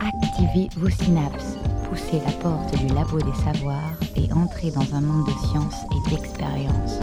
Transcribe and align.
Activez 0.00 0.68
vos 0.76 0.90
synapses, 0.90 1.56
poussez 1.88 2.20
la 2.24 2.32
porte 2.42 2.76
du 2.78 2.86
labo 2.94 3.18
des 3.18 3.34
savoirs 3.44 3.80
et 4.16 4.32
entrez 4.32 4.70
dans 4.70 4.94
un 4.94 5.00
monde 5.00 5.26
de 5.26 5.46
science 5.46 5.84
et 5.92 6.10
d'expérience. 6.10 7.00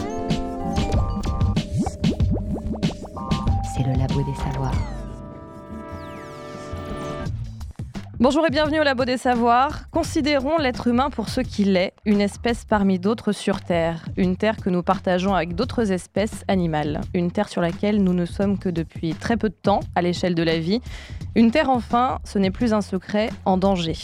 C'est 3.74 3.84
le 3.84 3.94
labo 3.98 4.22
des 4.22 4.34
savoirs. 4.34 4.74
Bonjour 8.20 8.46
et 8.46 8.50
bienvenue 8.50 8.80
au 8.80 8.84
Labo 8.84 9.04
des 9.04 9.18
Savoirs. 9.18 9.90
Considérons 9.90 10.56
l'être 10.58 10.86
humain 10.86 11.10
pour 11.10 11.28
ce 11.28 11.40
qu'il 11.40 11.76
est, 11.76 11.93
une 12.06 12.20
espèce 12.20 12.64
parmi 12.64 12.98
d'autres 12.98 13.32
sur 13.32 13.62
Terre. 13.62 14.04
Une 14.16 14.36
Terre 14.36 14.56
que 14.56 14.68
nous 14.68 14.82
partageons 14.82 15.34
avec 15.34 15.54
d'autres 15.54 15.90
espèces 15.90 16.44
animales. 16.48 17.00
Une 17.14 17.30
Terre 17.30 17.48
sur 17.48 17.62
laquelle 17.62 18.02
nous 18.02 18.12
ne 18.12 18.26
sommes 18.26 18.58
que 18.58 18.68
depuis 18.68 19.14
très 19.14 19.36
peu 19.36 19.48
de 19.48 19.54
temps 19.54 19.80
à 19.94 20.02
l'échelle 20.02 20.34
de 20.34 20.42
la 20.42 20.58
vie. 20.58 20.80
Une 21.34 21.50
Terre 21.50 21.70
enfin, 21.70 22.18
ce 22.24 22.38
n'est 22.38 22.50
plus 22.50 22.74
un 22.74 22.82
secret, 22.82 23.30
en 23.46 23.56
danger. 23.56 23.96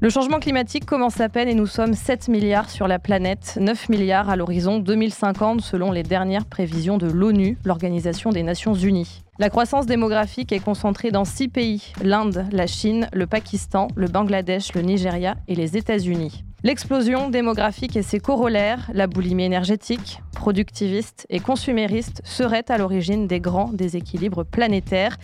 Le 0.00 0.08
changement 0.08 0.38
climatique 0.38 0.86
commence 0.86 1.20
à 1.20 1.28
peine 1.28 1.48
et 1.48 1.54
nous 1.54 1.66
sommes 1.66 1.94
7 1.94 2.28
milliards 2.28 2.70
sur 2.70 2.88
la 2.88 2.98
planète, 2.98 3.58
9 3.60 3.90
milliards 3.90 4.30
à 4.30 4.36
l'horizon 4.36 4.78
2050 4.78 5.60
selon 5.60 5.92
les 5.92 6.02
dernières 6.02 6.46
prévisions 6.46 6.96
de 6.96 7.06
l'ONU, 7.06 7.58
l'Organisation 7.64 8.30
des 8.30 8.42
Nations 8.42 8.74
Unies. 8.74 9.22
La 9.38 9.50
croissance 9.50 9.86
démographique 9.86 10.52
est 10.52 10.60
concentrée 10.60 11.10
dans 11.10 11.26
six 11.26 11.48
pays, 11.48 11.92
l'Inde, 12.02 12.46
la 12.52 12.66
Chine, 12.66 13.08
le 13.12 13.26
Pakistan, 13.26 13.88
le 13.94 14.06
Bangladesh, 14.06 14.74
le 14.74 14.82
Nigeria 14.82 15.34
et 15.48 15.54
les 15.54 15.76
États-Unis. 15.76 16.44
L'explosion 16.62 17.30
démographique 17.30 17.96
et 17.96 18.02
ses 18.02 18.20
corollaires, 18.20 18.90
la 18.92 19.06
boulimie 19.06 19.44
énergétique, 19.44 20.20
productiviste 20.34 21.26
et 21.30 21.40
consumériste, 21.40 22.20
seraient 22.22 22.70
à 22.70 22.76
l'origine 22.76 23.26
des 23.26 23.40
grands 23.40 23.72
déséquilibres 23.72 24.44
planétaires. 24.44 25.16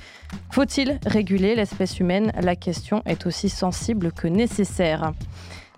Faut-il 0.51 0.99
réguler 1.05 1.55
l'espèce 1.55 2.01
humaine? 2.01 2.33
La 2.41 2.57
question 2.57 3.03
est 3.05 3.27
aussi 3.27 3.51
sensible 3.51 4.13
que 4.13 4.29
nécessaire. 4.29 5.13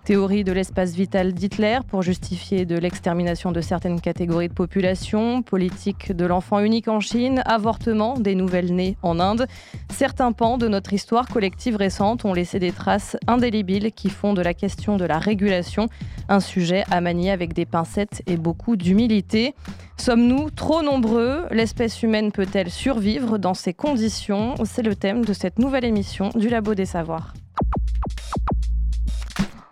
Théorie 0.09 0.43
de 0.43 0.51
l'espace 0.51 0.95
vital 0.95 1.33
d'Hitler 1.33 1.81
pour 1.87 2.01
justifier 2.01 2.65
de 2.65 2.75
l'extermination 2.79 3.51
de 3.51 3.61
certaines 3.61 4.01
catégories 4.01 4.47
de 4.47 4.53
population, 4.55 5.43
politique 5.43 6.13
de 6.13 6.25
l'enfant 6.25 6.61
unique 6.61 6.87
en 6.87 6.99
Chine, 6.99 7.43
avortement 7.45 8.15
des 8.15 8.33
nouvelles-nées 8.33 8.97
en 9.03 9.19
Inde. 9.19 9.45
Certains 9.91 10.31
pans 10.31 10.57
de 10.57 10.67
notre 10.67 10.93
histoire 10.93 11.27
collective 11.27 11.75
récente 11.75 12.25
ont 12.25 12.33
laissé 12.33 12.57
des 12.57 12.71
traces 12.71 13.17
indélébiles 13.27 13.91
qui 13.91 14.09
font 14.09 14.33
de 14.33 14.41
la 14.41 14.55
question 14.55 14.97
de 14.97 15.05
la 15.05 15.19
régulation 15.19 15.85
un 16.27 16.39
sujet 16.39 16.85
à 16.89 17.01
manier 17.01 17.29
avec 17.29 17.53
des 17.53 17.67
pincettes 17.67 18.23
et 18.25 18.35
beaucoup 18.35 18.77
d'humilité. 18.77 19.53
Sommes-nous 19.97 20.49
trop 20.49 20.81
nombreux? 20.81 21.45
L'espèce 21.51 22.01
humaine 22.01 22.31
peut-elle 22.31 22.71
survivre 22.71 23.37
dans 23.37 23.53
ces 23.53 23.75
conditions? 23.75 24.55
C'est 24.65 24.81
le 24.81 24.95
thème 24.95 25.23
de 25.23 25.33
cette 25.33 25.59
nouvelle 25.59 25.85
émission 25.85 26.29
du 26.33 26.49
Labo 26.49 26.73
des 26.73 26.87
Savoirs. 26.87 27.35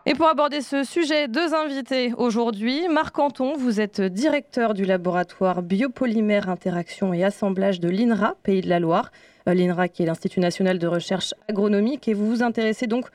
Et 0.09 0.13
pour 0.13 0.29
aborder 0.29 0.61
ce 0.61 0.85
sujet, 0.85 1.27
deux 1.27 1.53
invités 1.53 2.13
aujourd'hui. 2.15 2.87
Marc 2.87 3.19
Anton, 3.19 3.57
vous 3.57 3.81
êtes 3.81 3.99
directeur 3.99 4.73
du 4.73 4.85
laboratoire 4.85 5.61
biopolymère 5.61 6.47
interaction 6.47 7.13
et 7.13 7.25
assemblage 7.25 7.81
de 7.81 7.89
l'INRA, 7.89 8.35
Pays 8.41 8.61
de 8.61 8.69
la 8.69 8.79
Loire. 8.79 9.11
Euh, 9.49 9.53
L'INRA 9.53 9.89
qui 9.89 10.03
est 10.03 10.05
l'Institut 10.05 10.39
national 10.39 10.79
de 10.79 10.87
recherche 10.87 11.33
agronomique 11.49 12.07
et 12.07 12.13
vous 12.13 12.25
vous 12.25 12.41
intéressez 12.41 12.87
donc 12.87 13.07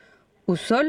au 0.45 0.55
sol, 0.55 0.85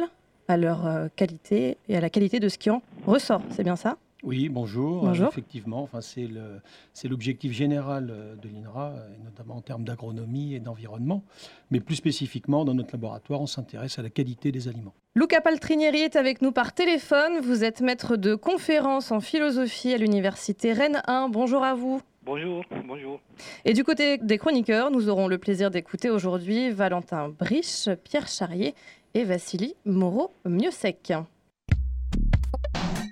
à 0.46 0.58
leur 0.58 0.86
euh, 0.86 1.08
qualité 1.16 1.78
et 1.88 1.96
à 1.96 2.02
la 2.02 2.10
qualité 2.10 2.38
de 2.38 2.50
ce 2.50 2.58
qui 2.58 2.68
en 2.68 2.82
ressort. 3.06 3.40
C'est 3.48 3.64
bien 3.64 3.76
ça? 3.76 3.96
Oui, 4.24 4.48
bonjour. 4.48 5.04
Bonjour. 5.04 5.26
Euh, 5.26 5.30
effectivement, 5.30 5.82
enfin, 5.82 6.00
c'est 6.00 7.08
l'objectif 7.08 7.52
général 7.52 8.08
euh, 8.10 8.34
de 8.36 8.48
l'INRA, 8.48 8.92
euh, 8.92 9.08
notamment 9.22 9.56
en 9.56 9.60
termes 9.60 9.84
d'agronomie 9.84 10.54
et 10.54 10.60
d'environnement. 10.60 11.22
Mais 11.70 11.80
plus 11.80 11.96
spécifiquement, 11.96 12.64
dans 12.64 12.74
notre 12.74 12.94
laboratoire, 12.94 13.40
on 13.40 13.46
s'intéresse 13.46 13.98
à 13.98 14.02
la 14.02 14.10
qualité 14.10 14.50
des 14.50 14.68
aliments. 14.68 14.94
Luca 15.14 15.40
Paltrinieri 15.40 15.98
est 15.98 16.16
avec 16.16 16.40
nous 16.42 16.52
par 16.52 16.72
téléphone. 16.72 17.40
Vous 17.42 17.64
êtes 17.64 17.82
maître 17.82 18.16
de 18.16 18.34
conférence 18.34 19.12
en 19.12 19.20
philosophie 19.20 19.92
à 19.92 19.98
l'université 19.98 20.72
Rennes 20.72 21.02
1. 21.06 21.28
Bonjour 21.28 21.62
à 21.62 21.74
vous. 21.74 22.00
Bonjour, 22.24 22.64
bonjour. 22.86 23.20
Et 23.66 23.74
du 23.74 23.84
côté 23.84 24.16
des 24.16 24.38
chroniqueurs, 24.38 24.90
nous 24.90 25.10
aurons 25.10 25.28
le 25.28 25.36
plaisir 25.36 25.70
d'écouter 25.70 26.08
aujourd'hui 26.08 26.70
Valentin 26.70 27.28
Briche, 27.28 27.90
Pierre 28.02 28.28
Charrier 28.28 28.74
et 29.12 29.24
Vassili 29.24 29.74
Moreau-Miosec. 29.84 31.12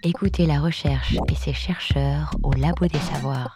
Écoutez 0.04 0.46
la 0.46 0.60
recherche 0.60 1.14
et 1.30 1.34
ses 1.36 1.52
chercheurs 1.52 2.34
au 2.42 2.50
labo 2.54 2.86
des 2.86 2.98
savoirs. 2.98 3.54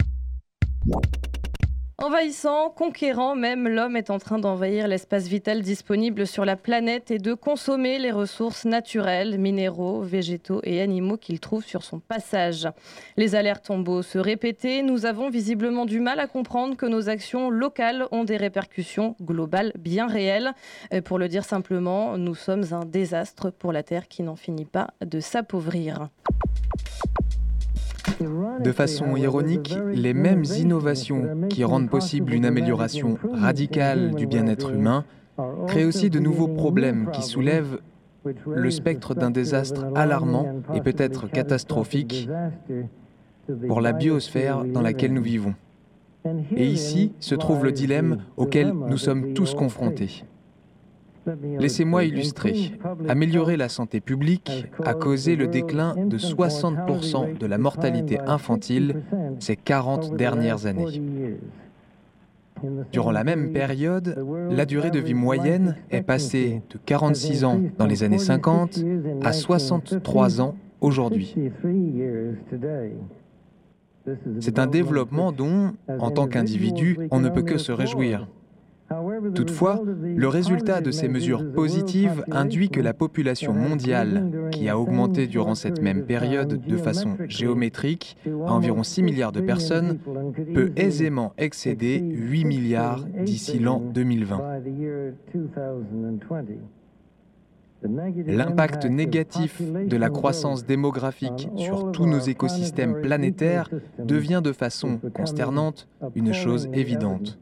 Envahissant, 2.02 2.68
conquérant 2.68 3.34
même, 3.34 3.66
l'homme 3.66 3.96
est 3.96 4.10
en 4.10 4.18
train 4.18 4.38
d'envahir 4.38 4.86
l'espace 4.86 5.28
vital 5.28 5.62
disponible 5.62 6.26
sur 6.26 6.44
la 6.44 6.54
planète 6.54 7.10
et 7.10 7.16
de 7.18 7.32
consommer 7.32 7.98
les 7.98 8.10
ressources 8.10 8.66
naturelles, 8.66 9.38
minéraux, 9.38 10.02
végétaux 10.02 10.60
et 10.62 10.82
animaux 10.82 11.16
qu'il 11.16 11.40
trouve 11.40 11.64
sur 11.64 11.82
son 11.82 11.98
passage. 11.98 12.68
Les 13.16 13.34
alertes 13.34 13.70
ont 13.70 13.78
beau 13.78 14.02
se 14.02 14.18
répéter, 14.18 14.82
nous 14.82 15.06
avons 15.06 15.30
visiblement 15.30 15.86
du 15.86 16.00
mal 16.00 16.20
à 16.20 16.26
comprendre 16.26 16.76
que 16.76 16.84
nos 16.84 17.08
actions 17.08 17.48
locales 17.48 18.06
ont 18.10 18.24
des 18.24 18.36
répercussions 18.36 19.16
globales 19.22 19.72
bien 19.78 20.06
réelles. 20.06 20.52
Et 20.90 21.00
pour 21.00 21.18
le 21.18 21.28
dire 21.28 21.46
simplement, 21.46 22.18
nous 22.18 22.34
sommes 22.34 22.74
un 22.74 22.84
désastre 22.84 23.48
pour 23.48 23.72
la 23.72 23.82
Terre 23.82 24.06
qui 24.06 24.22
n'en 24.22 24.36
finit 24.36 24.66
pas 24.66 24.90
de 25.00 25.18
s'appauvrir. 25.18 26.10
De 28.60 28.72
façon 28.72 29.16
ironique, 29.16 29.76
les 29.92 30.14
mêmes 30.14 30.44
innovations 30.44 31.48
qui 31.48 31.64
rendent 31.64 31.90
possible 31.90 32.32
une 32.32 32.44
amélioration 32.44 33.18
radicale 33.32 34.14
du 34.14 34.26
bien-être 34.26 34.70
humain 34.70 35.04
créent 35.66 35.84
aussi 35.84 36.10
de 36.10 36.18
nouveaux 36.18 36.48
problèmes 36.48 37.10
qui 37.12 37.22
soulèvent 37.22 37.78
le 38.46 38.70
spectre 38.70 39.14
d'un 39.14 39.30
désastre 39.30 39.86
alarmant 39.94 40.62
et 40.74 40.80
peut-être 40.80 41.28
catastrophique 41.28 42.28
pour 43.66 43.80
la 43.80 43.92
biosphère 43.92 44.64
dans 44.64 44.82
laquelle 44.82 45.12
nous 45.12 45.22
vivons. 45.22 45.54
Et 46.56 46.66
ici 46.66 47.12
se 47.20 47.34
trouve 47.34 47.64
le 47.64 47.72
dilemme 47.72 48.18
auquel 48.36 48.72
nous 48.72 48.98
sommes 48.98 49.34
tous 49.34 49.54
confrontés. 49.54 50.24
Laissez-moi 51.58 52.04
illustrer. 52.04 52.72
Améliorer 53.08 53.56
la 53.56 53.68
santé 53.68 54.00
publique 54.00 54.66
a 54.84 54.94
causé 54.94 55.36
le 55.36 55.46
déclin 55.46 55.94
de 55.96 56.18
60% 56.18 57.38
de 57.38 57.46
la 57.46 57.58
mortalité 57.58 58.18
infantile 58.20 59.02
ces 59.38 59.56
40 59.56 60.16
dernières 60.16 60.66
années. 60.66 61.02
Durant 62.92 63.10
la 63.10 63.24
même 63.24 63.52
période, 63.52 64.24
la 64.50 64.64
durée 64.64 64.90
de 64.90 64.98
vie 64.98 65.14
moyenne 65.14 65.76
est 65.90 66.02
passée 66.02 66.62
de 66.70 66.78
46 66.84 67.44
ans 67.44 67.60
dans 67.78 67.86
les 67.86 68.02
années 68.02 68.18
50 68.18 68.80
à 69.22 69.32
63 69.32 70.40
ans 70.40 70.56
aujourd'hui. 70.80 71.34
C'est 74.40 74.58
un 74.58 74.66
développement 74.66 75.32
dont, 75.32 75.72
en 75.88 76.10
tant 76.10 76.28
qu'individu, 76.28 76.96
on 77.10 77.20
ne 77.20 77.28
peut 77.28 77.42
que 77.42 77.58
se 77.58 77.72
réjouir. 77.72 78.28
Toutefois, 79.34 79.82
le 79.84 80.28
résultat 80.28 80.80
de 80.80 80.90
ces 80.90 81.08
mesures 81.08 81.50
positives 81.52 82.24
induit 82.30 82.70
que 82.70 82.80
la 82.80 82.94
population 82.94 83.52
mondiale, 83.52 84.48
qui 84.52 84.68
a 84.68 84.78
augmenté 84.78 85.26
durant 85.26 85.54
cette 85.54 85.82
même 85.82 86.04
période 86.04 86.60
de 86.64 86.76
façon 86.76 87.16
géométrique 87.28 88.16
à 88.26 88.52
environ 88.52 88.82
6 88.82 89.02
milliards 89.02 89.32
de 89.32 89.40
personnes, 89.40 89.98
peut 90.54 90.72
aisément 90.76 91.32
excéder 91.36 91.98
8 91.98 92.44
milliards 92.44 93.04
d'ici 93.24 93.58
l'an 93.58 93.80
2020. 93.80 94.42
L'impact 98.26 98.86
négatif 98.86 99.60
de 99.62 99.96
la 99.96 100.10
croissance 100.10 100.64
démographique 100.64 101.48
sur 101.56 101.92
tous 101.92 102.06
nos 102.06 102.18
écosystèmes 102.18 103.00
planétaires 103.02 103.68
devient 103.98 104.40
de 104.42 104.52
façon 104.52 104.98
consternante 105.14 105.88
une 106.14 106.32
chose 106.32 106.68
évidente. 106.72 107.38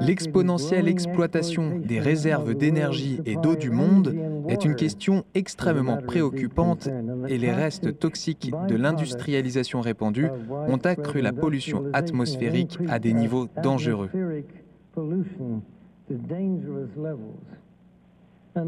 L'exponentielle 0.00 0.88
exploitation 0.88 1.78
des 1.78 2.00
réserves 2.00 2.54
d'énergie 2.54 3.20
et 3.26 3.36
d'eau 3.36 3.54
du 3.54 3.70
monde 3.70 4.14
est 4.48 4.64
une 4.64 4.74
question 4.74 5.24
extrêmement 5.34 5.98
préoccupante 5.98 6.88
et 7.28 7.38
les 7.38 7.52
restes 7.52 7.98
toxiques 7.98 8.52
de 8.68 8.74
l'industrialisation 8.74 9.80
répandue 9.80 10.30
ont 10.50 10.78
accru 10.78 11.20
la 11.20 11.32
pollution 11.32 11.84
atmosphérique 11.92 12.78
à 12.88 12.98
des 12.98 13.12
niveaux 13.12 13.46
dangereux. 13.62 14.10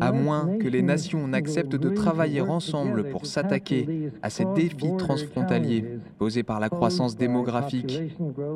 À 0.00 0.12
moins 0.12 0.58
que 0.58 0.68
les 0.68 0.82
nations 0.82 1.26
n'acceptent 1.26 1.74
de 1.74 1.88
travailler 1.88 2.40
ensemble 2.40 3.10
pour 3.10 3.26
s'attaquer 3.26 4.12
à 4.22 4.30
ces 4.30 4.44
défis 4.54 4.96
transfrontaliers 4.96 5.98
posés 6.18 6.44
par 6.44 6.60
la 6.60 6.68
croissance 6.68 7.16
démographique 7.16 8.00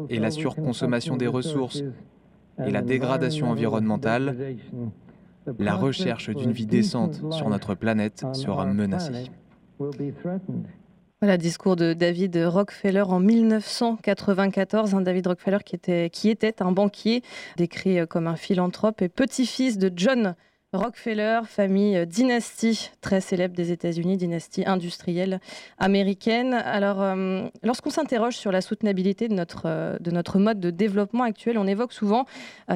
et 0.09 0.21
la 0.21 0.31
surconsommation 0.31 1.17
des 1.17 1.27
ressources 1.27 1.83
et 2.65 2.71
la 2.71 2.83
dégradation 2.83 3.51
environnementale, 3.51 4.57
la 5.59 5.75
recherche 5.75 6.31
d'une 6.31 6.53
vie 6.53 6.67
décente 6.67 7.21
sur 7.33 7.49
notre 7.49 7.75
planète 7.75 8.25
sera 8.33 8.67
menacée. 8.67 9.31
Voilà, 11.21 11.39
discours 11.39 11.77
de 11.77 11.95
David 11.95 12.37
Rockefeller 12.37 13.03
en 13.03 13.19
1994. 13.19 14.95
Un 14.95 15.01
David 15.01 15.27
Rockefeller 15.27 15.59
qui 15.65 15.75
était, 15.75 16.11
qui 16.11 16.29
était 16.29 16.63
un 16.63 16.71
banquier, 16.71 17.23
décrit 17.57 18.07
comme 18.07 18.27
un 18.27 18.37
philanthrope 18.37 19.01
et 19.01 19.09
petit-fils 19.09 19.79
de 19.79 19.91
John 19.95 20.35
Rockefeller, 20.75 21.43
famille 21.47 21.97
euh, 21.97 22.05
dynastie 22.05 22.91
très 23.01 23.21
célèbre 23.21 23.55
des 23.55 23.71
États-Unis, 23.71 24.17
dynastie 24.17 24.65
industrielle 24.67 25.41
américaine. 25.79 26.53
Alors, 26.55 27.01
euh, 27.01 27.47
lorsqu'on 27.63 27.91
s'interroge 27.91 28.37
sur 28.37 28.51
la 28.51 28.61
soutenabilité 28.61 29.29
de 29.29 29.35
notre, 29.35 29.63
euh, 29.67 29.97
de 30.01 30.11
notre 30.11 30.39
mode 30.41 30.59
de 30.59 30.71
développement 30.71 31.23
actuel, 31.23 31.59
on 31.59 31.67
évoque 31.67 31.93
souvent, 31.93 32.27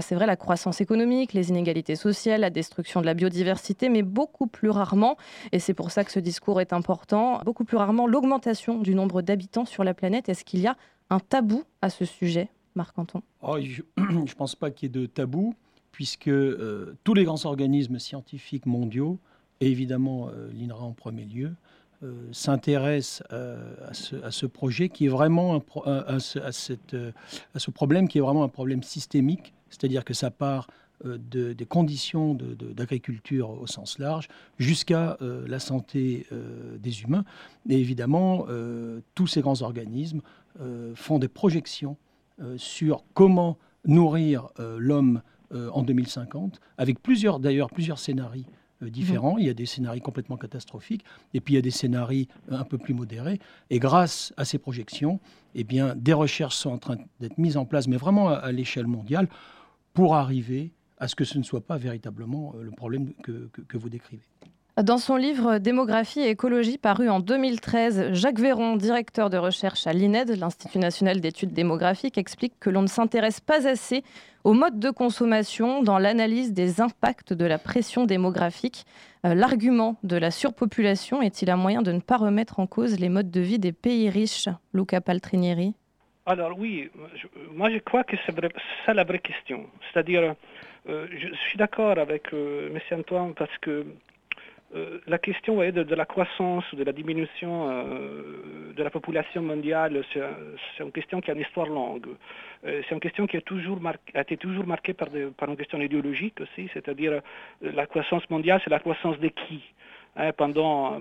c'est 0.00 0.14
vrai, 0.14 0.26
la 0.26 0.36
croissance 0.36 0.80
économique, 0.80 1.32
les 1.32 1.48
inégalités 1.48 1.96
sociales, 1.96 2.42
la 2.42 2.50
destruction 2.50 3.00
de 3.00 3.06
la 3.06 3.14
biodiversité, 3.14 3.88
mais 3.88 4.02
beaucoup 4.02 4.46
plus 4.46 4.70
rarement, 4.70 5.16
et 5.52 5.58
c'est 5.58 5.74
pour 5.74 5.90
ça 5.90 6.04
que 6.04 6.12
ce 6.12 6.20
discours 6.20 6.60
est 6.60 6.72
important, 6.72 7.40
beaucoup 7.44 7.64
plus 7.64 7.76
rarement 7.76 8.06
l'augmentation 8.06 8.78
du 8.78 8.94
nombre 8.94 9.22
d'habitants 9.22 9.64
sur 9.64 9.82
la 9.84 9.94
planète. 9.94 10.28
Est-ce 10.28 10.44
qu'il 10.44 10.60
y 10.60 10.66
a 10.66 10.76
un 11.10 11.18
tabou 11.18 11.64
à 11.82 11.90
ce 11.90 12.04
sujet, 12.04 12.48
Marc-Anton? 12.74 13.22
Oh, 13.42 13.58
Je 13.60 13.82
ne 13.98 14.32
pense 14.34 14.54
pas 14.54 14.70
qu'il 14.70 14.86
y 14.86 14.98
ait 14.98 15.00
de 15.00 15.06
tabou 15.06 15.54
puisque 15.92 16.28
euh, 16.28 16.96
tous 17.04 17.14
les 17.14 17.24
grands 17.24 17.44
organismes 17.44 17.98
scientifiques 17.98 18.66
mondiaux, 18.66 19.18
et 19.60 19.70
évidemment 19.70 20.28
euh, 20.28 20.48
l'INRA 20.52 20.84
en 20.84 20.92
premier 20.92 21.24
lieu, 21.24 21.52
euh, 22.04 22.12
s'intéressent 22.30 23.24
à 23.32 23.92
ce, 24.30 24.46
projet 24.46 24.88
qui 24.88 25.06
est 25.06 25.08
vraiment 25.08 25.60
à, 25.84 26.20
ce, 26.20 27.70
problème 27.72 28.06
qui 28.06 28.18
est 28.18 28.20
vraiment 28.20 28.44
un 28.44 28.48
problème 28.48 28.84
systémique, 28.84 29.52
c'est-à-dire 29.70 30.04
que 30.04 30.14
ça 30.14 30.30
part 30.30 30.68
de, 31.04 31.52
des 31.52 31.66
conditions 31.66 32.34
d'agriculture 32.34 33.50
au 33.50 33.66
sens 33.66 33.98
large 33.98 34.28
jusqu'à 34.58 35.16
la 35.20 35.58
santé 35.58 36.26
des 36.80 37.02
humains. 37.02 37.24
Et 37.68 37.80
évidemment, 37.80 38.46
tous 39.16 39.26
ces 39.26 39.40
grands 39.40 39.62
organismes 39.62 40.20
font 40.94 41.18
des 41.18 41.28
projections 41.28 41.96
sur 42.56 43.02
comment 43.14 43.58
nourrir 43.84 44.48
l'homme 44.58 45.20
euh, 45.52 45.70
en 45.70 45.82
2050, 45.82 46.60
avec 46.76 47.02
plusieurs, 47.02 47.40
d'ailleurs, 47.40 47.70
plusieurs 47.70 47.98
scénarios 47.98 48.44
euh, 48.82 48.90
différents. 48.90 49.34
Mhm. 49.34 49.40
Il 49.40 49.46
y 49.46 49.50
a 49.50 49.54
des 49.54 49.66
scénarios 49.66 50.02
complètement 50.02 50.36
catastrophiques, 50.36 51.04
et 51.32 51.40
puis 51.40 51.54
il 51.54 51.56
y 51.56 51.58
a 51.58 51.62
des 51.62 51.70
scénarios 51.70 52.26
euh, 52.52 52.58
un 52.58 52.64
peu 52.64 52.78
plus 52.78 52.94
modérés. 52.94 53.40
Et 53.70 53.78
grâce 53.78 54.32
à 54.36 54.44
ces 54.44 54.58
projections, 54.58 55.20
eh 55.54 55.64
bien, 55.64 55.94
des 55.96 56.12
recherches 56.12 56.56
sont 56.56 56.70
en 56.70 56.78
train 56.78 56.96
d'être 57.20 57.38
mises 57.38 57.56
en 57.56 57.64
place, 57.64 57.88
mais 57.88 57.96
vraiment 57.96 58.28
à, 58.28 58.52
l'échelle 58.52 58.86
mondiale, 58.86 59.28
pour 59.94 60.16
arriver 60.16 60.72
à 60.98 61.08
ce 61.08 61.14
que 61.14 61.24
ce 61.24 61.38
ne 61.38 61.42
soit 61.42 61.64
pas 61.64 61.78
véritablement 61.78 62.54
le 62.60 62.70
problème 62.70 63.14
que 63.22 63.76
vous 63.78 63.88
décrivez. 63.88 64.24
Dans 64.84 64.98
son 64.98 65.16
livre 65.16 65.58
Démographie 65.58 66.20
et 66.20 66.28
écologie 66.28 66.78
paru 66.78 67.08
en 67.08 67.18
2013, 67.18 68.12
Jacques 68.12 68.38
Véron, 68.38 68.76
directeur 68.76 69.28
de 69.28 69.36
recherche 69.36 69.88
à 69.88 69.92
l'INED, 69.92 70.30
l'Institut 70.38 70.78
national 70.78 71.20
d'études 71.20 71.52
démographiques, 71.52 72.16
explique 72.16 72.52
que 72.60 72.70
l'on 72.70 72.82
ne 72.82 72.86
s'intéresse 72.86 73.40
pas 73.40 73.66
assez 73.66 74.04
au 74.44 74.52
mode 74.52 74.78
de 74.78 74.90
consommation 74.90 75.82
dans 75.82 75.98
l'analyse 75.98 76.52
des 76.52 76.80
impacts 76.80 77.32
de 77.32 77.44
la 77.44 77.58
pression 77.58 78.04
démographique. 78.04 78.84
Euh, 79.26 79.34
l'argument 79.34 79.96
de 80.04 80.16
la 80.16 80.30
surpopulation 80.30 81.22
est-il 81.22 81.50
un 81.50 81.56
moyen 81.56 81.82
de 81.82 81.90
ne 81.90 82.00
pas 82.00 82.16
remettre 82.16 82.60
en 82.60 82.68
cause 82.68 83.00
les 83.00 83.08
modes 83.08 83.32
de 83.32 83.40
vie 83.40 83.58
des 83.58 83.72
pays 83.72 84.08
riches? 84.08 84.48
Luca 84.72 85.00
Paltrinieri 85.00 85.74
Alors 86.24 86.56
oui, 86.56 86.88
moi 87.52 87.68
je 87.68 87.78
crois 87.78 88.04
que 88.04 88.14
c'est 88.24 88.34
ça 88.86 88.94
la 88.94 89.02
vraie 89.02 89.18
question. 89.18 89.66
C'est-à-dire, 89.92 90.36
euh, 90.88 91.08
je 91.10 91.34
suis 91.48 91.58
d'accord 91.58 91.98
avec 91.98 92.32
euh, 92.32 92.70
M. 92.72 93.00
Antoine 93.00 93.34
parce 93.34 93.58
que 93.60 93.84
euh, 94.74 95.00
la 95.06 95.18
question 95.18 95.56
de, 95.56 95.94
la 95.94 96.04
croissance, 96.04 96.70
ou 96.72 96.76
de 96.76 96.84
la 96.84 96.92
diminution 96.92 97.70
euh, 97.70 98.72
de 98.76 98.82
la 98.82 98.90
population 98.90 99.40
mondiale, 99.40 100.02
c'est 100.12 100.82
une 100.84 100.92
question 100.92 101.22
qui 101.22 101.30
a 101.30 101.34
une 101.34 101.40
histoire 101.40 101.68
longue. 101.68 102.08
Euh, 102.66 102.82
c'est 102.86 102.94
une 102.94 103.00
question 103.00 103.26
qui 103.26 103.38
a, 103.38 103.40
toujours 103.40 103.80
été 104.14 104.36
toujours 104.36 104.66
marquée 104.66 104.92
par, 104.92 105.08
une 105.14 105.56
question 105.56 105.80
idéologique 105.80 106.40
aussi, 106.42 106.68
c'est-à-dire 106.74 107.22
la 107.62 107.86
croissance 107.86 108.28
mondiale, 108.28 108.60
c'est 108.62 108.70
la 108.70 108.78
croissance 108.78 109.18
de 109.18 109.28
qui 109.28 109.62
hein, 110.16 110.32
pendant, 110.36 111.00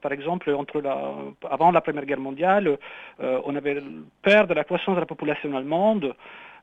par 0.00 0.12
exemple, 0.12 0.56
avant 1.50 1.70
la 1.70 1.80
Première 1.82 2.06
Guerre 2.06 2.20
mondiale, 2.20 2.78
on 3.18 3.54
avait 3.54 3.82
peur 4.22 4.46
de 4.46 4.54
la 4.54 4.64
croissance 4.64 4.94
de 4.94 5.00
la 5.00 5.06
population 5.06 5.54
allemande. 5.54 6.14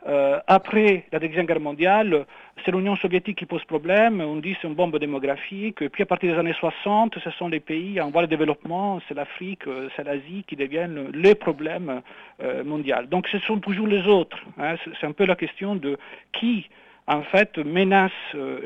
Euh, 0.06 0.40
après 0.48 1.06
la 1.12 1.20
Deuxième 1.20 1.46
Guerre 1.46 1.62
mondiale, 1.62 2.26
c'est 2.64 2.72
l'Union 2.72 2.96
soviétique 2.98 3.38
qui 3.38 3.46
pose 3.46 3.64
problème, 3.64 4.20
on 4.20 4.36
dit 4.36 4.56
c'est 4.62 4.68
une 4.68 4.74
bombe 4.74 4.98
démographique, 5.00 5.88
puis 5.90 6.04
à 6.04 6.06
partir 6.06 6.34
des 6.34 6.40
années 6.40 6.56
60, 6.60 7.18
ce 7.24 7.32
sont 7.32 7.48
les 7.48 7.62
pays 7.62 8.02
en 8.02 8.10
voie 8.10 8.24
de 8.24 8.28
développement, 8.28 9.00
c'est 9.08 9.14
l'Afrique, 9.14 9.66
euh, 9.68 9.90
c'est 9.96 10.04
l'Asie 10.04 10.44
qui 10.46 10.56
deviennent 10.56 11.10
les 11.14 11.36
problèmes 11.36 12.02
euh, 12.42 12.64
mondiaux. 12.64 12.96
Donc 13.10 13.28
ce 13.30 13.40
sont 13.40 13.60
toujours 13.60 13.88
les 13.88 14.06
autres. 14.06 14.38
Hein. 14.58 14.76
C'est 15.00 15.08
un 15.08 15.14
peu 15.14 15.26
la 15.26 15.36
question 15.36 15.76
de 15.76 15.98
qui 16.34 16.68
en 17.06 17.22
fait, 17.24 17.58
menace 17.58 18.12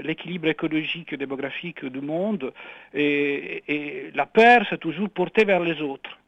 l'équilibre 0.04 0.48
écologique 0.48 1.12
et 1.12 1.18
démographique 1.18 1.84
du 1.84 2.02
monde 2.02 2.54
et, 2.94 3.64
et 3.68 4.12
la 4.14 4.28
peur, 4.28 4.62
c'est 4.70 4.80
toujours 4.80 5.10
porté 5.10 5.44
vers 5.44 5.60
les 5.60 5.82
autres. 5.82 6.20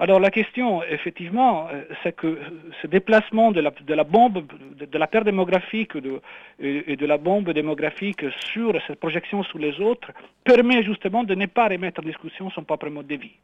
Alors 0.00 0.20
la 0.20 0.30
question, 0.30 0.84
effectivement, 0.84 1.66
euh, 1.72 1.82
c'est 2.04 2.14
que 2.14 2.38
ce 2.80 2.86
déplacement 2.86 3.50
de 3.50 3.60
la, 3.60 4.04
bombe, 4.04 4.44
de, 4.78 4.98
la 4.98 5.06
perte 5.08 5.24
démographique 5.24 5.92
et, 6.60 6.96
de 6.96 7.06
la 7.06 7.18
bombe 7.18 7.50
démographique 7.50 8.24
sur 8.52 8.80
cette 8.86 9.00
projection 9.00 9.42
sur 9.42 9.58
les 9.58 9.80
autres 9.80 10.12
permet 10.44 10.84
justement 10.84 11.24
de 11.24 11.34
ne 11.34 11.46
pas 11.46 11.66
remettre 11.66 12.00
en 12.00 12.06
discussion 12.06 12.48
son 12.50 12.62
propre 12.62 12.88
mode 12.88 13.08
de 13.08 13.16
vie. 13.16 13.34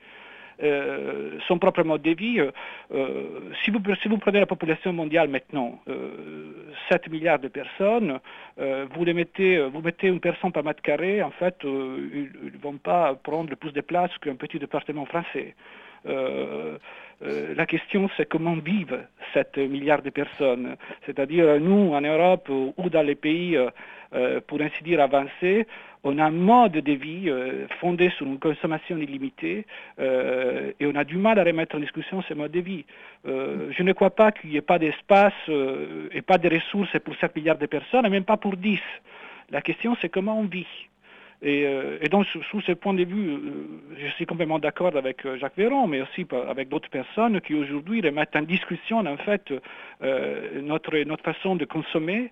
Euh, 0.63 1.41
son 1.49 1.59
propre 1.59 1.83
mode 1.83 2.03
de 2.03 2.13
vie. 2.13 2.39
Euh, 2.39 3.51
si, 3.65 3.73
vous, 3.73 3.81
prenez 4.19 4.39
la 4.39 4.47
population 4.47 4.93
mondiale 4.93 5.27
maintenant, 5.27 5.81
7 6.89 7.11
milliards 7.11 7.41
de 7.41 7.49
personnes, 7.49 8.21
vous, 8.57 9.05
mettez, 9.07 9.61
vous 9.61 9.81
mettez 9.81 10.07
une 10.07 10.21
personne 10.21 10.53
par 10.53 10.63
mètre 10.63 10.83
carré, 10.83 11.21
en 11.21 11.33
fait, 11.33 11.57
ils 11.65 12.31
ne 12.45 12.59
vont 12.63 12.77
pas 12.77 13.17
prendre 13.17 13.53
plus 13.57 13.73
de 13.73 13.81
place 13.81 14.17
qu'un 14.19 14.37
petit 14.37 14.61
département 14.61 15.05
français. 15.07 15.57
Euh, 16.07 16.79
euh, 17.23 17.55
la 17.55 17.67
question, 17.67 18.11
c'est 18.17 18.29
comment 18.29 18.55
vivent 18.55 19.01
7 19.33 19.59
milliards 19.59 20.03
de 20.03 20.11
personnes. 20.11 20.77
C'est-à-dire, 21.07 21.61
nous, 21.61 21.93
en 21.95 22.01
Europe 22.01 22.49
ou 22.49 22.91
dans 22.91 23.03
les 23.03 23.15
pays, 23.15 23.57
euh, 23.57 24.41
pour 24.47 24.61
ainsi 24.61 24.83
dire, 24.83 25.01
avancés, 25.01 25.67
on 26.03 26.19
a 26.19 26.25
un 26.25 26.31
mode 26.31 26.73
de 26.73 26.93
vie 26.93 27.33
fondé 27.81 28.11
sur 28.11 28.27
une 28.27 28.39
consommation 28.39 28.99
illimitée 28.99 29.65
et 29.99 30.87
on 30.87 30.95
a 30.95 31.03
du 31.03 31.17
mal 31.17 31.39
à 31.39 31.45
remettre 31.45 31.77
en 31.77 31.79
discussion 31.79 32.21
ce 32.21 32.35
mode 32.35 32.53
de 32.53 32.61
vie. 32.61 32.85
je 33.25 33.83
ne 33.83 33.93
crois 33.95 34.11
pas 34.11 34.31
qu'il 34.31 34.51
n'y 34.51 34.57
ait 34.57 34.61
pas 34.61 34.79
d'espace 34.79 35.33
et 35.49 36.21
pas 36.21 36.37
de 36.37 36.55
ressources 36.55 36.99
pour 36.99 37.17
7 37.17 37.35
milliards 37.35 37.57
de 37.57 37.65
personnes, 37.65 38.05
et 38.05 38.11
même 38.11 38.25
pas 38.25 38.37
pour 38.37 38.55
10. 38.55 38.79
La 39.51 39.63
question, 39.63 39.97
c'est 40.03 40.11
comment 40.11 40.39
on 40.39 40.45
vit. 40.45 40.67
Euh, 41.45 41.99
et, 42.01 42.09
donc, 42.09 42.27
sous, 42.27 42.61
ce 42.63 42.73
point 42.73 42.95
de 42.95 43.05
vue, 43.05 43.31
euh, 43.31 43.39
je 43.99 44.07
suis 44.13 44.25
complètement 44.25 44.59
d'accord 44.59 44.97
avec 44.97 45.27
euh, 45.27 45.37
Jacques 45.39 45.57
Véron, 45.57 45.87
mais 45.87 46.01
aussi 46.01 46.27
avec 46.49 46.69
d'autres 46.69 46.89
personnes 46.89 47.41
qui 47.41 47.55
aujourd'hui 47.55 48.01
remettent 48.01 48.35
en 48.37 48.43
discussion, 48.43 48.99
en 48.99 49.17
fait, 49.19 49.53
notre 50.63 51.23
façon 51.23 51.57
de 51.57 51.65
consommer. 51.65 52.31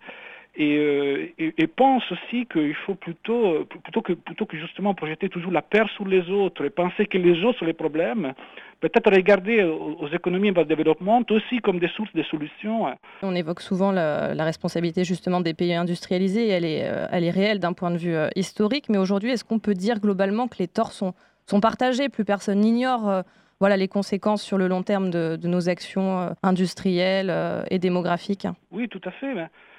Et, 0.54 1.35
et, 1.38 1.66
pense 1.66 2.02
aussi 2.12 2.44
qu'il 2.44 2.75
faut 2.75 2.94
plutôt, 2.94 3.64
plutôt, 3.64 4.02
que, 4.02 4.12
plutôt 4.12 4.44
que 4.44 4.59
justement 4.59 4.92
projeter 4.94 5.30
toujours 5.30 5.50
la 5.50 5.62
peur 5.62 5.88
sur 5.97 6.06
les 6.06 6.28
autres 6.28 6.66
et 6.66 6.71
penser 6.71 7.06
que 7.06 7.16
les 7.16 7.42
autres 7.42 7.61
sont 7.61 7.64
les 7.64 7.73
problèmes, 7.73 8.35
peut-être 8.82 9.11
regarder 9.11 9.62
aux, 9.62 10.09
économies 10.09 10.50
en 10.50 10.64
développement 10.64 11.23
aussi 11.30 11.61
comme 11.61 11.78
des 11.78 11.88
sources 11.88 12.12
de 12.12 12.23
solutions. 12.25 12.87
On 13.23 13.35
évoque 13.35 13.61
souvent 13.61 13.92
la, 13.92 14.44
responsabilité 14.44 15.04
justement 15.04 15.40
des 15.40 15.54
pays 15.54 15.73
industrialisés, 15.73 16.49
elle 16.49 16.66
est, 16.66 16.85
euh, 16.85 17.06
elle 17.11 17.25
est 17.25 17.30
réelle 17.30 17.61
d'un 17.61 17.73
point 17.73 17.90
de 17.90 17.97
vue 17.97 18.14
euh, 18.14 18.28
historique, 18.37 18.88
mais 18.90 18.99
aujourd'hui, 18.99 19.30
est-ce 19.30 19.44
qu'on 19.44 19.61
peut 19.61 19.75
dire 19.75 20.00
globalement 20.00 20.49
que 20.49 20.56
les 20.59 20.68
torts 20.68 20.92
sont, 20.92 21.14
sont 21.47 21.61
partagés? 21.61 22.09
Plus 22.09 22.25
personne 22.25 22.61
n'ignore 22.61 23.09
euh, 23.09 23.23
voilà, 23.61 23.76
les 23.76 23.88
conséquences 23.88 24.42
sur 24.42 24.59
le 24.59 24.66
long 24.66 24.82
terme 24.82 25.11
de, 25.11 25.38
nos 25.44 25.68
actions 25.68 26.35
industrielles 26.42 27.32
et 27.71 27.78
démographiques 27.78 28.49
Oui, 28.73 28.88
tout 28.88 29.00
à 29.04 29.12
fait. 29.12 29.32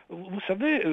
Vous 0.10 0.42
savez, 0.48 0.84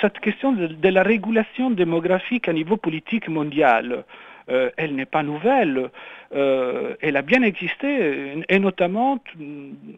cette 0.00 0.18
question 0.20 0.52
de, 0.52 0.88
la 0.88 1.02
régulation 1.02 1.70
démographique 1.70 2.48
à 2.48 2.52
niveau 2.52 2.76
politique 2.76 3.28
mondial, 3.28 4.04
euh, 4.48 4.70
elle 4.76 4.94
n'est 4.94 5.06
pas 5.06 5.22
nouvelle. 5.22 5.90
Euh, 6.34 6.94
elle 7.00 7.16
a 7.16 7.22
bien 7.22 7.42
existé, 7.42 8.44
et 8.48 8.58
notamment 8.58 9.18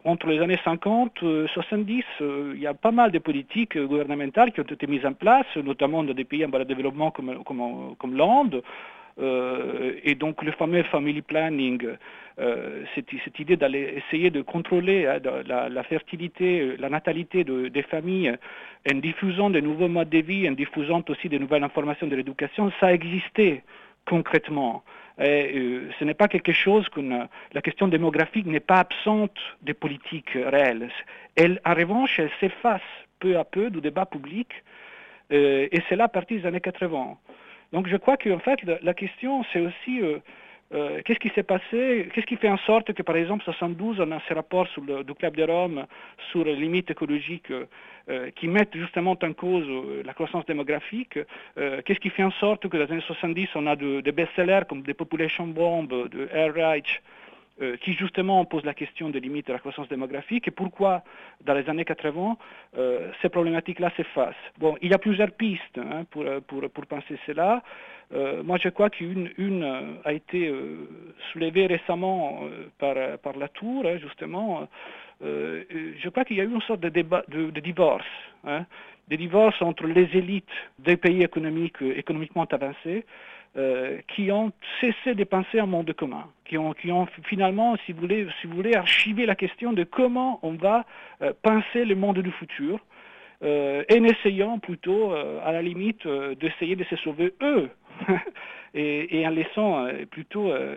entre 0.05 0.27
les 0.27 0.39
années 0.39 0.59
50 0.63 1.23
et 1.23 1.45
70. 1.53 2.03
il 2.19 2.59
y 2.59 2.67
a 2.67 2.73
pas 2.73 2.91
mal 2.91 3.11
de 3.11 3.19
politiques 3.19 3.77
gouvernementales 3.77 4.51
qui 4.51 4.59
ont 4.59 4.63
été 4.63 4.87
mises 4.87 5.05
en 5.05 5.13
place, 5.13 5.47
notamment 5.55 6.03
dans 6.03 6.13
des 6.13 6.25
pays 6.25 6.45
en 6.45 6.49
bas 6.49 6.59
de 6.59 6.63
développement 6.63 7.11
comme, 7.11 7.43
comme, 7.43 8.15
l'Inde. 8.15 8.61
Euh, 9.19 9.93
et 10.03 10.15
donc 10.15 10.43
le 10.43 10.51
fameux 10.51 10.83
family 10.83 11.21
planning, 11.21 11.85
cette, 12.95 13.39
idée 13.39 13.57
d'aller 13.57 13.95
essayer 13.97 14.29
de 14.29 14.41
contrôler 14.41 15.05
hein, 15.07 15.19
la, 15.45 15.83
fertilité, 15.83 16.77
la 16.77 16.87
natalité 16.87 17.43
des 17.43 17.81
familles 17.81 18.33
en 18.89 18.95
diffusant 18.95 19.49
de 19.49 19.59
nouveaux 19.59 19.89
modes 19.89 20.09
de 20.09 20.19
vie, 20.19 20.47
en 20.47 20.53
diffusant 20.53 21.03
aussi 21.09 21.27
de 21.27 21.37
nouvelles 21.37 21.65
informations 21.65 22.07
de 22.07 22.15
l'éducation, 22.15 22.71
ça 22.79 22.93
existait 22.93 23.63
concrètement. 24.05 24.83
Ce 25.17 26.03
n'est 26.05 26.13
pas 26.13 26.29
quelque 26.29 26.53
chose 26.53 26.87
que 26.87 27.01
la 27.01 27.61
question 27.61 27.89
démographique 27.89 28.45
n'est 28.45 28.61
pas 28.61 28.79
absente 28.79 29.37
des 29.61 29.73
politiques 29.73 30.31
réelles. 30.33 30.89
Elle, 31.35 31.59
en 31.65 31.73
revanche, 31.73 32.19
elle 32.19 32.31
s'efface 32.39 32.89
peu 33.19 33.37
à 33.37 33.43
peu 33.43 33.69
du 33.69 33.81
débat 33.81 34.05
public, 34.05 34.47
et 35.29 35.81
c'est 35.89 35.97
là 35.97 36.05
à 36.05 36.07
partir 36.07 36.39
des 36.39 36.47
années 36.47 36.61
80. 36.61 37.17
Donc 37.73 37.87
je 37.87 37.97
crois 37.97 38.17
qu'en 38.17 38.39
fait, 38.39 38.59
la, 38.81 38.93
question, 38.93 39.43
c'est 39.53 39.59
aussi 39.59 40.01
euh, 40.71 41.01
qu'est-ce 41.03 41.19
qui 41.19 41.29
s'est 41.29 41.43
passé? 41.43 42.09
Qu'est-ce 42.13 42.27
qui 42.27 42.35
fait 42.35 42.49
en 42.49 42.57
sorte 42.59 42.93
que, 42.93 43.01
par 43.01 43.15
exemple, 43.15 43.43
72, 43.43 43.99
on 43.99 44.11
a 44.11 44.19
ces 44.27 44.35
rapports 44.35 44.67
sur 44.67 44.83
le, 44.83 45.03
du 45.03 45.15
Club 45.15 45.35
de 45.35 45.43
Rome 45.43 45.85
sur 46.31 46.43
les 46.43 46.55
limites 46.55 46.91
écologiques 46.91 47.51
euh, 47.51 48.29
qui 48.35 48.47
mettent 48.47 48.75
justement 48.75 49.17
en 49.21 49.33
cause 49.33 49.65
euh, 49.67 50.03
la 50.05 50.13
croissance 50.13 50.45
démographique 50.45 51.17
Qu'est-ce 51.55 51.99
qui 51.99 52.09
fait 52.09 52.23
en 52.23 52.31
sorte 52.31 52.67
que 52.67 52.77
dans 52.77 52.85
les 52.85 52.91
années 52.91 53.01
70, 53.01 53.49
on 53.55 53.65
a 53.67 53.75
des 53.75 54.11
best-sellers 54.11 54.61
comme 54.69 54.83
des 54.83 54.93
Population 54.93 55.47
Bomb, 55.47 55.87
de 55.87 56.29
Air 56.31 56.53
Reich, 56.53 57.01
qui 57.81 57.93
justement 57.93 58.45
pose 58.45 58.63
la 58.63 58.73
question 58.73 59.09
des 59.09 59.19
limites 59.19 59.47
de 59.47 59.53
la 59.53 59.59
croissance 59.59 59.89
démographique 59.89 60.47
et 60.47 60.51
pourquoi 60.51 61.03
dans 61.45 61.53
les 61.53 61.69
années 61.69 61.83
80 61.83 62.37
ces 63.21 63.29
problématiques-là 63.29 63.91
s'effacent. 63.97 64.35
Bon, 64.57 64.77
il 64.81 64.91
y 64.91 64.93
a 64.93 64.97
plusieurs 64.97 65.31
pistes 65.31 65.77
hein, 65.77 66.05
pour, 66.09 66.23
pour, 66.47 66.69
pour 66.69 66.85
penser 66.85 67.19
cela. 67.25 67.61
Euh, 68.11 68.41
moi, 68.43 68.57
je 68.61 68.69
crois 68.69 68.89
qu'une 68.89 69.29
une, 69.37 69.63
euh, 69.63 69.93
a 70.03 70.13
été 70.13 70.47
euh, 70.47 70.87
soulevée 71.31 71.67
récemment 71.67 72.41
par, 72.79 72.95
par 73.19 73.37
la 73.37 73.47
Tour, 73.49 73.85
hein, 73.85 73.97
justement. 73.97 74.67
je 75.21 76.09
crois 76.09 76.25
qu'il 76.25 76.37
y 76.37 76.41
a 76.41 76.43
eu 76.43 76.51
une 76.51 76.61
sorte 76.61 76.79
de, 76.79 76.89
débat, 76.89 77.23
de, 77.27 77.59
divorce, 77.59 78.05
hein, 78.45 78.65
des 79.07 79.17
divorces 79.17 79.61
entre 79.61 79.85
les 79.85 80.09
élites 80.17 80.57
des 80.79 80.97
pays 80.97 81.23
économiques, 81.23 81.81
économiquement 81.81 82.45
avancés, 82.45 83.05
qui 84.07 84.31
ont 84.31 84.51
cessé 84.79 85.15
de 85.15 85.23
penser 85.23 85.59
un 85.59 85.65
monde 85.65 85.91
commun, 85.93 86.25
qui 86.45 86.57
ont, 86.57 86.73
finalement, 87.23 87.75
si 87.85 87.91
vous, 87.91 88.01
voulez, 88.01 88.27
si 88.39 88.47
vous 88.47 88.55
voulez, 88.55 88.75
archivé 88.75 89.25
la 89.25 89.35
question 89.35 89.73
de 89.73 89.83
comment 89.83 90.39
on 90.43 90.53
va 90.53 90.85
penser 91.41 91.83
le 91.83 91.95
monde 91.95 92.19
du 92.19 92.31
futur, 92.31 92.79
euh, 93.43 93.83
en 93.91 94.03
essayant 94.03 94.59
plutôt, 94.59 95.13
à 95.13 95.51
la 95.51 95.61
limite, 95.61 96.07
d'essayer 96.07 96.75
de 96.75 96.83
se 96.85 96.95
sauver 96.97 97.33
eux 97.41 97.69
et, 98.73 99.25
en 99.25 99.31
laissant 99.31 99.85
euh, 99.85 100.05
plutôt 100.05 100.51
euh, 100.51 100.75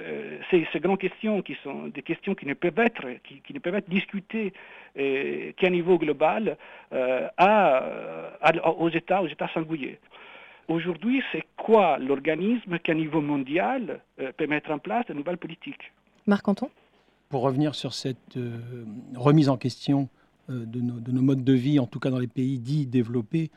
euh, 0.51 0.65
ces, 0.73 0.81
grandes 0.81 0.99
questions 0.99 1.43
qui 1.43 1.57
sont 1.63 1.89
des 1.89 2.03
questions 2.03 2.35
qui 2.35 2.47
ne 2.47 2.55
peuvent 2.55 2.79
être, 2.79 3.07
qui, 3.25 3.53
ne 3.53 3.59
peuvent 3.59 3.75
être 3.75 3.89
discutées 3.89 4.53
qu'à 4.95 5.71
niveau 5.71 5.99
global 5.99 6.59
aux 6.93 8.89
États, 8.91 9.23
aux 9.23 9.29
États 9.29 9.49
singuliers. 9.49 9.99
Aujourd'hui, 10.69 11.23
c'est 11.33 11.45
quoi 11.57 11.99
l'organisme 11.99 12.79
qui, 12.79 12.91
à 12.91 12.95
niveau 12.95 13.21
mondial, 13.21 14.01
peut 14.37 14.47
mettre 14.47 14.71
en 14.71 14.79
place 14.79 15.07
de 15.07 15.15
nouvelles 15.15 15.39
politiques 15.39 15.93
Marc 16.27 16.47
Anton 16.49 16.71
Pour 17.29 17.43
revenir 17.43 17.75
sur 17.75 17.93
cette 17.93 18.39
remise 19.15 19.49
en 19.49 19.57
question 19.57 20.09
de 20.49 20.81
nos, 20.81 21.01
de, 21.01 21.13
nos, 21.13 21.23
modes 21.23 21.45
de 21.45 21.53
vie, 21.53 21.79
en 21.79 21.87
tout 21.87 21.99
cas 21.99 22.11
dans 22.11 22.19
les 22.19 22.27
pays 22.27 22.59
dits 22.59 22.87
développés, 22.87 23.51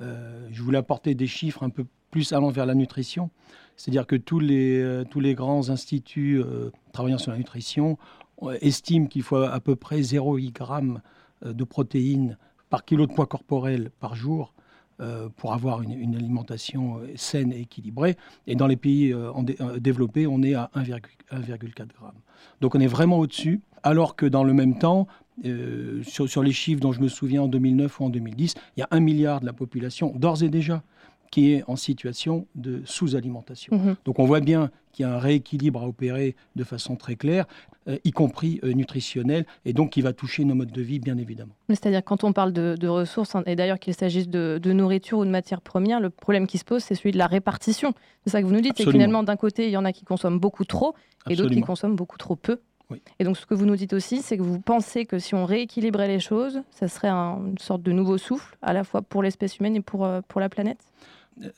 je 0.00 0.62
voulais 0.62 0.78
apporter 0.78 1.14
des 1.14 1.26
chiffres 1.26 1.62
un 1.62 1.70
peu 1.70 1.84
plus 2.10 2.32
allant 2.32 2.50
vers 2.50 2.66
la 2.66 2.74
nutrition. 2.74 3.30
C'est-à-dire 3.76 4.06
que 4.06 4.16
tous 4.16 4.40
les, 4.40 4.80
euh, 4.80 5.04
tous 5.04 5.20
les 5.20 5.34
grands 5.34 5.68
instituts 5.70 6.40
euh, 6.42 6.70
travaillant 6.92 7.18
sur 7.18 7.30
la 7.30 7.38
nutrition 7.38 7.98
euh, 8.42 8.56
estiment 8.60 9.06
qu'il 9.06 9.22
faut 9.22 9.36
à 9.36 9.60
peu 9.60 9.76
près 9.76 10.00
0,8 10.00 10.40
g 10.42 11.52
de 11.52 11.64
protéines 11.64 12.38
par 12.70 12.84
kilo 12.84 13.06
de 13.06 13.12
poids 13.12 13.26
corporel 13.26 13.90
par 14.00 14.16
jour 14.16 14.54
pour 15.36 15.52
avoir 15.52 15.82
une, 15.82 16.14
alimentation 16.14 17.00
saine 17.16 17.52
et 17.52 17.60
équilibrée. 17.60 18.16
Et 18.46 18.54
dans 18.54 18.66
les 18.66 18.76
pays 18.76 19.14
développés, 19.78 20.26
on 20.26 20.42
est 20.42 20.54
à 20.54 20.70
1,4 20.74 20.86
g. 21.44 21.54
Donc 22.60 22.74
on 22.74 22.80
est 22.80 22.86
vraiment 22.86 23.18
au-dessus, 23.18 23.60
alors 23.82 24.16
que 24.16 24.26
dans 24.26 24.44
le 24.44 24.54
même 24.54 24.78
temps, 24.78 25.06
sur, 26.02 26.28
sur, 26.28 26.42
les 26.42 26.52
chiffres 26.52 26.80
dont 26.80 26.92
je 26.92 27.00
me 27.00 27.08
souviens 27.08 27.42
en 27.42 27.48
2009 27.48 28.00
ou 28.00 28.04
en 28.04 28.10
2010, 28.10 28.54
il 28.76 28.80
y 28.80 28.82
a 28.82 28.88
un 28.90 29.00
milliard 29.00 29.40
de 29.40 29.46
la 29.46 29.52
population, 29.52 30.12
d'ores 30.16 30.42
et 30.42 30.48
déjà, 30.48 30.82
qui 31.30 31.52
est 31.52 31.64
en 31.66 31.76
situation 31.76 32.46
de 32.54 32.82
sous-alimentation. 32.84 33.76
Mhm. 33.76 33.96
Donc 34.04 34.18
on 34.18 34.24
voit 34.24 34.40
bien 34.40 34.70
qu'il 34.92 35.04
y 35.04 35.08
a 35.08 35.14
un 35.14 35.18
rééquilibre 35.18 35.82
à 35.82 35.86
opérer 35.86 36.36
de 36.56 36.64
façon 36.64 36.96
très 36.96 37.16
claire, 37.16 37.44
euh, 37.88 37.98
y 38.04 38.12
compris 38.12 38.60
euh, 38.64 38.72
nutritionnelle, 38.72 39.44
et 39.66 39.74
donc 39.74 39.90
qui 39.90 40.00
va 40.00 40.14
toucher 40.14 40.44
nos 40.44 40.54
modes 40.54 40.72
de 40.72 40.80
vie, 40.80 40.98
bien 40.98 41.18
évidemment. 41.18 41.52
C'est-à-dire 41.68 42.02
quand 42.02 42.24
on 42.24 42.32
parle 42.32 42.52
de, 42.52 42.88
ressources, 42.88 43.34
hein, 43.34 43.42
et 43.46 43.56
d'ailleurs 43.56 43.78
qu'il 43.78 43.94
s'agisse 43.94 44.28
de, 44.28 44.72
nourriture 44.72 45.18
ou 45.18 45.24
de 45.24 45.30
matières 45.30 45.60
premières, 45.60 46.00
le 46.00 46.10
problème 46.10 46.46
qui 46.46 46.56
se 46.56 46.64
pose, 46.64 46.82
c'est 46.82 46.94
celui 46.94 47.12
de 47.12 47.18
la 47.18 47.26
répartition. 47.26 47.92
C'est 48.24 48.30
ça 48.30 48.40
que 48.40 48.46
vous 48.46 48.54
nous 48.54 48.62
dites, 48.62 48.74
c'est 48.76 48.90
finalement, 48.90 49.22
d'un 49.22 49.36
côté, 49.36 49.66
il 49.66 49.70
y 49.70 49.76
en 49.76 49.84
a 49.84 49.92
qui 49.92 50.04
consomment 50.04 50.40
beaucoup 50.40 50.64
trop, 50.64 50.94
et 51.28 51.36
d'autres 51.36 51.54
qui 51.54 51.60
consomment 51.60 51.96
beaucoup 51.96 52.18
trop 52.18 52.36
peu. 52.36 52.58
Et 53.18 53.24
donc, 53.24 53.36
ce 53.36 53.46
que 53.46 53.54
vous 53.54 53.66
nous 53.66 53.76
dites 53.76 53.92
aussi, 53.92 54.22
c'est 54.22 54.36
que 54.36 54.42
vous 54.42 54.60
pensez 54.60 55.06
que 55.06 55.18
si 55.18 55.34
on 55.34 55.44
rééquilibrait 55.44 56.08
les 56.08 56.20
choses, 56.20 56.62
ça 56.70 56.88
serait 56.88 57.08
une 57.08 57.58
sorte 57.58 57.82
de 57.82 57.92
nouveau 57.92 58.18
souffle, 58.18 58.56
à 58.62 58.72
la 58.72 58.84
fois 58.84 59.02
pour 59.02 59.22
l'espèce 59.22 59.58
humaine 59.58 59.76
et 59.76 59.80
pour, 59.80 60.04
euh, 60.04 60.20
pour 60.28 60.40
la 60.40 60.48
planète? 60.48 60.78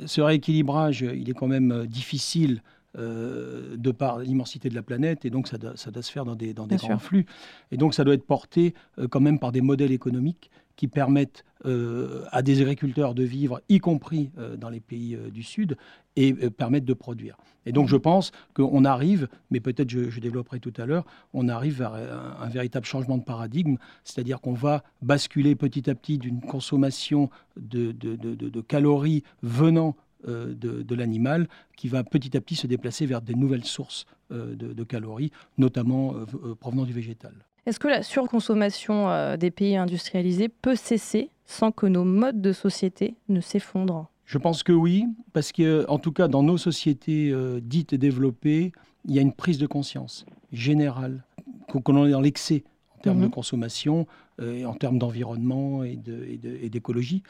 Ce 0.04 0.20
rééquilibrage, 0.20 1.02
il 1.02 1.28
est 1.30 1.34
quand 1.34 1.46
même 1.46 1.72
euh, 1.72 1.86
difficile 1.86 2.62
euh, 2.96 3.76
de 3.76 3.90
par 3.90 4.18
l'immensité 4.18 4.68
de 4.68 4.74
la 4.74 4.82
planète, 4.82 5.24
et 5.24 5.30
donc 5.30 5.46
ça 5.46 5.58
doit, 5.58 5.76
se 5.76 6.10
faire 6.10 6.24
dans 6.24 6.34
des, 6.34 6.54
dans 6.54 6.66
des 6.66 6.76
grands 6.76 6.98
flux. 6.98 7.26
Et 7.70 7.76
donc 7.76 7.94
ça 7.94 8.02
doit 8.02 8.14
être 8.14 8.26
porté 8.26 8.74
euh, 8.98 9.06
quand 9.08 9.20
même 9.20 9.38
par 9.38 9.52
des 9.52 9.60
modèles 9.60 9.92
économiques 9.92 10.50
qui 10.78 10.86
permettent 10.86 11.44
euh, 11.66 12.24
à 12.30 12.40
des 12.40 12.62
agriculteurs 12.62 13.12
de 13.12 13.24
vivre, 13.24 13.60
y 13.68 13.80
compris 13.80 14.30
euh, 14.38 14.56
dans 14.56 14.70
les 14.70 14.78
pays 14.78 15.16
euh, 15.16 15.28
du 15.28 15.42
Sud, 15.42 15.76
et 16.14 16.32
permettent 16.50 16.84
de 16.84 16.94
produire. 16.94 17.36
Et 17.66 17.70
donc 17.70 17.88
je 17.88 17.96
pense 17.96 18.32
qu'on 18.54 18.84
arrive, 18.84 19.28
mais 19.50 19.60
peut-être 19.60 19.88
je, 19.90 20.18
développerai 20.20 20.58
tout 20.58 20.72
à 20.76 20.86
l'heure, 20.86 21.04
on 21.32 21.48
arrive 21.48 21.78
vers 21.78 21.94
un, 21.94 22.48
véritable 22.48 22.86
changement 22.86 23.18
de 23.18 23.22
paradigme, 23.22 23.76
c'est-à-dire 24.02 24.40
qu'on 24.40 24.52
va 24.52 24.82
basculer 25.00 25.54
petit 25.54 25.88
à 25.88 25.94
petit 25.94 26.18
d'une 26.18 26.40
consommation 26.40 27.30
de, 27.56 27.92
de, 27.92 28.60
calories 28.62 29.22
venant 29.44 29.94
de, 30.26 30.94
l'animal 30.96 31.46
qui 31.76 31.86
va 31.86 32.02
petit 32.02 32.36
à 32.36 32.40
petit 32.40 32.56
se 32.56 32.66
déplacer 32.66 33.06
vers 33.06 33.22
des 33.22 33.36
nouvelles 33.36 33.64
sources 33.64 34.04
de, 34.30 34.82
calories, 34.82 35.30
notamment 35.56 36.14
provenant 36.58 36.84
du 36.84 36.92
végétal. 36.92 37.34
Est-ce 37.66 37.78
que 37.78 37.88
la 37.88 38.02
surconsommation 38.02 39.10
euh, 39.10 39.36
des 39.36 39.50
pays 39.50 39.76
industrialisés 39.76 40.48
peut 40.48 40.74
cesser 40.74 41.30
sans 41.44 41.70
que 41.70 41.86
nos 41.86 42.04
modes 42.04 42.40
de 42.40 42.52
société 42.52 43.14
ne 43.28 43.40
s'effondrent? 43.40 44.10
Je 44.24 44.38
pense 44.38 44.62
que 44.62 44.72
oui, 44.72 45.04
parce 45.32 45.52
que 45.52 45.84
en 45.88 45.98
tout 45.98 46.12
cas 46.12 46.28
dans 46.28 46.42
nos 46.42 46.58
sociétés 46.58 47.30
euh, 47.30 47.60
dites 47.62 47.94
développées, 47.94 48.72
il 49.06 49.14
y 49.14 49.18
a 49.18 49.22
une 49.22 49.32
prise 49.32 49.58
de 49.58 49.66
conscience 49.66 50.24
générale 50.52 51.24
qu'on 51.70 52.06
est 52.06 52.10
dans 52.10 52.20
l'excès 52.20 52.64
en 52.96 53.00
termes 53.00 53.20
de 53.20 53.26
mhm. 53.26 53.30
consommation, 53.30 54.06
euh, 54.40 54.64
en 54.64 54.74
termes 54.74 54.98
d'environnement 54.98 55.84
et 55.84 55.96
d'écologie. 55.96 57.22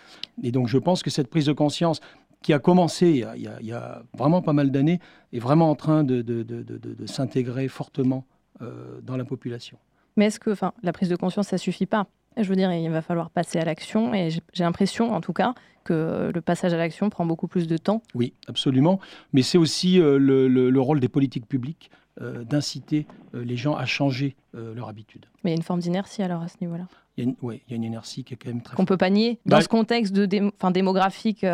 Et, 0.43 0.53
donc 0.53 0.69
je 0.69 0.79
pense 0.79 1.03
que 1.03 1.11
cette 1.11 1.29
prise 1.29 1.47
de 1.47 1.53
conscience 1.53 2.01
qui 2.43 2.53
a 2.53 2.61
commencé 2.61 3.25
il 3.37 3.67
y 3.67 3.73
a, 3.73 4.03
vraiment 4.17 4.41
pas 4.41 4.53
mal 4.53 4.71
d'années 4.71 5.01
est 5.33 5.41
vraiment 5.41 5.71
en 5.71 5.75
train 5.75 6.05
de, 6.05 6.25
s'intégrer 7.07 7.67
fortement 7.67 8.25
dans 9.03 9.17
la 9.17 9.25
population. 9.25 9.79
Mais 10.19 10.27
est-ce 10.27 10.41
que 10.41 10.51
enfin, 10.51 10.73
la 10.83 10.93
prise 10.93 11.09
de 11.09 11.17
conscience, 11.17 11.47
ça 11.47 11.59
suffit 11.59 11.87
pas? 11.87 12.09
Je 12.37 12.49
veux 12.49 12.57
dire, 12.57 12.73
il 12.73 12.91
va 12.91 13.03
falloir 13.03 13.31
passer 13.31 13.59
à 13.59 13.65
l'action. 13.65 14.13
Et 14.15 14.31
j'ai 14.31 14.65
l'impression, 14.65 15.13
en 15.13 15.21
tout 15.21 15.33
cas, 15.33 15.55
que 15.85 16.31
le 16.35 16.41
passage 16.41 16.75
à 16.75 16.77
l'action 16.77 17.09
prend 17.09 17.25
beaucoup 17.25 17.47
plus 17.47 17.69
de 17.69 17.77
temps. 17.77 18.03
Oui, 18.15 18.35
absolument. 18.49 18.99
Mais 19.33 19.43
c'est 19.43 19.59
aussi 19.59 20.01
euh, 20.01 20.19
le, 20.19 20.81
rôle 20.81 20.99
des 20.99 21.09
politiques 21.09 21.47
publiques 21.47 21.91
euh, 22.21 22.43
d'inciter 22.43 23.07
euh, 23.35 23.45
les 23.45 23.57
gens 23.57 23.77
à 23.77 23.87
changer 23.87 24.37
leur 24.53 24.89
habitude. 24.89 25.27
Mais 25.45 25.51
il 25.51 25.55
y 25.55 25.57
a 25.57 25.59
une 25.59 25.63
forme 25.63 25.79
d'inertie 25.79 26.21
alors 26.21 26.43
à 26.43 26.49
ce 26.49 26.57
niveau-là 26.61 26.89
Oui, 27.43 27.63
il 27.69 27.71
y 27.71 27.75
a 27.75 27.77
une 27.77 27.85
inertie 27.85 28.25
qui 28.25 28.35
est 28.35 28.37
quand 28.37 28.49
même 28.49 28.61
très... 28.61 28.75
Qu'on 28.75 28.83
ne 28.83 28.89
peut 28.89 28.97
pas 28.97 29.11
nier 29.11 29.39
dans 29.47 29.59
bah, 29.59 29.63
ce 29.63 29.69
contexte 29.69 30.13
de 30.13 30.27
démographique 30.73 31.47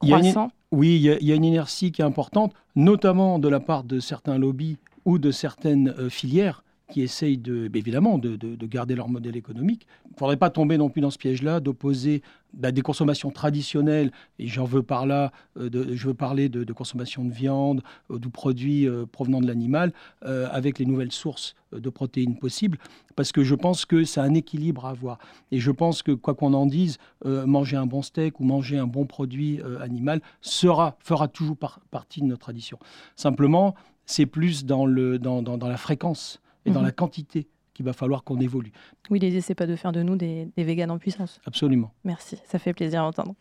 croissant 0.00 0.50
Oui, 0.70 0.96
il 0.96 1.26
y, 1.26 1.32
a, 1.32 1.34
une 1.34 1.44
inertie 1.44 1.92
qui 1.92 2.02
est 2.02 2.04
importante, 2.04 2.52
notamment 2.74 3.38
de 3.38 3.48
la 3.48 3.58
part 3.58 3.84
de 3.84 4.00
certains 4.00 4.36
lobbies 4.36 4.76
ou 5.06 5.18
de 5.18 5.30
certaines 5.30 6.10
filières 6.10 6.62
qui 6.90 7.02
essayent 7.02 7.38
de, 7.38 7.68
évidemment 7.74 8.18
de, 8.18 8.66
garder 8.66 8.94
leur 8.94 9.08
modèle 9.08 9.36
économique. 9.36 9.86
Il 10.06 10.12
ne 10.12 10.18
faudrait 10.18 10.36
pas 10.36 10.50
tomber 10.50 10.78
non 10.78 10.88
plus 10.88 11.00
dans 11.00 11.10
ce 11.10 11.18
piège-là 11.18 11.60
d'opposer 11.60 12.22
bah, 12.52 12.72
des 12.72 12.82
consommations 12.82 13.30
traditionnelles, 13.30 14.12
et 14.38 14.46
j'en 14.46 14.64
veux 14.64 14.82
par 14.82 15.04
là, 15.04 15.32
euh, 15.56 15.68
je 15.92 16.06
veux 16.06 16.14
parler 16.14 16.48
de, 16.48 16.72
consommation 16.72 17.24
de 17.24 17.32
viande, 17.32 17.82
ou 18.08 18.18
de 18.18 18.28
produits 18.28 18.88
euh, 18.88 19.04
provenant 19.04 19.40
de 19.40 19.46
l'animal, 19.46 19.92
euh, 20.24 20.48
avec 20.50 20.78
les 20.78 20.86
nouvelles 20.86 21.12
sources 21.12 21.54
de 21.72 21.90
protéines 21.90 22.38
possibles, 22.38 22.78
parce 23.16 23.32
que 23.32 23.42
je 23.42 23.54
pense 23.54 23.84
que 23.84 24.04
c'est 24.04 24.20
un 24.20 24.34
équilibre 24.34 24.86
à 24.86 24.90
avoir. 24.90 25.18
Et 25.50 25.58
je 25.58 25.70
pense 25.70 26.02
que, 26.02 26.12
quoi 26.12 26.34
qu'on 26.34 26.54
en 26.54 26.66
dise, 26.66 26.98
manger 27.24 27.76
un 27.76 27.86
bon 27.86 28.02
steak 28.02 28.38
ou 28.40 28.44
manger 28.44 28.78
un 28.78 28.86
bon 28.86 29.04
produit 29.04 29.60
animal 29.80 30.20
sera, 30.40 30.96
fera 31.00 31.26
toujours 31.26 31.56
partie 31.90 32.20
de 32.20 32.26
notre 32.26 32.42
tradition. 32.42 32.78
Simplement, 33.16 33.74
c'est 34.06 34.26
plus 34.26 34.64
dans 34.64 34.86
la 34.86 35.76
fréquence 35.76 36.40
et 36.66 36.70
dans 36.70 36.80
mhm. 36.80 36.86
la 36.86 36.92
quantité 36.92 37.48
qu'il 37.76 37.84
va 37.84 37.92
falloir 37.92 38.24
qu'on 38.24 38.40
évolue. 38.40 38.72
Oui, 39.10 39.18
l'idée, 39.18 39.42
c'est 39.42 39.54
pas 39.54 39.66
de 39.66 39.76
faire 39.76 39.92
de 39.92 40.02
nous 40.02 40.16
des, 40.16 40.48
des 40.56 40.64
véganes 40.64 40.90
en 40.90 40.98
puissance. 40.98 41.38
Absolument. 41.44 41.92
Merci, 42.04 42.38
ça 42.46 42.58
fait 42.58 42.72
plaisir 42.72 43.02
à 43.02 43.04
entendre. 43.04 43.34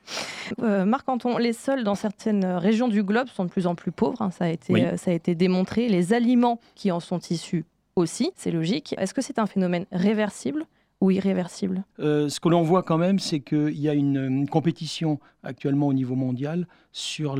Euh, 0.62 0.84
Marc 0.84 1.08
Anton, 1.08 1.38
les 1.38 1.54
sols 1.54 1.86
dans 1.86 1.96
certaines 1.96 2.46
régions 2.46 2.90
du 2.90 3.02
globe 3.02 3.30
sont 3.30 3.46
de 3.46 3.50
plus 3.50 3.66
en 3.66 3.76
plus 3.76 3.94
pauvres, 3.94 4.22
hein, 4.22 4.32
ça, 4.32 4.46
a 4.46 4.50
été, 4.50 4.74
euh, 4.74 4.98
ça 4.98 5.12
a 5.12 5.14
été 5.14 5.36
démontré. 5.36 5.88
Les 5.88 6.12
aliments 6.12 6.60
qui 6.76 6.92
en 6.92 7.00
sont 7.00 7.20
issus 7.30 7.64
aussi, 7.96 8.32
c'est 8.36 8.52
logique. 8.52 8.94
Est-ce 8.98 9.14
que 9.14 9.22
c'est 9.22 9.40
un 9.40 9.46
phénomène 9.46 9.86
réversible 9.94 10.66
ou 11.00 11.12
irréversible? 11.12 11.86
Euh, 12.00 12.28
Ce 12.28 12.42
que 12.42 12.50
l'on 12.50 12.62
voit 12.62 12.84
quand 12.84 12.98
même, 12.98 13.20
c'est 13.20 13.40
qu'il 13.40 13.80
y 13.80 13.88
a 13.88 13.94
une, 13.94 14.50
compétition 14.50 15.22
actuellement 15.44 15.88
au 15.88 15.94
niveau 15.94 16.16
mondial 16.16 16.68
sur 16.92 17.38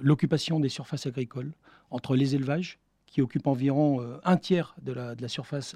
l'occupation 0.00 0.60
des 0.60 0.70
surfaces 0.70 1.06
agricoles 1.06 1.52
entre 1.90 2.16
les 2.16 2.34
élevages 2.34 2.78
qui 3.10 3.22
occupe 3.22 3.46
environ 3.46 4.00
euh, 4.00 4.20
un 4.24 4.36
tiers 4.36 4.74
de 4.82 4.92
la, 4.92 5.28
surface, 5.28 5.74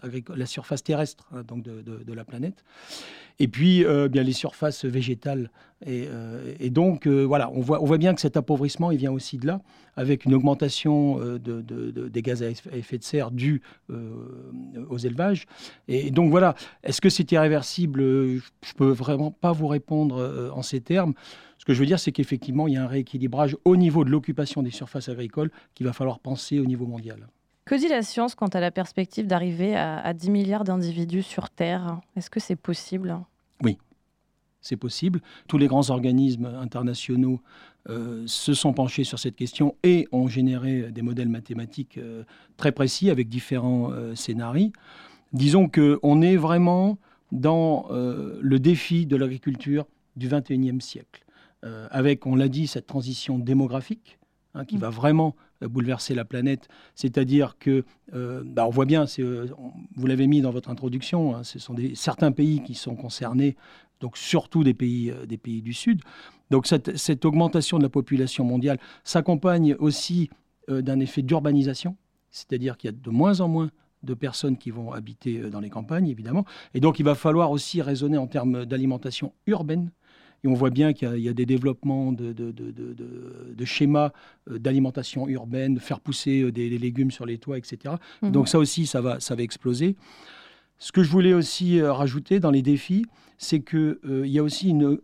terrestre 0.85 1.27
hein, 1.33 1.43
donc 1.43 1.63
de, 1.63 2.13
la 2.13 2.25
planète. 2.25 2.65
Et 3.43 3.49
puis, 3.49 3.85
euh, 3.85 4.07
bien 4.07 4.23
les 4.23 4.33
surfaces 4.33 4.85
végétales. 4.85 5.51
Et, 5.85 6.07
euh, 6.09 6.55
donc, 6.71 7.09
voilà, 7.09 7.51
on 7.51 7.61
voit, 7.61 7.83
on 7.83 7.87
voit 7.87 7.99
bien 7.99 8.15
que 8.15 8.21
cet 8.21 8.37
appauvrissement, 8.37 8.93
il 8.93 8.99
vient 8.99 9.11
aussi 9.11 9.37
de 9.37 9.49
là, 9.49 9.61
avec 9.97 10.25
une 10.25 10.33
augmentation 10.33 11.17
de, 11.17 11.61
des 12.09 12.23
gaz 12.23 12.45
à 12.45 12.51
effet 12.51 12.99
de 12.99 13.03
serre 13.03 13.33
dus 13.33 13.61
aux 14.89 14.99
élevages. 14.99 15.47
Et, 15.89 16.13
donc, 16.13 16.31
voilà, 16.31 16.55
est-ce 16.85 17.01
que 17.01 17.11
c'est 17.11 17.33
irréversible? 17.33 18.01
Je 18.01 18.37
ne 18.37 18.77
peux 18.77 18.93
vraiment 18.93 19.33
pas 19.33 19.51
vous 19.51 19.67
répondre 19.67 20.53
en 20.55 20.63
ces 20.63 20.81
termes. 20.81 21.15
Ce 21.59 21.65
que 21.65 21.75
je 21.75 21.81
veux 21.81 21.87
dire, 21.87 21.99
c'est 21.99 22.13
qu'effectivement, 22.13 22.69
il 22.69 22.75
y 22.75 22.77
a 22.77 22.85
un 22.85 22.87
rééquilibrage 22.87 23.57
au 23.65 23.77
niveau 23.77 24.05
de 24.05 24.11
l'occupation 24.11 24.63
des 24.63 24.71
surfaces 24.71 25.09
agricoles 25.09 25.51
qu'il 25.75 25.85
va 25.85 25.93
falloir 25.93 26.21
penser 26.21 26.61
au 26.61 26.65
niveau 26.65 26.87
mondial. 26.87 27.27
Que 27.65 27.77
dit 27.77 27.89
la 27.89 28.03
science 28.03 28.35
quant 28.35 28.49
à 28.49 28.61
la 28.61 28.71
perspective 28.73 29.27
d'arriver 29.27 29.77
à, 29.77 30.13
10 30.13 30.31
milliards 30.31 30.65
d'individus 30.65 31.23
sur 31.23 31.49
Terre? 31.49 32.01
Est-ce 32.17 32.29
que 32.29 32.41
c'est 32.41 32.57
possible? 32.57 33.17
Oui, 33.63 33.79
c'est 34.61 34.77
possible. 34.77 35.21
Tous 35.49 35.59
les 35.59 35.67
grands 35.67 35.91
organismes 35.91 36.47
internationaux 36.47 37.41
euh, 37.89 38.23
se 38.27 38.55
sont 38.55 38.73
penchés 38.73 39.05
sur 39.05 39.19
cette 39.19 39.35
question 39.35 39.75
et 39.83 40.07
ont 40.13 40.29
généré 40.29 40.93
des 40.93 41.03
modèles 41.03 41.29
mathématiques 41.29 41.99
euh, 41.99 42.23
très 42.57 42.71
précis 42.71 43.11
avec 43.11 43.29
différents 43.29 43.91
euh, 43.93 44.15
scénarios. 44.15 44.71
Disons 45.33 45.69
qu'on 45.69 46.23
est 46.23 46.37
vraiment 46.37 46.99
dans 47.33 47.87
le 47.91 48.59
défi 48.59 49.07
de 49.07 49.17
l'agriculture 49.17 49.87
du 50.17 50.29
21e 50.29 50.81
siècle. 50.81 51.25
Avec, 51.63 52.27
on 52.27 52.37
l'a 52.37 52.49
dit, 52.49 52.67
cette 52.67 52.87
transition 52.87 53.39
démographique 53.39 54.19
hein, 54.53 54.67
qui 54.67 54.77
mm. 54.77 54.81
va 54.81 54.91
vraiment 54.91 55.35
bouleverser 55.69 56.15
la 56.15 56.25
planète. 56.25 56.69
C'est-à-dire 56.95 57.57
que, 57.59 57.85
euh, 58.15 58.43
bah, 58.45 58.67
on 58.67 58.71
voit 58.71 58.85
bien, 58.85 59.05
vous 59.97 60.07
l'avez 60.07 60.27
mis 60.27 60.41
dans 60.41 60.51
votre 60.51 60.71
introduction, 60.71 61.37
hein, 61.37 61.45
ce 61.45 61.59
sont 61.59 61.77
certains 61.95 62.33
pays 62.33 62.63
qui 62.63 62.75
sont 62.75 62.97
concernés, 62.97 63.57
donc 64.01 64.17
surtout 64.17 64.65
des 64.65 64.75
pays, 64.75 65.13
des 65.27 65.39
pays 65.39 65.63
du 65.63 65.73
Sud. 65.73 66.01
Donc 66.51 66.67
cette 66.67 67.25
augmentation 67.25 67.79
de 67.79 67.83
la 67.83 67.89
population 67.89 68.45
mondiale 68.45 68.79
s'accompagne 69.05 69.75
aussi 69.79 70.29
d'un 70.69 71.01
effet 71.01 71.23
d'urbanisation, 71.23 71.97
c'est-à-dire 72.31 72.77
qu'il 72.77 72.89
y 72.89 72.93
a 72.93 72.97
de 72.97 73.11
moins 73.11 73.41
en 73.41 73.49
moins 73.49 73.71
de 74.03 74.15
personnes 74.15 74.57
qui 74.57 74.71
vont 74.71 74.93
habiter 74.93 75.39
dans 75.51 75.61
les 75.61 75.71
campagnes, 75.71 76.09
évidemment. 76.09 76.45
Et 76.75 76.81
donc 76.81 76.99
il 76.99 77.05
va 77.05 77.15
falloir 77.15 77.51
aussi 77.51 77.81
raisonner 77.81 78.19
en 78.19 78.27
termes 78.27 78.67
d'alimentation 78.67 79.33
urbaine 79.47 79.91
et 80.45 80.49
on 80.49 80.55
voit 80.55 80.71
bien 80.71 80.93
qu'il 80.93 81.19
y, 81.19 81.29
a 81.29 81.33
des 81.33 81.47
développements 81.47 82.13
de, 82.13 82.33
de, 82.33 83.65
schémas 83.65 84.11
euh, 84.51 84.59
d'alimentation 84.59 85.29
urbaine, 85.29 85.79
faire 85.79 86.01
pousser 86.01 86.43
euh, 86.43 86.53
des, 86.53 86.69
légumes 86.79 87.11
sur 87.11 87.27
les 87.27 87.39
toits, 87.39 87.59
etc. 87.59 87.95
Mhm. 88.23 88.33
Donc 88.33 88.49
ça 88.49 88.59
aussi, 88.59 88.87
ça 88.87 89.01
va, 89.01 89.21
ça 89.21 89.35
va 89.37 89.43
exploser. 89.43 89.97
Ce 90.79 90.91
que 90.91 91.05
je 91.05 91.11
voulais 91.11 91.33
aussi 91.33 91.79
euh, 91.79 91.93
rajouter 91.93 92.41
dans 92.41 92.51
les 92.51 92.63
défis, 92.63 93.07
c'est 93.39 93.61
qu'il 93.61 94.27
y 94.27 94.39
a 94.39 94.43
aussi 94.43 94.71
une, 94.71 94.99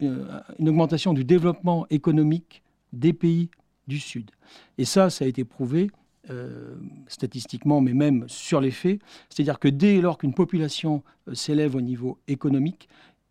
augmentation 0.61 1.13
du 1.13 1.25
développement 1.25 1.87
économique 1.91 2.63
des 2.93 3.13
pays 3.13 3.49
du 3.87 4.01
Sud. 4.01 4.31
Et 4.77 4.85
ça, 4.85 5.11
ça 5.11 5.25
a 5.25 5.29
été 5.29 5.45
prouvé 5.45 5.91
statistiquement, 7.07 7.81
mais 7.81 7.95
même 7.95 8.27
sur 8.29 8.61
les 8.61 8.71
faits. 8.71 9.01
C'est-à-dire 9.31 9.59
que 9.59 9.67
dès 9.67 9.99
lors 10.03 10.19
qu'une 10.19 10.35
population 10.35 11.03
s'élève 11.33 11.75
au 11.75 11.81
niveau 11.81 12.19
économique, 12.29 12.87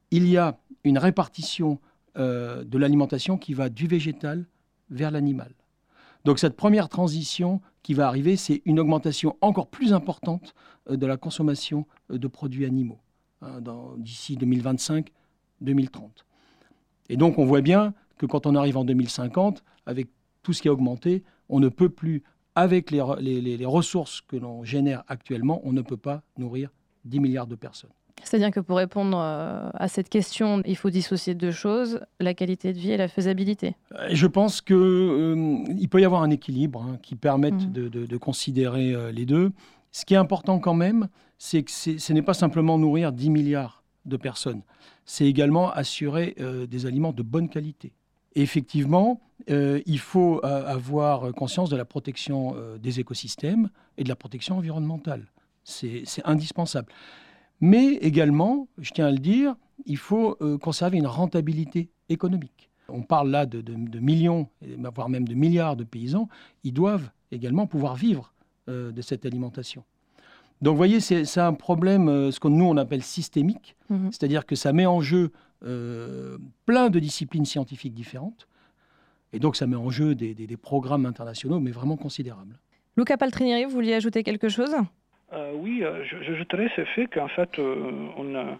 il 0.09 0.27
y 0.27 0.35
a 0.35 0.57
une 0.83 0.97
répartition 0.97 1.79
euh, 2.17 2.63
de 2.63 2.77
l'alimentation 2.77 3.37
qui 3.37 3.53
va 3.53 3.69
du 3.69 3.85
végétal 3.87 4.45
vers 4.89 5.11
l'animal. 5.11 5.53
Donc 6.25 6.39
cette 6.39 6.55
première 6.55 6.89
transition 6.89 7.61
qui 7.83 7.93
va 7.93 8.07
arriver, 8.07 8.35
c'est 8.35 8.61
une 8.65 8.79
augmentation 8.79 9.37
encore 9.41 9.67
plus 9.67 9.93
importante 9.93 10.55
euh, 10.89 10.97
de 10.97 11.05
la 11.05 11.17
consommation 11.17 11.85
euh, 12.11 12.17
de 12.17 12.27
produits 12.27 12.65
animaux 12.65 12.99
hein, 13.41 13.61
d'ici 13.97 14.35
2025-2030. 14.35 15.09
Et 17.09 17.17
donc 17.17 17.37
on 17.37 17.45
voit 17.45 17.61
bien 17.61 17.93
que 18.17 18.25
quand 18.25 18.47
on 18.47 18.55
arrive 18.55 18.77
en 18.77 18.83
2050, 18.83 19.63
avec 19.85 20.07
tout 20.41 20.53
ce 20.53 20.61
qui 20.61 20.69
a 20.69 20.73
augmenté, 20.73 21.23
on 21.49 21.59
ne 21.59 21.69
peut 21.69 21.89
plus, 21.89 22.23
avec 22.55 22.89
les, 22.89 22.99
les 23.41 23.65
ressources 23.65 24.21
que 24.21 24.37
l'on 24.37 24.63
génère 24.63 25.03
actuellement, 25.07 25.61
on 25.63 25.71
ne 25.71 25.81
peut 25.81 25.97
pas 25.97 26.23
nourrir 26.37 26.71
10 27.05 27.19
milliards 27.19 27.47
de 27.47 27.55
personnes. 27.55 27.91
C'est-à-dire 28.23 28.51
que 28.51 28.59
pour 28.59 28.77
répondre 28.77 29.17
euh, 29.19 29.69
à 29.73 29.87
cette 29.87 30.09
question, 30.09 30.61
il 30.65 30.75
faut 30.75 30.89
dissocier 30.89 31.33
deux 31.33 31.51
choses, 31.51 32.01
la 32.19 32.33
qualité 32.33 32.73
de 32.73 32.79
vie 32.79 32.91
et 32.91 32.97
la 32.97 33.07
faisabilité. 33.07 33.75
Euh, 33.93 34.07
je 34.11 34.27
pense 34.27 34.61
qu'il 34.61 34.75
euh, 34.75 35.87
peut 35.89 36.01
y 36.01 36.05
avoir 36.05 36.23
un 36.23 36.29
équilibre 36.29 36.83
hein, 36.83 36.97
qui 37.01 37.15
permette 37.15 37.53
mmh. 37.53 37.89
de, 37.89 38.17
considérer 38.17 39.11
les 39.11 39.25
deux. 39.25 39.51
Ce 39.91 40.03
qui 40.03 40.13
est 40.13 40.17
important 40.17 40.59
quand 40.59 40.73
même, 40.73 41.07
c'est 41.37 41.63
que 41.63 41.71
ce 41.71 42.13
n'est 42.13 42.21
pas 42.21 42.33
simplement 42.33 42.77
nourrir 42.77 43.11
10 43.11 43.29
milliards 43.29 43.83
de 44.05 44.17
personnes, 44.17 44.61
c'est 45.05 45.25
également 45.25 45.69
assurer 45.71 46.35
des 46.69 46.85
aliments 46.85 47.11
de 47.11 47.23
bonne 47.23 47.49
qualité. 47.49 47.93
effectivement, 48.35 49.21
il 49.47 49.99
faut 49.99 50.43
avoir 50.43 51.33
conscience 51.33 51.69
de 51.69 51.77
la 51.77 51.85
protection 51.85 52.55
des 52.81 52.99
écosystèmes 52.99 53.69
et 53.97 54.03
de 54.03 54.09
la 54.09 54.15
protection 54.15 54.57
environnementale. 54.57 55.25
C'est 55.63 56.03
indispensable. 56.25 56.91
Mais 57.61 57.93
également, 57.95 58.67
je 58.77 58.91
tiens 58.91 59.07
à 59.07 59.11
le 59.11 59.17
dire, 59.17 59.55
il 59.85 59.97
faut 59.97 60.37
euh, 60.41 60.57
conserver 60.57 60.97
une 60.97 61.07
rentabilité 61.07 61.89
économique. 62.09 62.69
On 62.89 63.01
parle 63.01 63.29
là 63.29 63.45
de, 63.45 63.99
millions, 63.99 64.47
voire 64.95 65.09
même 65.09 65.27
de 65.27 65.33
milliards 65.33 65.75
de 65.75 65.83
paysans. 65.83 66.29
Ils 66.63 66.73
doivent 66.73 67.09
également 67.31 67.67
pouvoir 67.67 67.95
vivre 67.95 68.33
euh, 68.69 68.91
de 68.91 69.01
cette 69.01 69.25
alimentation. 69.25 69.83
Donc 70.61 70.73
vous 70.73 70.77
voyez, 70.77 70.99
c'est 70.99 71.39
un 71.39 71.53
problème, 71.53 72.07
euh, 72.07 72.31
ce 72.31 72.39
que 72.39 72.47
nous 72.47 72.65
on 72.65 72.77
appelle 72.77 73.03
systémique, 73.03 73.75
mhm. 73.89 74.11
c'est-à-dire 74.11 74.45
que 74.45 74.55
ça 74.55 74.73
met 74.73 74.85
en 74.85 75.01
jeu 75.01 75.31
plein 76.65 76.91
de 76.91 76.99
disciplines 76.99 77.45
scientifiques 77.45 77.95
différentes, 77.95 78.47
et 79.33 79.39
donc 79.39 79.55
ça 79.55 79.65
met 79.65 79.75
en 79.75 79.89
jeu 79.89 80.13
des, 80.13 80.35
des 80.35 80.57
programmes 80.57 81.07
internationaux, 81.07 81.59
mais 81.59 81.71
vraiment 81.71 81.97
considérables. 81.97 82.59
Luca 82.95 83.17
Paltrinieri, 83.17 83.65
vous 83.65 83.71
vouliez 83.71 83.95
ajouter 83.95 84.21
quelque 84.21 84.49
chose? 84.49 84.75
Euh, 85.33 85.51
oui, 85.55 85.83
euh, 85.83 86.03
j'ajouterais 86.05 86.69
ce 86.75 86.85
fait 86.85 87.07
qu'en 87.07 87.27
fait, 87.27 87.59
euh, 87.59 87.91
on, 88.17 88.57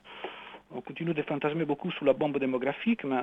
on, 0.76 0.82
continue 0.82 1.14
de 1.14 1.22
fantasmer 1.22 1.66
beaucoup 1.66 1.92
sur 1.92 2.06
la 2.06 2.14
bombe 2.14 2.40
démographique, 2.40 3.04
mais 3.04 3.18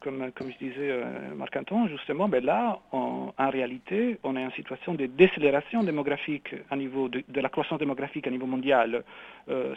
comme, 0.00 0.30
comme 0.32 0.50
je 0.52 0.66
disais 0.66 1.00
Marc-Anton, 1.36 1.88
justement, 1.88 2.28
ben 2.28 2.44
là, 2.44 2.80
en 2.92 3.50
réalité, 3.50 4.18
on 4.22 4.36
est 4.36 4.44
en 4.44 4.50
situation 4.52 4.94
de 4.94 5.06
décélération 5.06 5.82
démographique 5.82 6.54
à 6.70 6.76
niveau 6.76 7.08
de, 7.08 7.22
la 7.34 7.48
croissance 7.48 7.78
démographique 7.78 8.26
à 8.26 8.30
niveau 8.30 8.46
mondial. 8.46 9.04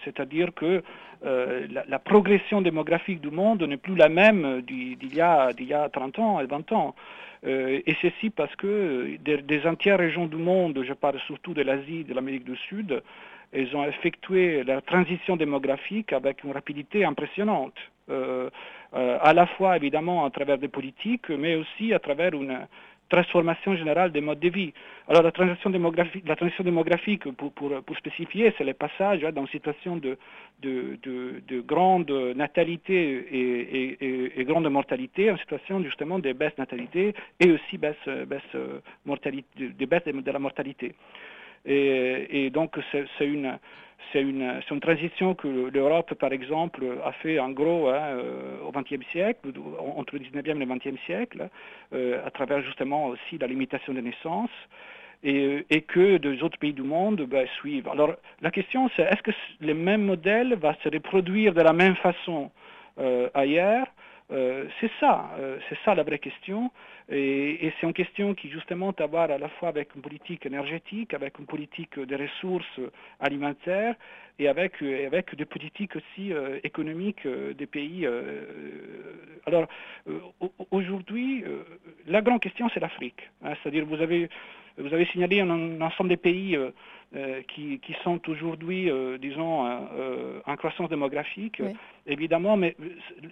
C'est-à-dire 0.04 0.54
que 0.54 0.84
la, 1.24 1.86
la, 1.88 2.00
progression 2.00 2.62
démographique 2.62 3.22
du 3.22 3.32
monde 3.32 3.64
n'est 3.64 3.78
plus 3.78 3.96
la 3.96 4.10
même 4.10 4.62
d'il 4.62 5.16
y, 5.16 5.22
a, 5.22 5.52
y 5.60 5.74
a 5.74 5.90
30 5.90 6.20
ans 6.20 6.40
et 6.40 6.46
20 6.46 6.72
ans. 6.72 6.96
Euh, 7.46 7.82
et 7.86 7.96
ceci 8.02 8.30
parce 8.30 8.56
que 8.56 9.18
des, 9.18 9.68
entières 9.68 10.00
régions 10.00 10.26
du 10.26 10.38
monde, 10.38 10.84
je 10.88 10.94
parle 10.94 11.20
surtout 11.28 11.54
de 11.54 11.62
l'Asie, 11.62 12.04
de 12.04 12.14
l'Amérique 12.14 12.46
du 12.46 12.56
Sud, 12.56 13.02
elles 13.52 13.76
ont 13.76 13.86
effectué 13.86 14.64
la 14.64 14.82
transition 14.82 15.38
démographique 15.38 16.14
avec 16.14 16.44
une 16.44 16.52
rapidité 16.52 17.06
impressionnante, 17.06 17.76
euh, 18.10 18.50
euh, 18.94 19.18
à 19.22 19.34
la 19.34 19.48
fois 19.48 19.76
évidemment 19.78 20.26
à 20.26 20.30
travers 20.30 20.58
des 20.58 20.68
politiques, 20.68 21.30
mais 21.30 21.56
aussi 21.56 21.94
à 21.94 22.00
travers 22.00 22.34
une, 22.34 22.68
transformation 23.10 23.76
générale 23.76 24.12
des 24.12 24.22
modes 24.22 24.40
de 24.40 24.50
vie. 24.50 24.74
Alors 25.08 25.24
la 25.24 25.32
transition 25.32 25.70
démographique, 25.70 26.28
la 26.28 26.36
transition 26.36 26.64
démographique 26.64 27.30
pour, 27.32 27.52
pour, 27.54 27.98
spécifier, 27.98 28.54
c'est 28.58 28.64
le 28.64 28.74
passage 28.74 29.24
hein, 29.24 29.32
dans 29.32 29.42
une 29.42 29.48
situation 29.48 29.98
de, 29.98 30.18
de, 30.62 30.98
de, 31.48 31.62
grande 31.62 32.12
natalité 32.36 32.96
et, 33.32 33.96
et, 34.02 34.40
et, 34.40 34.44
grande 34.44 34.70
mortalité 34.70 35.32
en 35.32 35.38
situation 35.38 35.82
justement 35.84 36.20
de 36.20 36.34
baisse 36.34 36.58
natalité 36.58 37.14
et 37.40 37.52
aussi 37.52 37.78
baisse, 37.78 37.96
baisse 38.28 38.62
mortalité, 39.06 39.48
de 39.58 39.86
baisse 39.86 40.04
de 40.06 40.32
la 40.32 40.40
mortalité. 40.40 40.94
Et, 41.66 42.50
donc 42.52 42.78
c'est 42.92 43.26
une 43.26 43.58
une, 44.14 44.62
une, 44.72 44.80
transition 44.80 45.36
que 45.36 45.48
l'Europe, 45.48 46.14
par 46.14 46.32
exemple, 46.32 46.86
a 47.04 47.12
fait 47.12 47.40
en 47.40 47.50
gros 47.50 47.90
hein, 47.90 48.16
euh, 48.16 48.58
au 48.66 48.72
XXe 48.72 49.06
siècle, 49.12 49.50
entre 49.96 50.16
le 50.16 50.20
XIXe 50.20 50.48
et 50.48 50.54
le 50.54 50.66
XXe 50.66 51.02
siècle, 51.06 51.50
euh, 51.94 52.26
à 52.26 52.32
travers 52.32 52.62
justement 52.62 53.08
aussi 53.08 53.38
la 53.38 53.48
limitation 53.48 53.94
des 53.94 54.02
naissances. 54.02 54.50
et, 55.24 55.66
et, 55.70 55.82
que 55.82 56.18
des 56.18 56.42
autres 56.42 56.58
pays 56.58 56.74
du 56.74 56.84
monde 56.84 57.22
ben, 57.24 57.48
suivent. 57.60 57.90
Alors 57.90 58.14
la 58.42 58.52
question 58.52 58.90
c'est 58.96 59.04
est-ce 59.04 59.24
que 59.24 59.32
le 59.62 59.74
même 59.74 60.04
modèle 60.04 60.56
va 60.56 60.74
se 60.84 60.90
reproduire 60.90 61.54
de 61.54 61.62
la 61.62 61.74
même 61.74 61.96
façon 61.96 62.52
ailleurs? 63.34 63.88
C'est 64.30 64.92
ça, 65.00 65.32
c'est 65.70 65.78
ça 65.86 65.96
la 65.96 66.04
vraie 66.04 66.20
question. 66.20 66.72
Et, 67.10 67.72
c'est 67.80 67.88
une 67.88 67.94
question 67.94 68.34
qui 68.36 68.50
justement 68.50 68.92
a 68.92 69.04
à 69.04 69.08
voir 69.08 69.32
à 69.32 69.38
la 69.38 69.48
fois 69.48 69.70
avec 69.70 69.96
une 69.96 70.02
politique 70.02 70.46
énergétique, 70.46 71.14
avec 71.14 71.40
une 71.40 71.46
politique 71.46 71.98
des 71.98 72.16
ressources 72.18 72.80
alimentaires 73.22 73.96
et 74.40 74.48
avec, 74.48 74.82
avec 74.82 75.36
des 75.36 75.46
politiques 75.46 75.96
aussi 75.96 76.34
euh, 76.34 76.60
économiques 76.64 77.26
euh, 77.26 77.54
des 77.54 77.66
pays. 77.66 78.06
Euh, 78.06 78.44
alors 79.46 79.68
aujourd'hui, 80.72 81.44
la 82.06 82.22
grande 82.22 82.42
question 82.42 82.70
c'est 82.74 82.80
l'Afrique. 82.80 83.30
Hein, 83.44 83.54
c'est-à-dire 83.62 83.86
vous 83.86 84.02
avez, 84.02 84.30
vous 84.78 84.94
avez 84.94 85.06
signalé 85.06 85.42
un, 85.42 85.82
ensemble 85.82 86.10
des 86.10 86.18
pays 86.18 86.58
qui, 87.48 87.80
qui, 87.80 87.96
sont 88.04 88.20
aujourd'hui, 88.30 88.92
disons, 89.20 89.66
en 90.46 90.56
croissance 90.56 90.90
démographique 90.90 91.62
évidemment, 92.08 92.58
mais 92.58 92.76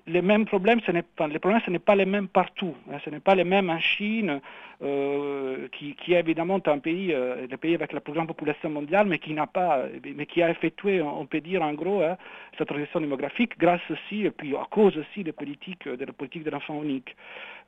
les 0.06 0.22
mêmes 0.22 0.46
problèmes, 0.46 0.80
ce 0.86 0.92
n'est 0.92 1.02
pas, 1.02 1.28
les 1.28 1.40
problèmes, 1.40 1.62
ce 1.66 1.72
n'est 1.72 1.80
pas 1.80 1.96
les 1.96 2.06
mêmes 2.06 2.28
partout. 2.28 2.76
Hein. 2.92 2.98
ce 3.04 3.10
n'est 3.10 3.20
pas 3.20 3.36
les 3.36 3.44
mêmes 3.44 3.70
en 3.70 3.80
Chine, 3.80 4.42
euh, 4.84 5.68
qui, 5.72 5.96
qui, 5.96 6.14
est 6.14 6.20
évidemment 6.20 6.60
un 6.66 6.80
pays, 6.80 7.14
euh, 7.14 7.48
le 7.50 7.58
pays 7.58 7.74
avec 7.74 7.94
la 7.94 8.02
plus 8.02 8.14
grande 8.14 8.28
population 8.28 8.70
mondiale, 8.70 9.08
mais 9.08 9.20
qui 9.20 9.34
n'a 9.34 9.48
pas, 9.48 9.86
mais 10.04 10.26
qui 10.26 10.42
a 10.44 10.50
effectué, 10.50 11.02
on 11.02 11.26
peut 11.26 11.40
dire 11.40 11.62
en 11.62 11.74
gros, 11.74 12.02
hein, 12.02 12.18
cette 12.58 12.68
transition 12.68 13.00
démographique 13.00 13.58
grâce 13.58 13.82
aussi, 13.90 14.26
et 14.26 14.32
puis 14.32 14.56
à 14.56 14.68
cause 14.70 14.98
aussi 14.98 15.24
des 15.24 15.32
politiques, 15.32 15.88
de 15.88 16.06
la 16.06 16.14
politique 16.14 16.44
de 16.44 16.50
l'enfant 16.50 16.84
unique. 16.84 17.16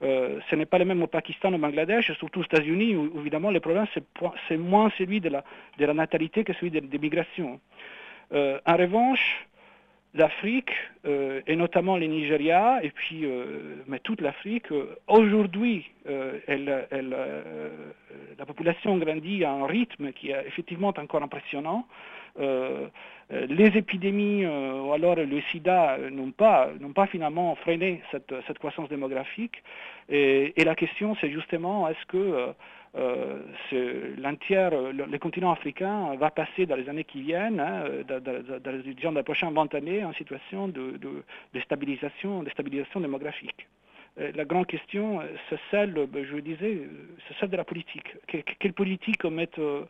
Euh, 0.04 0.40
ce 0.50 0.56
n'est 0.56 0.66
pas 0.66 0.78
le 0.78 0.86
même 0.86 1.02
au 1.02 1.08
Pakistan, 1.08 1.54
au 1.54 1.58
Bangladesh, 1.58 2.12
surtout 2.14 2.42
aux 2.42 2.44
États-Unis, 2.44 2.96
où, 2.96 3.20
évidemment 3.20 3.50
le 3.50 3.60
problème 3.68 3.88
c'est 4.48 4.58
moins 4.58 4.92
celui 4.98 5.20
de 5.22 5.30
la, 5.30 5.44
de 5.78 5.86
la 5.86 5.94
natalité 5.94 6.44
que 6.44 6.54
celui 6.54 6.72
des 6.72 7.00
migrations. 7.00 7.60
en 8.32 8.78
revanche, 8.84 9.48
l'Afrique, 10.18 10.72
euh, 11.06 11.42
et 11.48 11.56
notamment 11.56 11.96
les 11.98 12.08
Nigeria, 12.08 12.80
et 12.84 12.90
puis 12.90 13.26
euh, 13.26 13.76
mais 13.88 14.00
toute 14.00 14.22
l'Afrique, 14.22 14.72
euh, 14.72 14.96
aujourd'hui, 15.08 15.90
la 16.06 16.86
population 18.46 18.98
grandit 18.98 19.44
à 19.44 19.52
un 19.52 19.66
rythme 19.66 20.12
qui 20.14 20.32
est 20.32 20.48
effectivement 20.48 20.94
encore 20.98 21.22
impressionnant. 21.24 21.86
les 23.30 23.72
épidémies 23.78 24.46
ou 24.46 24.94
alors 24.94 25.16
le 25.16 25.42
sida 25.52 25.98
n'ont 26.12 26.32
pas, 26.32 26.70
pas 26.96 27.08
finalement 27.08 27.56
freiné 27.56 28.02
cette, 28.12 28.58
croissance 28.60 28.88
démographique. 28.88 29.62
Et 30.10 30.64
la 30.64 30.76
question, 30.76 31.18
c'est 31.20 31.30
justement, 31.30 31.90
est-ce 31.90 32.06
que 32.06 32.54
euh, 32.96 33.40
le, 33.72 35.18
continent 35.18 35.52
africain 35.52 36.16
va 36.16 36.32
passer 36.32 36.66
dans 36.66 36.76
les 36.76 36.88
années 36.90 37.04
qui 37.04 37.22
viennent, 37.22 37.60
hein, 37.60 37.84
dans, 38.08 38.22
dans, 38.22 39.12
les 39.16 39.24
prochaines 39.24 39.54
20 39.54 39.76
années, 39.76 40.04
en 40.04 40.14
situation 40.14 40.68
de, 40.68 40.98
de, 40.98 41.60
stabilisation, 41.62 42.44
de 42.44 42.50
stabilisation 42.50 43.00
démographique. 43.00 43.68
Euh, 44.20 44.32
la 44.36 44.46
grande 44.46 44.68
question, 44.68 45.20
c'est 45.50 45.60
celle, 45.70 45.94
ben, 46.08 46.26
je 46.26 46.38
disais, 46.38 46.82
c'est 47.28 47.38
celle 47.40 47.50
de 47.50 47.58
la 47.58 47.66
politique. 47.66 48.16
quelle 48.60 48.74
politique 48.74 49.26
mettre 49.26 49.88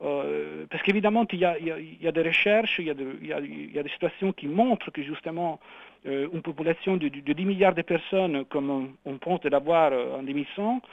euh, 0.00 0.66
parce 0.70 0.82
qu'évidemment, 0.84 1.26
il, 1.32 1.40
y 1.40 1.44
a 1.44 2.12
des 2.12 2.22
recherches, 2.22 2.78
il 2.78 2.86
y 2.86 2.90
a, 2.90 3.82
des 3.82 3.88
situations 3.90 4.32
qui 4.32 4.46
montrent 4.46 4.92
que 4.92 5.02
justement, 5.02 5.58
une 6.04 6.42
population 6.42 6.96
de, 6.96 7.08
10 7.08 7.44
milliards 7.44 7.74
de 7.74 7.82
personnes, 7.82 8.44
comme 8.44 8.70
on, 8.70 8.88
on 9.04 9.18
pense 9.18 9.44
l'avoir 9.44 9.92
en 9.92 10.22
2100, 10.22 10.80
euh, 10.80 10.86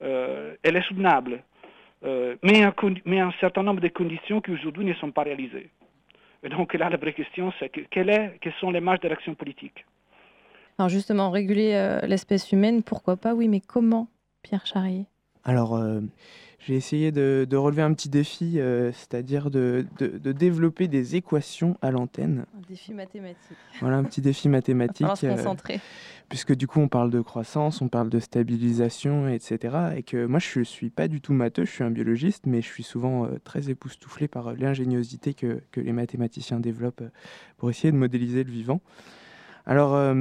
elle 0.00 0.76
est 0.76 0.82
soutenable, 0.82 1.42
euh, 2.04 2.36
mais, 2.42 2.62
un, 2.62 2.74
mais 3.04 3.20
un 3.20 3.32
certain 3.40 3.62
nombre 3.62 3.80
de 3.80 3.88
conditions 3.88 4.40
qui 4.40 4.52
aujourd'hui 4.52 4.84
ne 4.84 4.94
sont 4.94 5.10
pas 5.10 5.22
réalisées. 5.22 5.70
Et 6.42 6.48
donc 6.48 6.74
là, 6.74 6.88
la 6.88 6.96
vraie 6.96 7.12
question, 7.12 7.52
c'est 7.58 7.68
que, 7.68 7.80
quelle 7.90 8.10
est, 8.10 8.38
quelles 8.40 8.54
sont 8.60 8.70
les 8.70 8.80
marges 8.80 9.00
de 9.00 9.08
l'action 9.08 9.34
politique? 9.34 9.84
Alors 10.78 10.88
justement, 10.88 11.30
réguler 11.30 11.74
euh, 11.74 12.00
l'espèce 12.06 12.52
humaine, 12.52 12.82
pourquoi 12.84 13.16
pas, 13.16 13.34
oui, 13.34 13.48
mais 13.48 13.60
comment, 13.60 14.06
Pierre 14.42 14.64
Charrier? 14.66 15.06
Alors, 15.44 15.80
j'ai 16.58 16.74
essayé 16.74 17.12
de, 17.12 17.56
relever 17.56 17.82
un 17.82 17.94
petit 17.94 18.08
défi, 18.08 18.58
euh, 18.58 18.90
c'est-à-dire 18.92 19.50
de, 19.50 19.86
développer 19.98 20.88
des 20.88 21.16
équations 21.16 21.78
à 21.82 21.90
l'antenne. 21.90 22.46
Un 22.56 22.68
défi 22.68 22.92
mathématique. 22.92 23.56
Voilà, 23.80 23.96
un 23.96 24.04
petit 24.04 24.20
défi 24.20 24.48
mathématique. 24.48 25.06
On 25.06 25.10
va 25.10 25.16
se 25.16 25.46
euh, 25.46 25.78
puisque 26.28 26.54
du 26.54 26.66
coup, 26.66 26.80
on 26.80 26.88
parle 26.88 27.10
de 27.10 27.20
croissance, 27.20 27.80
on 27.80 27.88
parle 27.88 28.10
de 28.10 28.18
stabilisation, 28.18 29.28
etc. 29.28 29.76
Et 29.96 30.02
que 30.02 30.26
moi, 30.26 30.40
je 30.40 30.58
ne 30.58 30.64
suis 30.64 30.90
pas 30.90 31.06
du 31.06 31.20
tout 31.20 31.32
matheux, 31.32 31.64
je 31.64 31.70
suis 31.70 31.84
un 31.84 31.90
biologiste, 31.90 32.44
mais 32.46 32.60
je 32.60 32.66
suis 32.66 32.82
souvent 32.82 33.24
euh, 33.24 33.38
très 33.44 33.70
époustouflé 33.70 34.26
par 34.26 34.54
l'ingéniosité 34.54 35.34
que, 35.34 35.62
que, 35.70 35.80
les 35.80 35.92
mathématiciens 35.92 36.58
développent 36.58 37.04
pour 37.56 37.70
essayer 37.70 37.92
de 37.92 37.96
modéliser 37.96 38.42
le 38.42 38.50
vivant. 38.50 38.80
Alors, 39.68 39.94
euh, 39.94 40.14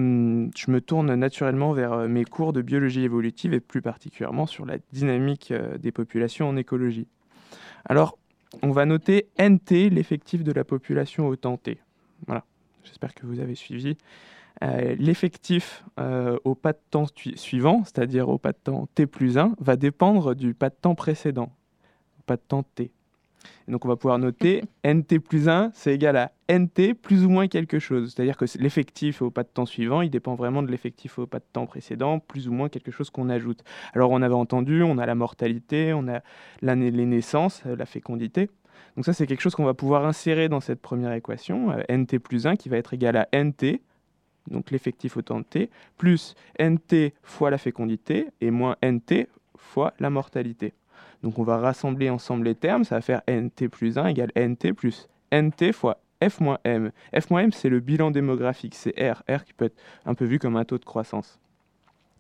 je 0.58 0.72
me 0.72 0.82
tourne 0.82 1.16
naturellement 1.16 1.72
vers 1.72 1.94
euh, 1.94 2.08
mes 2.10 2.26
cours 2.26 2.52
de 2.52 2.62
biologie 2.62 3.04
évolutive 3.04 3.54
et 3.54 3.62
plus 3.62 3.82
particulièrement 3.82 4.46
sur 4.46 4.66
la 4.66 4.76
dynamique 4.92 5.52
euh, 5.52 5.78
des 5.78 5.94
populations 5.94 6.50
en 6.50 6.58
écologie. 6.58 7.08
Alors, 7.86 8.18
on 8.62 8.72
va 8.72 8.86
noter 8.86 9.30
NT, 9.40 9.90
l'effectif 9.90 10.44
de 10.44 10.52
la 10.52 10.66
population 10.66 11.30
au 11.30 11.38
temps 11.38 11.56
T. 11.56 11.80
Voilà, 12.26 12.44
j'espère 12.84 13.14
que 13.14 13.26
vous 13.26 13.40
avez 13.40 13.56
suivi. 13.56 13.98
l'effectif 14.62 15.86
au 16.44 16.56
pas 16.56 16.74
de 16.74 16.80
temps 16.90 17.06
suivant, 17.36 17.84
c'est-à-dire 17.86 18.28
au 18.30 18.38
pas 18.38 18.52
de 18.52 18.58
temps 18.58 18.88
T 18.96 19.06
plus 19.06 19.38
1, 19.38 19.54
va 19.60 19.76
dépendre 19.76 20.34
du 20.34 20.54
pas 20.54 20.70
de 20.70 20.76
temps 20.76 20.96
précédent, 20.96 21.52
pas 22.26 22.36
de 22.36 22.42
temps 22.42 22.64
T 22.64 22.92
donc 23.68 23.86
on 23.86 23.88
va 23.88 23.96
pouvoir 23.96 24.20
noter 24.20 24.64
nt 24.86 25.20
plus 25.20 25.50
1, 25.50 25.72
c'est 25.74 25.94
égal 25.94 26.16
à 26.18 26.32
nt 26.50 26.94
plus 27.02 27.26
ou 27.26 27.30
moins 27.30 27.48
quelque 27.48 27.80
chose. 27.80 28.14
C'est-à-dire 28.14 28.38
que 28.38 28.46
l'effectif 28.60 29.22
au 29.22 29.30
pas 29.30 29.44
de 29.44 29.50
temps 29.50 29.66
suivant, 29.66 30.02
il 30.02 30.10
dépend 30.10 30.36
vraiment 30.36 30.64
de 30.64 30.72
l'effectif 30.72 31.20
au 31.20 31.26
pas 31.26 31.40
de 31.40 31.46
temps 31.52 31.66
précédent, 31.66 32.20
plus 32.20 32.48
ou 32.48 32.54
moins 32.54 32.70
quelque 32.70 32.92
chose 32.92 33.10
qu'on 33.10 33.30
ajoute. 33.30 33.64
Alors 33.94 34.12
on 34.12 34.22
avait 34.22 34.34
entendu, 34.34 34.84
on 34.84 34.98
a 34.98 35.06
la 35.06 35.16
mortalité, 35.16 35.94
on 35.94 36.08
a 36.08 36.22
les 36.62 37.06
naissances, 37.06 37.64
euh, 37.66 37.76
la 37.76 37.86
fécondité. 37.86 38.50
Donc 38.96 39.06
ça 39.06 39.14
c'est 39.14 39.28
quelque 39.28 39.42
chose 39.42 39.56
qu'on 39.56 39.66
va 39.66 39.74
pouvoir 39.74 40.06
insérer 40.06 40.50
dans 40.50 40.60
cette 40.60 40.82
première 40.82 41.14
équation, 41.14 41.72
euh, 41.72 41.84
nt 41.90 42.20
plus 42.20 42.48
1 42.48 42.56
qui 42.56 42.70
va 42.70 42.78
être 42.78 42.94
égal 42.94 43.16
à 43.18 43.28
nt, 43.34 43.80
donc 44.50 44.72
l'effectif 44.72 45.18
au 45.18 45.22
temps 45.22 45.40
de 45.40 45.46
t, 45.46 45.70
plus 45.98 46.36
nt 46.60 47.12
fois 47.24 47.52
la 47.52 47.58
fécondité, 47.58 48.28
et 48.42 48.52
moins 48.52 48.76
nt 48.84 49.28
fois 49.56 49.94
la 50.00 50.10
mortalité. 50.10 50.74
Donc 51.24 51.40
on 51.40 51.44
va 51.44 51.58
rassembler 51.58 52.10
ensemble 52.10 52.46
les 52.46 52.56
termes, 52.56 52.84
ça 52.84 52.96
va 52.96 53.02
faire 53.02 53.22
nt 53.30 53.68
plus 53.70 53.98
1 53.98 54.08
égale 54.08 54.32
nt 54.36 54.74
plus 54.74 55.08
nt 55.32 55.72
fois 55.74 56.00
f 56.24 56.40
moins 56.40 56.60
m. 56.64 56.92
f 57.20 57.30
moins 57.30 57.42
m, 57.42 57.52
c'est 57.52 57.70
le 57.70 57.80
bilan 57.80 58.12
démographique, 58.12 58.76
c'est 58.76 58.94
R, 59.00 59.24
R 59.30 59.44
qui 59.46 59.54
peut 59.54 59.66
être 59.66 59.78
un 60.06 60.14
peu 60.16 60.26
vu 60.26 60.40
comme 60.40 60.56
un 60.56 60.66
taux 60.66 60.78
de 60.78 60.86
croissance. 60.86 61.40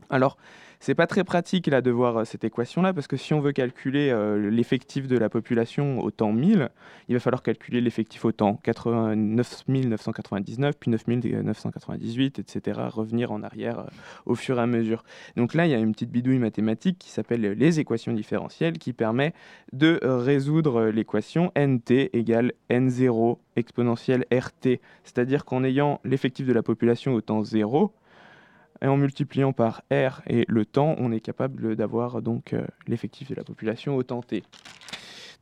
Alors, 0.09 0.37
c'est 0.79 0.95
pas 0.95 1.07
très 1.07 1.23
pratique 1.23 1.67
là 1.67 1.81
de 1.81 1.89
voir 1.89 2.17
euh, 2.17 2.23
cette 2.23 2.43
équation-là, 2.43 2.93
parce 2.93 3.07
que 3.07 3.17
si 3.17 3.33
on 3.33 3.39
veut 3.39 3.51
calculer 3.51 4.09
euh, 4.11 4.49
l'effectif 4.49 5.07
de 5.07 5.17
la 5.17 5.27
population 5.29 5.99
au 5.99 6.11
temps 6.11 6.31
1000, 6.31 6.69
il 7.09 7.15
va 7.15 7.19
falloir 7.19 7.41
calculer 7.41 7.81
l'effectif 7.81 8.25
au 8.25 8.31
temps 8.31 8.59
89 8.63 9.65
999, 9.67 10.75
puis 10.79 10.91
9998, 10.91 12.39
etc., 12.39 12.79
revenir 12.89 13.31
en 13.31 13.41
arrière 13.41 13.79
euh, 13.79 13.85
au 14.25 14.35
fur 14.35 14.59
et 14.59 14.61
à 14.61 14.67
mesure. 14.67 15.03
Donc 15.35 15.55
là, 15.55 15.65
il 15.65 15.71
y 15.71 15.75
a 15.75 15.79
une 15.79 15.93
petite 15.93 16.11
bidouille 16.11 16.39
mathématique 16.39 16.99
qui 16.99 17.09
s'appelle 17.09 17.41
les 17.41 17.79
équations 17.79 18.13
différentielles, 18.13 18.77
qui 18.77 18.93
permet 18.93 19.33
de 19.73 19.99
résoudre 20.03 20.85
l'équation 20.85 21.51
nt 21.57 22.09
égale 22.13 22.53
n0 22.69 23.37
exponentielle 23.55 24.25
rt, 24.31 24.79
c'est-à-dire 25.03 25.43
qu'en 25.43 25.63
ayant 25.63 25.99
l'effectif 26.03 26.45
de 26.45 26.53
la 26.53 26.61
population 26.61 27.13
au 27.13 27.21
temps 27.21 27.43
0, 27.43 27.93
et 28.81 28.87
en 28.87 28.97
multipliant 28.97 29.53
par 29.53 29.81
R 29.91 30.21
et 30.27 30.45
le 30.47 30.65
temps, 30.65 30.95
on 30.97 31.11
est 31.11 31.19
capable 31.19 31.75
d'avoir 31.75 32.21
donc 32.21 32.53
euh, 32.53 32.65
l'effectif 32.87 33.29
de 33.29 33.35
la 33.35 33.43
population 33.43 33.95
au 33.95 34.03
temps 34.03 34.21
t. 34.21 34.43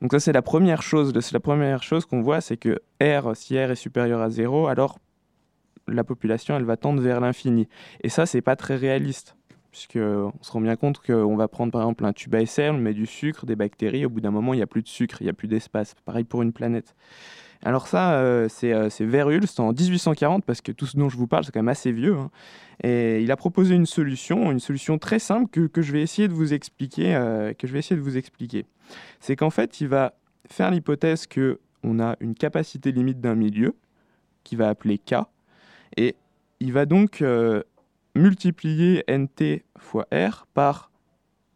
Donc 0.02 0.12
ça 0.12 0.20
c'est 0.20 0.34
la 0.34 0.42
première 0.42 0.82
chose, 0.82 1.14
la 1.32 1.40
première 1.40 1.84
chose 1.84 2.06
qu'on 2.06 2.22
voit, 2.22 2.42
c'est 2.42 2.58
que 2.58 2.82
R, 3.02 3.36
si 3.36 3.58
R 3.58 3.72
est 3.72 3.76
supérieur 3.76 4.22
à 4.22 4.30
0, 4.30 4.68
alors 4.68 5.00
la 5.88 6.04
population 6.04 6.56
elle 6.56 6.66
va 6.66 6.78
tendre 6.78 7.02
vers 7.02 7.22
l'infini. 7.22 7.68
Et 8.02 8.10
ça 8.10 8.26
c'est 8.26 8.42
pas 8.42 8.56
très 8.56 8.76
réaliste, 8.76 9.38
puisqu'on 9.72 10.34
se 10.42 10.52
rend 10.52 10.62
bien 10.62 10.76
compte 10.76 11.00
qu'on 11.00 11.36
va 11.36 11.48
prendre 11.48 11.72
par 11.72 11.82
exemple 11.82 12.06
un 12.06 12.14
tube 12.14 12.36
à 12.36 12.42
essai, 12.42 12.70
on 12.70 12.78
met 12.78 12.94
du 12.94 13.06
sucre, 13.06 13.46
des 13.46 13.56
bactéries, 13.56 14.06
au 14.06 14.10
bout 14.10 14.22
d'un 14.22 14.32
moment 14.32 14.54
il 14.54 14.58
n'y 14.58 14.64
a 14.64 14.68
plus 14.68 14.82
de 14.82 14.88
sucre, 14.88 15.22
il 15.22 15.26
n'y 15.26 15.30
a 15.30 15.34
plus 15.34 15.48
d'espace. 15.48 15.96
Pareil 16.06 16.26
pour 16.26 16.42
une 16.42 16.52
planète. 16.52 16.96
Alors 17.64 17.88
ça, 17.88 18.14
euh, 18.14 18.48
c'est 18.50 18.74
euh, 18.74 18.90
Verhulst 19.00 19.60
en 19.60 19.72
1840, 19.72 20.44
parce 20.46 20.62
que 20.62 20.72
tout 20.72 20.86
ce 20.86 20.98
dont 20.98 21.10
je 21.10 21.18
vous 21.18 21.28
parle, 21.28 21.44
c'est 21.46 21.52
quand 21.52 21.60
même 21.60 21.70
assez 21.70 21.92
vieux. 21.92 22.16
Hein. 22.16 22.30
Et 22.84 23.22
il 23.22 23.32
a 23.32 23.38
proposé 23.38 23.76
une 23.76 23.86
solution, 23.86 24.52
une 24.52 24.60
solution 24.60 24.98
très 24.98 25.20
simple 25.20 25.50
que, 25.50 25.82
je 25.82 25.92
vais 25.92 26.02
essayer 26.02 26.28
de 26.28 26.34
vous 26.34 26.54
expliquer. 26.54 27.16
Euh, 27.16 27.54
que 27.54 27.68
je 27.68 27.74
vais. 27.74 27.82
C'est 29.20 29.36
qu'en 29.36 29.50
fait, 29.50 29.82
il 29.82 29.88
va 29.88 30.14
faire 30.50 30.72
l'hypothèse 30.72 31.28
que 31.28 31.60
on 31.84 32.00
a 32.00 32.16
une 32.20 32.36
capacité 32.36 32.92
limite 32.92 33.22
d'un 33.22 33.36
milieu, 33.36 33.76
qu'il 34.44 34.58
va 34.58 34.70
appeler 34.70 34.98
K, 34.98 35.16
et 35.98 36.16
il 36.60 36.74
va 36.74 36.86
donc 36.86 37.24
multiplier 38.16 39.04
nt 39.08 39.64
fois 39.78 40.08
r 40.12 40.48
par 40.54 40.92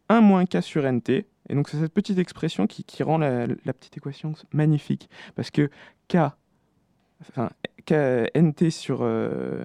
1 0.09 0.21
moins 0.21 0.45
k 0.45 0.61
sur 0.61 0.83
nt, 0.91 1.25
Et 1.49 1.55
donc 1.55 1.69
c'est 1.69 1.79
cette 1.79 1.93
petite 1.93 2.19
expression 2.19 2.67
qui, 2.67 3.03
rend 3.03 3.17
la, 3.17 3.47
petite 3.73 3.97
équation 3.97 4.33
magnifique. 4.53 5.09
Parce 5.35 5.51
que 5.51 5.69
K, 6.07 6.17
enfin, 7.21 7.49
NT 7.89 8.69
sur, 8.69 8.99
euh, 9.01 9.63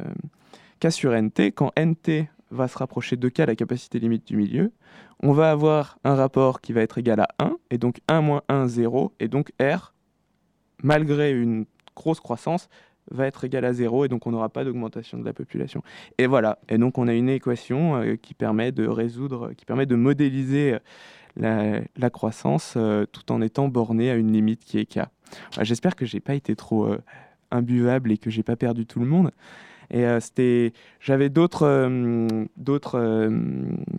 K 0.81 0.90
sur 0.90 1.12
NT, 1.12 1.53
quand 1.55 1.73
NT 1.79 2.29
va 2.51 2.68
se 2.68 2.79
rapprocher 2.79 3.16
de 3.16 3.29
K, 3.29 3.40
la 3.40 3.55
capacité 3.55 3.99
limite 3.99 4.27
du 4.27 4.37
milieu, 4.37 4.73
on 5.23 5.33
va 5.33 5.51
avoir 5.51 5.99
un 6.05 6.14
rapport 6.14 6.61
qui 6.61 6.73
va 6.73 6.83
être 6.83 6.99
égal 6.99 7.20
à 7.20 7.29
1, 7.38 7.57
et 7.70 7.79
donc 7.79 8.01
1 8.09 8.20
moins 8.20 8.42
1, 8.49 8.66
0, 8.66 9.12
et 9.20 9.29
donc 9.29 9.53
R, 9.61 9.92
malgré 10.83 11.33
une 11.33 11.66
grosse 11.94 12.20
croissance, 12.20 12.68
va 13.11 13.27
être 13.27 13.44
égal 13.44 13.64
à 13.64 13.73
0 13.73 14.07
et 14.07 14.09
donc 14.09 14.27
on 14.27 14.31
n'aura 14.31 14.49
pas 14.49 14.64
d'augmentation 14.64 15.18
de 15.18 15.25
la 15.25 15.33
population. 15.33 15.83
Et 16.18 16.27
voilà, 16.27 16.59
et 16.68 16.79
donc 16.79 16.97
on 16.99 17.07
a 17.07 17.12
une 17.12 17.29
équation 17.29 17.97
euh, 17.97 18.16
qui 18.16 18.35
permet 18.35 18.73
de 18.73 18.87
résoudre, 18.87 19.53
qui 19.53 19.64
permet 19.64 19.87
de 19.87 19.94
modéliser 19.94 20.79
euh, 21.42 21.81
la, 21.97 22.11
croissance 22.11 22.75
euh, 22.77 23.07
tout 23.07 23.33
en 23.33 23.40
étant 23.40 23.68
borné 23.68 24.11
à 24.11 24.14
une 24.14 24.33
limite 24.33 24.64
qui 24.64 24.79
est 24.79 24.87
K. 24.87 25.01
J'espère 25.62 25.97
que 25.97 26.07
j'ai 26.07 26.20
pas 26.20 26.35
été 26.35 26.55
trop 26.55 26.94
imbuvable 27.51 28.12
et 28.12 28.18
que 28.18 28.31
j'ai 28.31 28.42
pas 28.42 28.57
perdu 28.57 28.87
tout 28.87 29.01
le 29.01 29.07
monde. 29.07 29.31
Et 29.90 30.05
euh, 30.07 30.18
j'avais 31.01 31.27
euh, 31.27 31.29
d'autres, 32.57 32.99
euh, 32.99 33.31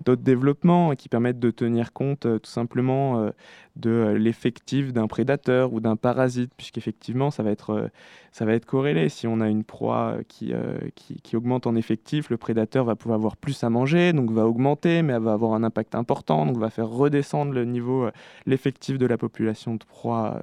d'autres 0.04 0.22
développements 0.24 0.96
qui 0.96 1.10
permettent 1.10 1.40
de 1.40 1.52
tenir 1.52 1.94
compte 1.94 2.22
tout 2.22 2.50
simplement 2.50 3.30
de 3.76 4.16
l'effectif 4.18 4.94
d'un 4.94 5.08
prédateur 5.08 5.74
ou 5.74 5.80
d'un 5.80 5.96
parasite, 5.96 6.52
puisqu'effectivement, 6.56 7.32
ça 7.32 7.44
va 7.44 7.52
être, 7.52 7.90
ça 8.32 8.46
va 8.46 8.54
être 8.54 8.66
corrélé. 8.66 9.10
Si 9.10 9.28
on 9.28 9.42
a 9.42 9.50
une 9.50 9.64
proie 9.64 10.18
qui, 10.28 10.54
qui, 10.96 11.22
qui, 11.22 11.36
augmente 11.36 11.68
en 11.68 11.76
effectif, 11.76 12.30
le 12.30 12.38
prédateur 12.38 12.86
va 12.86 12.96
pouvoir 12.96 13.16
avoir 13.16 13.38
plus 13.38 13.64
à 13.64 13.70
manger, 13.70 14.14
donc 14.14 14.32
va 14.32 14.48
augmenter, 14.48 15.02
mais 15.02 15.18
va 15.20 15.34
avoir 15.34 15.54
un 15.54 15.64
impact 15.64 15.96
important, 15.96 16.46
donc 16.46 16.58
va 16.58 16.70
faire 16.70 16.88
redescendre 16.88 17.52
le 17.52 17.66
niveau, 17.66 18.10
l'effectif 18.46 18.98
de 18.98 19.06
la 19.06 19.18
population 19.18 19.76
de 19.76 19.84
proie 19.84 20.40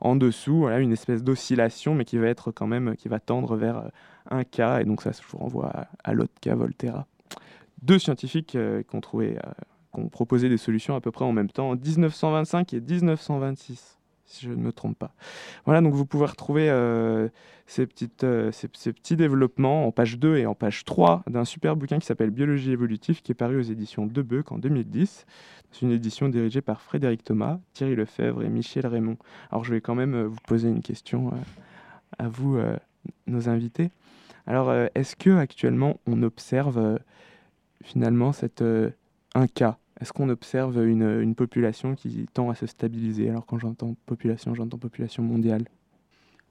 en 0.00 0.16
dessous. 0.16 0.58
Voilà, 0.58 0.80
une 0.80 0.92
espèce 0.92 1.22
d'oscillation, 1.24 1.94
mais 1.94 2.04
qui 2.04 2.18
va 2.18 2.28
être 2.28 2.52
quand 2.52 2.66
même, 2.66 2.96
qui 2.96 3.08
va 3.08 3.18
tendre 3.18 3.56
vers 3.56 3.84
un 4.30 4.44
cas, 4.44 4.80
et 4.80 4.84
donc 4.84 5.02
ça 5.02 5.12
je 5.12 5.26
vous 5.28 5.38
renvoie 5.38 5.72
à, 6.02 6.12
l'autre 6.12 6.34
cas, 6.40 6.54
Volterra. 6.54 7.06
Deux 7.82 7.98
scientifiques 7.98 8.54
euh, 8.54 8.82
qui 8.82 8.96
ont 8.96 9.00
trouvé, 9.00 9.36
euh, 9.36 9.50
ont 9.94 10.08
proposé 10.08 10.48
des 10.48 10.56
solutions 10.56 10.94
à 10.94 11.00
peu 11.00 11.10
près 11.10 11.24
en 11.24 11.32
même 11.32 11.50
temps, 11.50 11.70
en 11.70 11.76
1925 11.76 12.74
et 12.74 12.80
1926 12.80 13.98
si 14.24 14.46
je 14.46 14.50
ne 14.50 14.62
me 14.62 14.72
trompe 14.72 14.98
pas. 14.98 15.14
Voilà, 15.66 15.82
donc 15.82 15.92
vous 15.92 16.06
pouvez 16.06 16.24
retrouver 16.24 16.70
euh, 16.70 17.28
ces, 17.66 17.86
petites, 17.86 18.24
ces, 18.52 18.92
petits 18.92 19.14
développements 19.14 19.86
en 19.86 19.92
page 19.92 20.18
2 20.18 20.38
et 20.38 20.46
en 20.46 20.54
page 20.54 20.86
3 20.86 21.24
d'un 21.26 21.44
super 21.44 21.76
bouquin 21.76 21.98
qui 21.98 22.06
s'appelle 22.06 22.30
Biologie 22.30 22.70
évolutive, 22.70 23.20
qui 23.20 23.32
est 23.32 23.34
paru 23.34 23.58
aux 23.58 23.62
éditions 23.62 24.06
De 24.06 24.22
Beuc 24.22 24.50
en 24.50 24.56
2010. 24.56 25.26
C'est 25.70 25.82
une 25.82 25.90
édition 25.90 26.30
dirigée 26.30 26.62
par 26.62 26.80
Frédéric 26.80 27.24
Thomas, 27.24 27.58
Thierry 27.74 27.94
Lefebvre 27.94 28.42
et 28.42 28.48
Michel 28.48 28.86
Raymond. 28.86 29.18
Alors 29.50 29.64
je 29.64 29.74
vais 29.74 29.82
quand 29.82 29.94
même 29.94 30.22
vous 30.22 30.40
poser 30.46 30.70
une 30.70 30.80
question 30.80 31.30
à 32.18 32.28
vous, 32.28 32.58
nos 33.26 33.50
invités. 33.50 33.90
Alors, 34.46 34.70
euh, 34.70 34.86
est-ce 34.94 35.16
que 35.16 35.36
actuellement 35.36 36.00
on 36.06 36.22
observe 36.22 36.78
euh, 36.78 36.98
finalement 37.82 38.32
cette, 38.32 38.62
euh, 38.62 38.90
un 39.34 39.46
cas 39.46 39.78
Est-ce 40.02 40.12
qu'on 40.12 40.28
observe 40.28 40.84
une, 40.86 41.34
population 41.34 41.94
qui 41.94 42.26
tend 42.34 42.50
à 42.50 42.54
se 42.54 42.66
stabiliser? 42.66 43.30
Alors, 43.30 43.46
quand 43.46 43.58
j'entends 43.58 43.94
population, 44.04 44.54
j'entends 44.54 44.78
population 44.78 45.22
mondiale. 45.22 45.64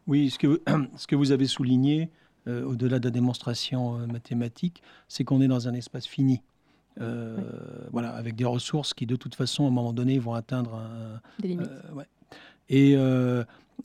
Oui, 0.07 0.29
ce 0.29 0.39
que, 0.39 0.61
ce 0.97 1.05
que 1.05 1.15
vous 1.15 1.31
avez 1.31 1.45
souligné, 1.45 2.09
au-delà 2.47 2.97
de 2.97 3.05
la 3.05 3.11
démonstration 3.11 4.07
mathématique, 4.07 4.81
c'est 5.07 5.23
qu'on 5.23 5.41
est 5.41 5.47
dans 5.47 5.67
un 5.67 5.73
espace 5.73 6.07
fini. 6.07 6.41
Voilà, 7.91 8.11
avec 8.11 8.35
des 8.35 8.45
ressources 8.45 8.93
qui, 8.93 9.05
de 9.05 9.15
toute 9.15 9.35
façon, 9.35 9.65
à 9.65 9.67
un 9.67 9.71
moment 9.71 9.93
donné, 9.93 10.17
vont 10.17 10.33
atteindre 10.33 10.75
un, 10.75 11.21
des 11.39 11.49
limites. 11.49 11.69
Et 12.69 12.95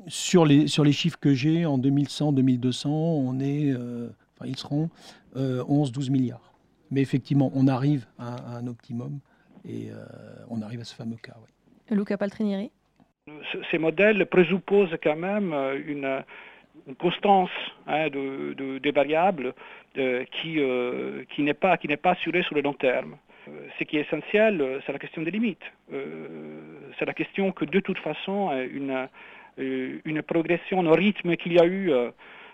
sur 0.09 0.44
les, 0.44 0.68
sur 0.68 0.85
les 0.85 0.92
chiffres 0.92 1.18
que 1.18 1.35
j'ai, 1.35 1.66
en 1.66 1.79
2100, 1.79 2.33
2200, 2.33 2.90
on 2.90 3.40
est, 3.40 3.72
euh, 3.72 4.09
enfin, 4.35 4.48
ils 4.48 4.57
seront 4.57 4.90
11-12 5.35 6.09
euh, 6.09 6.12
milliards. 6.12 6.52
Mais 6.90 7.00
effectivement, 7.00 7.50
on 7.55 7.66
arrive 7.66 8.07
à, 8.18 8.57
un 8.57 8.66
optimum 8.66 9.18
et 9.68 9.90
euh, 9.90 9.94
on 10.48 10.62
arrive 10.62 10.81
à 10.81 10.85
ce 10.85 10.94
fameux 10.94 11.16
cas. 11.16 11.35
Luca 11.90 12.16
Paltrinieri 12.16 12.70
Ces 13.70 13.79
modèles 13.79 14.26
présupposent 14.26 14.96
quand 15.02 15.16
même 15.16 15.52
une, 15.87 16.24
constance 16.98 17.50
hein, 17.87 18.09
de, 18.09 18.79
des 18.79 18.90
variables 18.90 19.55
qui, 19.94 20.61
qui 21.31 21.42
n'est 21.42 21.55
pas, 21.55 21.79
assurée 22.05 22.42
sur 22.42 22.55
le 22.55 22.61
long 22.61 22.74
terme. 22.74 23.16
Ce 23.79 23.85
qui 23.85 23.96
est 23.96 24.02
essentiel, 24.02 24.83
c'est 24.85 24.92
la 24.92 24.98
question 24.98 25.22
des 25.22 25.31
limites. 25.31 25.64
c'est 25.90 27.07
la 27.07 27.14
question 27.14 27.52
que 27.52 27.64
de 27.64 27.81
toute 27.81 27.98
façon, 27.98 28.50
une, 28.72 29.09
euh, 29.59 30.00
une 30.05 30.22
progression 30.22 30.81
au 30.81 30.92
rythme 30.92 31.37
qu'il 31.37 31.55
y 31.55 31.59
a 31.59 31.64
eu 31.64 31.90
euh, 31.90 32.11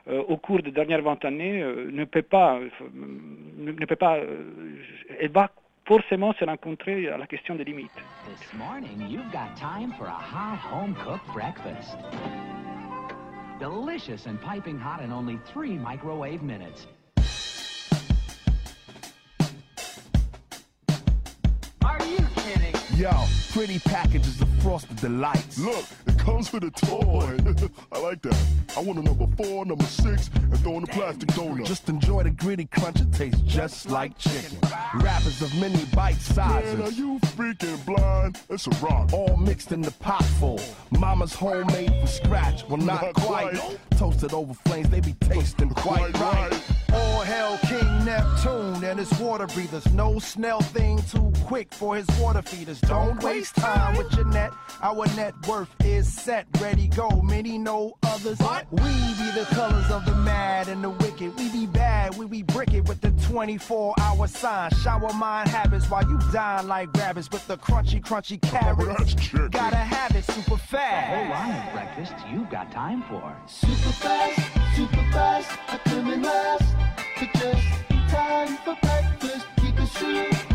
euh, 0.08 0.22
au 0.28 0.36
cours 0.36 0.62
des 0.62 0.70
dernières 0.70 1.02
20 1.02 1.24
années 1.24 1.64
ne 1.64 2.04
peut 2.04 2.22
pas, 2.22 2.60
ne, 2.94 3.72
peut 3.86 3.96
pas 3.96 4.18
elle 5.18 5.30
va 5.30 5.50
forcément 5.92 6.32
se 6.38 6.46
rencontrer 6.46 7.10
à 7.10 7.18
la 7.18 7.26
question 7.26 7.54
des 7.54 7.64
limites. 7.64 7.90
This 8.26 8.58
morning, 8.58 9.10
you've 9.10 9.30
got 9.30 9.54
time 9.58 9.92
for 9.98 10.06
a 10.06 10.10
hot 10.10 10.56
home-cooked 10.56 11.26
breakfast. 11.34 11.98
Delicious 13.60 14.24
and 14.24 14.40
piping 14.40 14.78
hot 14.78 15.02
in 15.02 15.12
only 15.12 15.38
three 15.52 15.76
microwave 15.76 16.42
minutes. 16.42 16.86
Yo, 23.02 23.10
pretty 23.50 23.80
packages 23.80 24.40
of 24.40 24.48
frosted 24.62 24.94
delights. 24.94 25.58
Look, 25.58 25.84
it 26.06 26.16
comes 26.18 26.52
with 26.52 26.62
a 26.62 26.70
toy. 26.70 27.36
I 27.92 27.98
like 27.98 28.22
that. 28.22 28.38
I 28.76 28.80
want 28.80 29.00
a 29.00 29.02
number 29.02 29.26
four, 29.36 29.64
number 29.64 29.82
six, 29.86 30.30
and 30.36 30.56
throw 30.60 30.76
in 30.76 30.84
a 30.84 30.86
plastic 30.86 31.28
donut. 31.30 31.66
Just 31.66 31.88
enjoy 31.88 32.22
the 32.22 32.30
gritty 32.30 32.66
crunch. 32.66 33.00
It 33.00 33.12
tastes 33.12 33.40
just 33.40 33.90
like 33.90 34.16
chicken. 34.18 34.56
Wrappers 35.00 35.42
of 35.42 35.52
many 35.58 35.84
bite 35.86 36.14
sizes. 36.14 36.78
Man, 36.78 36.86
are 36.86 36.92
you 36.92 37.18
freaking 37.34 37.84
blind? 37.84 38.40
It's 38.48 38.68
a 38.68 38.70
rock. 38.86 39.12
All 39.12 39.36
mixed 39.36 39.72
in 39.72 39.80
the 39.80 39.90
pot 39.90 40.24
full. 40.38 40.60
Mama's 40.92 41.34
homemade 41.34 41.88
from 41.88 42.06
scratch. 42.06 42.62
Well, 42.68 42.76
not, 42.76 43.02
not 43.02 43.14
quite. 43.14 43.58
quite. 43.58 43.78
Toasted 43.98 44.32
over 44.32 44.54
flames, 44.54 44.90
they 44.90 45.00
be 45.00 45.14
tasting 45.14 45.70
quite, 45.70 46.14
quite 46.14 46.20
right. 46.20 46.52
right. 46.52 46.71
All 46.92 47.20
hail 47.20 47.58
King 47.58 48.04
Neptune 48.04 48.84
and 48.84 48.98
his 48.98 49.12
water 49.18 49.46
breathers. 49.46 49.90
No 49.92 50.18
snail 50.18 50.60
thing 50.60 51.02
too 51.02 51.32
quick 51.44 51.72
for 51.72 51.96
his 51.96 52.06
water 52.20 52.42
feeders. 52.42 52.80
Don't 52.80 53.22
waste 53.22 53.56
time 53.56 53.96
with 53.96 54.12
your 54.14 54.26
net. 54.26 54.52
Our 54.82 55.06
net 55.16 55.34
worth 55.46 55.70
is 55.84 56.12
set, 56.12 56.46
ready, 56.60 56.88
go. 56.88 57.08
Many 57.22 57.58
know 57.58 57.96
others. 58.02 58.38
What? 58.38 58.66
We 58.72 58.80
be 58.80 59.30
the 59.30 59.46
colors 59.50 59.90
of 59.90 60.04
the 60.04 60.14
mad 60.14 60.68
and 60.68 60.82
the 60.82 60.90
wicked. 60.90 61.36
We 61.38 61.48
be 61.50 61.66
bad, 61.66 62.16
we 62.16 62.26
be 62.26 62.42
bricket 62.42 62.88
with 62.88 63.00
the 63.00 63.10
24 63.28 63.94
hour 64.00 64.26
sign. 64.26 64.70
Shower 64.82 65.12
mind 65.12 65.48
habits 65.48 65.88
while 65.88 66.08
you 66.08 66.18
dine 66.32 66.68
like 66.68 66.92
rabbits 66.96 67.30
with 67.30 67.46
the 67.46 67.56
crunchy, 67.56 68.00
crunchy 68.00 68.38
oh, 68.44 68.48
carrots. 68.48 69.14
Oh, 69.34 69.48
Gotta 69.48 69.76
have 69.76 70.14
it 70.16 70.24
super 70.24 70.56
fast. 70.56 71.12
A 71.12 71.16
whole 71.16 71.30
line 71.30 71.66
of 71.66 71.72
breakfast 71.72 72.14
you've 72.30 72.50
got 72.50 72.70
time 72.70 73.02
for. 73.08 73.36
Super 73.46 73.92
fast, 73.92 74.71
super 74.74 75.04
fast, 75.12 75.50
I 75.68 75.78
come 75.84 76.12
in 76.12 76.22
last. 76.22 76.74
But 77.18 77.32
just 77.34 77.66
in 77.90 78.08
time 78.08 78.56
for 78.64 78.76
breakfast. 78.82 79.46
Keep 79.56 79.80
it 79.80 79.90
true, 79.94 80.51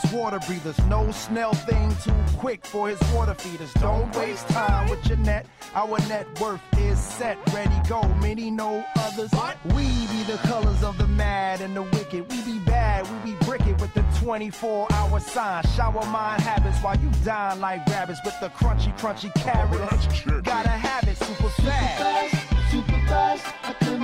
his 0.00 0.12
water 0.12 0.38
breathers. 0.46 0.78
No 0.86 1.10
snail 1.10 1.52
thing 1.52 1.94
too 2.02 2.14
quick 2.38 2.64
for 2.66 2.88
his 2.88 3.00
water 3.12 3.34
feeders. 3.34 3.72
Don't 3.74 4.14
waste 4.16 4.48
time 4.48 4.88
with 4.88 5.04
your 5.06 5.18
net. 5.18 5.46
Our 5.74 5.98
net 6.08 6.26
worth 6.40 6.60
is 6.78 6.98
set, 6.98 7.36
ready, 7.52 7.74
go. 7.88 8.02
Many 8.20 8.50
know 8.50 8.84
others. 8.96 9.30
We 9.74 9.84
be 10.08 10.22
the 10.24 10.38
colors 10.44 10.82
of 10.82 10.98
the 10.98 11.06
mad 11.06 11.60
and 11.60 11.76
the 11.76 11.82
wicked. 11.82 12.30
We 12.30 12.42
be 12.42 12.58
bad, 12.60 13.08
we 13.10 13.32
be 13.32 13.44
bricket 13.44 13.80
with 13.80 13.92
the 13.94 14.04
24 14.20 14.88
hour 14.92 15.20
sign. 15.20 15.64
Shower 15.76 16.04
mind 16.06 16.42
habits 16.42 16.78
while 16.78 16.98
you 16.98 17.10
dine 17.24 17.60
like 17.60 17.86
rabbits 17.86 18.20
with 18.24 18.38
the 18.40 18.48
crunchy, 18.50 18.96
crunchy 18.98 19.30
oh, 19.36 19.40
carrots. 19.40 20.42
Gotta 20.42 20.68
have 20.68 21.08
it 21.08 21.16
super 21.16 21.48
fast. 21.48 22.30
Super 22.70 22.92
fast, 23.08 23.44
super 23.70 23.72
fast. 23.72 23.99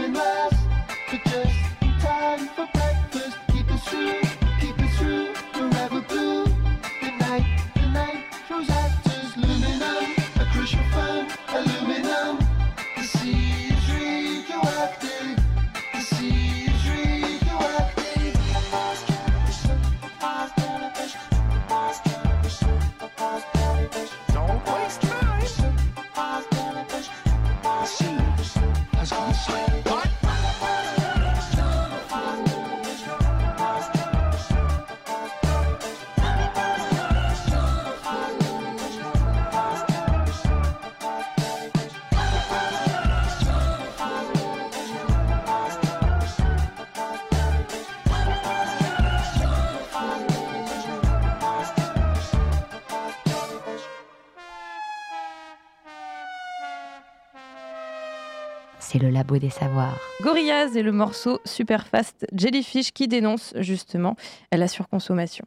Labo 59.27 59.39
des 59.39 59.51
savoirs. 59.51 59.99
Gorillaz 60.23 60.77
et 60.77 60.83
le 60.83 60.93
morceau 60.93 61.41
Superfast 61.45 62.27
Jellyfish 62.33 62.93
qui 62.93 63.09
dénonce 63.09 63.55
justement 63.59 64.17
la 64.53 64.69
surconsommation. 64.69 65.45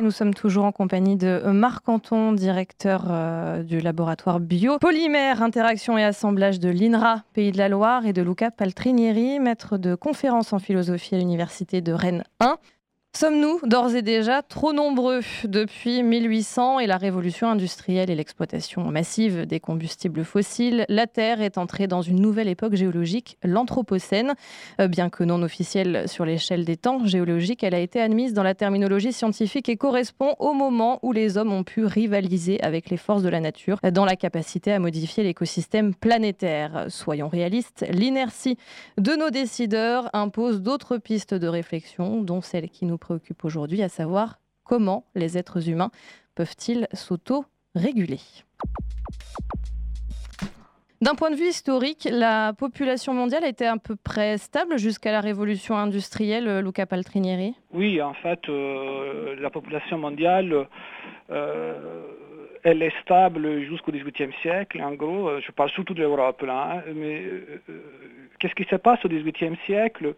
Nous 0.00 0.10
sommes 0.10 0.34
toujours 0.34 0.64
en 0.64 0.72
compagnie 0.72 1.16
de 1.16 1.42
Marc 1.46 1.88
Anton, 1.88 2.32
directeur 2.32 3.04
euh, 3.10 3.62
du 3.62 3.80
laboratoire 3.80 4.40
bio, 4.40 4.78
polymère, 4.78 5.42
interaction 5.42 5.98
et 5.98 6.04
assemblage 6.04 6.60
de 6.60 6.70
l'INRA, 6.70 7.24
Pays 7.34 7.52
de 7.52 7.58
la 7.58 7.68
Loire, 7.68 8.06
et 8.06 8.12
de 8.12 8.22
Luca 8.22 8.50
Paltrinieri, 8.50 9.38
maître 9.38 9.76
de 9.76 9.94
conférences 9.94 10.52
en 10.52 10.58
philosophie 10.58 11.14
à 11.14 11.18
l'Université 11.18 11.82
de 11.82 11.92
Rennes 11.92 12.24
1. 12.40 12.56
Sommes-nous 13.14 13.60
d'ores 13.66 13.94
et 13.94 14.00
déjà 14.00 14.40
trop 14.40 14.72
nombreux 14.72 15.20
depuis 15.44 16.02
1800 16.02 16.78
et 16.78 16.86
la 16.86 16.96
révolution 16.96 17.46
industrielle 17.46 18.08
et 18.08 18.14
l'exploitation 18.14 18.90
massive 18.90 19.44
des 19.44 19.60
combustibles 19.60 20.24
fossiles? 20.24 20.86
La 20.88 21.06
Terre 21.06 21.42
est 21.42 21.58
entrée 21.58 21.86
dans 21.86 22.00
une 22.00 22.22
nouvelle 22.22 22.48
époque 22.48 22.74
géologique, 22.74 23.36
l'Anthropocène. 23.44 24.32
Euh, 24.80 24.88
bien 24.88 25.10
que 25.10 25.24
non 25.24 25.42
officielle 25.42 26.08
sur 26.08 26.24
l'échelle 26.24 26.64
des 26.64 26.78
temps 26.78 27.04
géologiques, 27.04 27.62
elle 27.62 27.74
a 27.74 27.80
été 27.80 28.00
admise 28.00 28.32
dans 28.32 28.42
la 28.42 28.54
terminologie 28.54 29.12
scientifique 29.12 29.68
et 29.68 29.76
correspond 29.76 30.34
au 30.38 30.54
moment 30.54 30.98
où 31.02 31.12
les 31.12 31.36
hommes 31.36 31.52
ont 31.52 31.64
pu 31.64 31.84
rivaliser 31.84 32.62
avec 32.62 32.88
les 32.88 32.96
forces 32.96 33.22
de 33.22 33.28
la 33.28 33.40
nature 33.40 33.78
dans 33.92 34.06
la 34.06 34.16
capacité 34.16 34.72
à 34.72 34.78
modifier 34.78 35.22
l'écosystème 35.22 35.94
planétaire. 35.94 36.86
Soyons 36.88 37.28
réalistes, 37.28 37.84
l'inertie 37.90 38.56
de 38.96 39.12
nos 39.12 39.28
décideurs 39.28 40.08
impose 40.14 40.62
d'autres 40.62 40.96
pistes 40.96 41.34
de 41.34 41.46
réflexion, 41.46 42.22
dont 42.22 42.40
celle 42.40 42.70
qui 42.70 42.86
nous 42.86 43.01
préoccupe 43.02 43.44
aujourd'hui, 43.44 43.82
à 43.82 43.88
savoir 43.88 44.38
comment 44.64 45.04
les 45.14 45.36
êtres 45.36 45.68
humains 45.68 45.90
peuvent-ils 46.34 46.86
s'auto-réguler. 46.94 48.20
D'un 51.02 51.16
point 51.16 51.32
de 51.32 51.36
vue 51.36 51.48
historique, 51.48 52.06
la 52.08 52.52
population 52.52 53.12
mondiale 53.12 53.44
était 53.44 53.66
à 53.66 53.76
peu 53.76 53.96
près 53.96 54.38
stable 54.38 54.78
jusqu'à 54.78 55.10
la 55.10 55.20
révolution 55.20 55.76
industrielle, 55.76 56.60
Luca 56.60 56.86
Paltrinieri? 56.86 57.56
Oui, 57.72 58.00
en 58.00 58.14
fait, 58.14 58.38
euh, 58.48 59.34
la 59.40 59.50
population 59.50 59.98
mondiale, 59.98 60.68
euh, 61.30 61.74
elle 62.62 62.84
est 62.84 62.94
stable 63.02 63.62
jusqu'au 63.62 63.90
XVIIIe 63.90 64.32
siècle. 64.42 64.80
En 64.80 64.92
gros, 64.92 65.28
euh, 65.28 65.40
je 65.44 65.50
parle 65.50 65.70
surtout 65.70 65.92
de 65.92 66.02
l'Europe 66.02 66.44
hein, 66.48 66.82
mais 66.94 67.24
qu'est-ce 68.38 68.54
qui 68.54 68.68
se 68.70 68.76
passe 68.76 69.04
au 69.04 69.08
XVIIIe 69.08 69.56
siècle? 69.66 70.14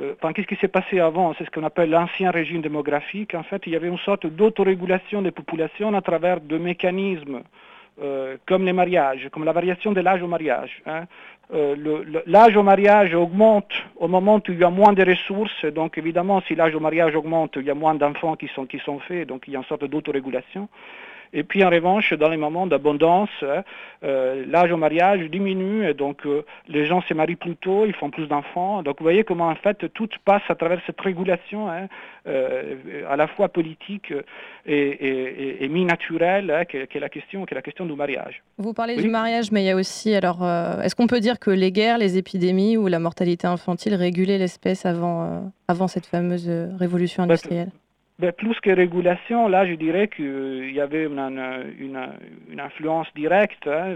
Euh, 0.00 0.14
qu'est-ce 0.34 0.46
qui 0.46 0.56
s'est 0.56 0.68
passé 0.68 1.00
avant? 1.00 1.34
C'est 1.38 1.44
ce 1.44 1.50
qu'on 1.50 1.64
appelle 1.64 1.90
l'ancien 1.90 2.30
régime 2.30 2.60
démographique. 2.60 3.34
En 3.34 3.42
fait, 3.42 3.62
il 3.66 3.72
y 3.72 3.76
avait 3.76 3.88
une 3.88 3.98
sorte 3.98 4.26
d'autorégulation 4.26 5.22
des 5.22 5.30
populations 5.30 5.94
à 5.94 6.02
travers 6.02 6.40
de 6.40 6.58
mécanismes 6.58 7.42
euh, 8.02 8.36
comme 8.46 8.66
les 8.66 8.74
mariages, 8.74 9.28
comme 9.32 9.44
la 9.44 9.52
variation 9.52 9.92
de 9.92 10.02
l'âge 10.02 10.22
au 10.22 10.26
mariage. 10.26 10.82
Hein. 10.84 11.04
Euh, 11.54 11.74
l'âge 12.26 12.54
au 12.54 12.62
mariage 12.62 13.14
augmente 13.14 13.72
au 13.96 14.06
moment 14.06 14.36
où 14.36 14.52
il 14.52 14.58
y 14.58 14.64
a 14.64 14.68
moins 14.68 14.92
de 14.92 15.02
ressources, 15.02 15.64
donc 15.64 15.96
évidemment 15.96 16.42
si 16.42 16.54
l'âge 16.54 16.74
au 16.74 16.80
mariage 16.80 17.14
augmente, 17.14 17.52
il 17.56 17.62
y 17.62 17.70
a 17.70 17.74
moins 17.74 17.94
d'enfants 17.94 18.36
qui 18.36 18.48
sont, 18.48 18.66
qui 18.66 18.78
sont 18.80 18.98
faits, 18.98 19.26
donc 19.28 19.44
il 19.46 19.54
y 19.54 19.56
a 19.56 19.60
une 19.60 19.64
sorte 19.64 19.84
d'autorégulation. 19.84 20.68
Et 21.32 21.42
puis 21.42 21.64
en 21.64 21.70
revanche, 21.70 22.12
dans 22.12 22.28
les 22.28 22.36
moments 22.36 22.66
d'abondance, 22.66 23.30
euh, 24.04 24.44
l'âge 24.46 24.70
au 24.70 24.76
mariage 24.76 25.20
diminue, 25.30 25.88
et 25.88 25.94
donc 25.94 26.26
euh, 26.26 26.44
les 26.68 26.84
gens 26.86 27.00
se 27.02 27.14
marient 27.14 27.36
plus 27.36 27.56
tôt, 27.56 27.86
ils 27.86 27.94
font 27.94 28.10
plus 28.10 28.26
d'enfants. 28.26 28.82
Donc 28.82 28.98
vous 28.98 29.04
voyez 29.04 29.24
comment 29.24 29.48
en 29.48 29.54
fait 29.54 29.92
tout 29.94 30.08
passe 30.24 30.42
à 30.48 30.54
travers 30.54 30.80
cette 30.86 31.00
régulation 31.00 31.68
hein, 31.68 31.88
euh, 32.26 32.74
à 33.08 33.16
la 33.16 33.26
fois 33.26 33.48
politique 33.48 34.12
et, 34.66 35.64
et, 35.64 35.68
mi-naturelle, 35.68 36.50
hein, 36.50 36.64
qui, 36.64 36.76
est 36.76 37.00
la 37.00 37.08
question, 37.08 37.46
qui 37.46 37.54
est 37.54 37.56
la 37.56 37.62
question 37.62 37.86
du 37.86 37.94
mariage. 37.94 38.42
Vous 38.58 38.74
parlez 38.74 38.96
du 38.96 39.08
mariage, 39.08 39.50
mais 39.50 39.62
il 39.62 39.66
y 39.66 39.70
a 39.70 39.76
aussi, 39.76 40.14
alors, 40.14 40.44
est-ce 40.82 40.94
qu'on 40.94 41.06
peut 41.06 41.20
dire 41.20 41.38
que 41.38 41.50
les 41.50 41.72
guerres, 41.72 41.98
les 41.98 42.18
épidémies 42.18 42.76
ou 42.76 42.88
la 42.88 42.98
mortalité 42.98 43.46
infantile 43.46 43.94
régulaient 43.94 44.38
l'espèce 44.38 44.84
avant, 44.86 45.52
avant 45.68 45.88
cette 45.88 46.06
fameuse 46.06 46.50
révolution 46.78 47.22
bah, 47.22 47.34
industrielle? 47.34 47.70
Plus 48.36 48.58
que 48.60 48.70
régulation, 48.70 49.48
là, 49.48 49.66
je 49.66 49.74
dirais 49.74 50.08
qu'il 50.08 50.72
y 50.72 50.80
avait 50.80 51.04
une, 51.04 51.18
une, 51.78 52.08
une 52.50 52.60
influence 52.60 53.08
directe 53.14 53.66
hein, 53.66 53.94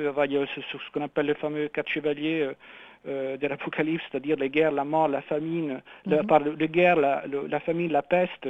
sur 0.71 0.81
ce 0.83 0.91
qu'on 0.93 1.03
appelle 1.03 1.27
les 1.27 1.35
fameux 1.35 1.69
quatre 1.69 1.89
chevaliers 1.89 2.43
euh, 2.43 2.53
euh, 3.09 3.37
de 3.39 3.47
l'Apocalypse, 3.47 4.05
c'est-à-dire 4.11 4.37
les 4.37 4.51
guerres, 4.51 4.73
la 4.73 4.85
mort, 4.85 5.09
la 5.09 5.23
famine, 5.23 5.81
mm 6.07 6.13
les 6.59 6.69
guerres, 6.69 6.97
la, 6.97 7.25
la, 7.49 7.61
famine, 7.61 7.91
la 7.91 8.03
peste. 8.03 8.49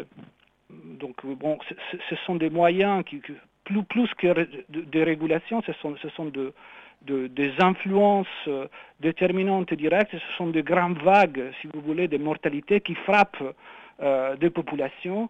Donc, 0.68 1.24
bon, 1.24 1.58
ce 2.08 2.16
sont 2.26 2.34
des 2.34 2.50
moyens 2.50 3.04
qui, 3.04 3.22
plus, 3.64 3.82
plus 3.84 4.12
que 4.14 4.26
de, 4.26 4.80
de, 4.80 5.00
régulation, 5.02 5.62
ce 5.62 5.72
sont, 5.74 5.94
ce 6.02 6.08
sont 6.10 6.26
de, 6.26 6.52
de, 7.02 7.28
des 7.28 7.52
influences 7.60 8.26
euh, 8.48 8.66
déterminantes 8.98 9.70
et 9.72 9.76
directes, 9.76 10.12
ce 10.12 10.36
sont 10.36 10.48
de 10.48 10.60
grandes 10.60 10.98
vagues, 10.98 11.52
si 11.60 11.68
vous 11.72 11.80
voulez, 11.80 12.08
de 12.08 12.18
mortalité 12.18 12.80
qui 12.80 12.94
frappent 12.94 13.54
euh, 14.02 14.36
des 14.36 14.50
populations 14.50 15.28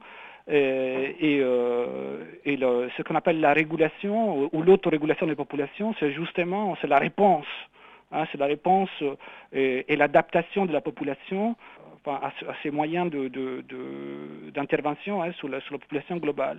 et, 0.50 1.40
euh, 1.40 2.24
et 2.44 2.56
le, 2.56 2.90
ce 2.96 3.02
qu'on 3.02 3.14
appelle 3.14 3.40
la 3.40 3.52
régulation 3.52 4.50
ou 4.52 4.62
l'autorégulation 4.62 5.26
des 5.26 5.34
populations, 5.34 5.94
c'est 6.00 6.12
justement 6.12 6.76
c'est 6.80 6.88
la 6.88 6.98
réponse. 6.98 7.46
Hein, 8.12 8.24
c'est 8.32 8.38
la 8.38 8.46
réponse 8.46 8.90
et, 9.52 9.84
et 9.86 9.96
l'adaptation 9.96 10.66
de 10.66 10.72
la 10.72 10.80
population 10.80 11.54
à, 12.06 12.32
ces 12.62 12.70
moyens 12.70 13.10
d'intervention 14.54 15.22
hein, 15.22 15.32
sur, 15.32 15.48
la, 15.48 15.60
population 15.60 16.16
globale. 16.16 16.58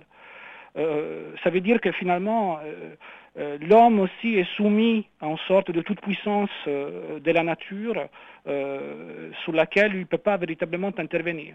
Euh, 0.76 1.32
ça 1.42 1.50
veut 1.50 1.60
dire 1.60 1.80
que 1.80 1.92
finalement, 1.92 2.58
euh, 2.58 2.94
euh, 3.38 3.58
l'homme 3.60 4.00
aussi 4.00 4.36
est 4.36 4.48
soumis 4.56 5.06
à 5.20 5.26
une 5.26 5.38
sorte 5.48 5.70
de 5.70 5.82
toute 5.82 6.00
puissance 6.00 6.50
de 6.66 7.30
la 7.30 7.42
nature 7.42 8.08
sur 9.44 9.52
laquelle 9.52 9.92
il 9.94 10.00
ne 10.00 10.04
peut 10.04 10.18
pas 10.18 10.36
véritablement 10.36 10.90
intervenir. 10.98 11.54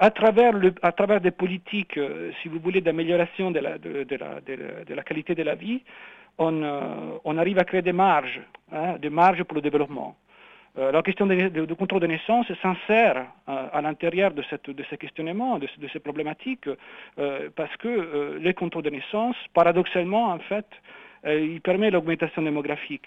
À 0.00 0.10
travers, 0.10 0.52
à 0.82 0.92
travers 0.92 1.20
des 1.20 1.30
politiques, 1.30 1.98
si 2.42 2.48
vous 2.48 2.58
voulez, 2.58 2.80
d'amélioration 2.80 3.52
de 3.52 3.60
la, 3.60 5.02
qualité 5.02 5.34
de 5.34 5.42
la 5.44 5.54
vie, 5.54 5.82
on, 6.38 7.20
on 7.24 7.38
arrive 7.38 7.58
à 7.58 7.64
créer 7.64 7.82
des 7.82 7.92
marges, 7.92 8.40
hein, 8.72 8.96
des 8.98 9.10
marges 9.10 9.44
pour 9.44 9.54
le 9.54 9.62
développement. 9.62 10.16
La 10.76 11.02
question 11.02 11.26
du 11.26 11.74
contrôle 11.76 12.00
de 12.00 12.06
naissance 12.08 12.46
s'insère 12.60 13.26
à 13.46 13.80
l'intérieur 13.80 14.32
de, 14.32 14.42
de 14.72 14.84
ces 14.90 14.96
questionnements, 14.96 15.58
de, 15.58 15.68
de 15.78 15.88
ces 15.92 16.00
problématiques, 16.00 16.68
parce 17.54 17.76
que 17.76 18.38
les 18.40 18.54
contrôles 18.54 18.82
de 18.82 18.90
naissance, 18.90 19.36
paradoxalement, 19.54 20.30
en 20.30 20.40
fait, 20.40 20.66
euh, 21.26 21.40
il 21.40 21.60
permet 21.60 21.90
l'augmentation 21.90 22.42
démographique. 22.42 23.06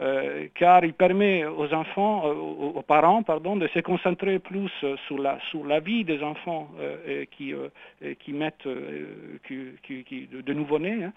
Euh, 0.00 0.48
car 0.54 0.84
il 0.84 0.92
permet 0.92 1.44
aux 1.44 1.72
enfants, 1.72 2.24
euh, 2.26 2.82
parents, 2.82 3.22
pardon, 3.22 3.56
de 3.56 3.68
se 3.68 3.78
concentrer 3.78 4.40
plus 4.40 4.70
sur 5.06 5.18
la, 5.18 5.38
sur 5.50 5.64
la 5.64 5.80
vie 5.80 6.04
des 6.04 6.22
enfants 6.22 6.68
qui, 7.30 7.54
qui 8.18 8.32
mettent 8.32 8.68
qui, 9.46 10.04
qui, 10.04 10.26
de, 10.26 10.52
nouveau-nés. 10.52 11.04
Hein. 11.04 11.12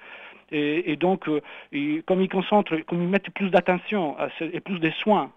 Et, 0.52 0.96
donc, 0.96 1.26
comme 2.06 2.22
ils 2.22 2.30
concentrent, 2.30 2.78
comme 2.86 3.02
ils 3.02 3.10
mettent 3.10 3.32
plus 3.32 3.50
d'attention 3.50 4.16
et 4.40 4.60
plus 4.60 4.80
de 4.80 4.92
soins 4.92 5.32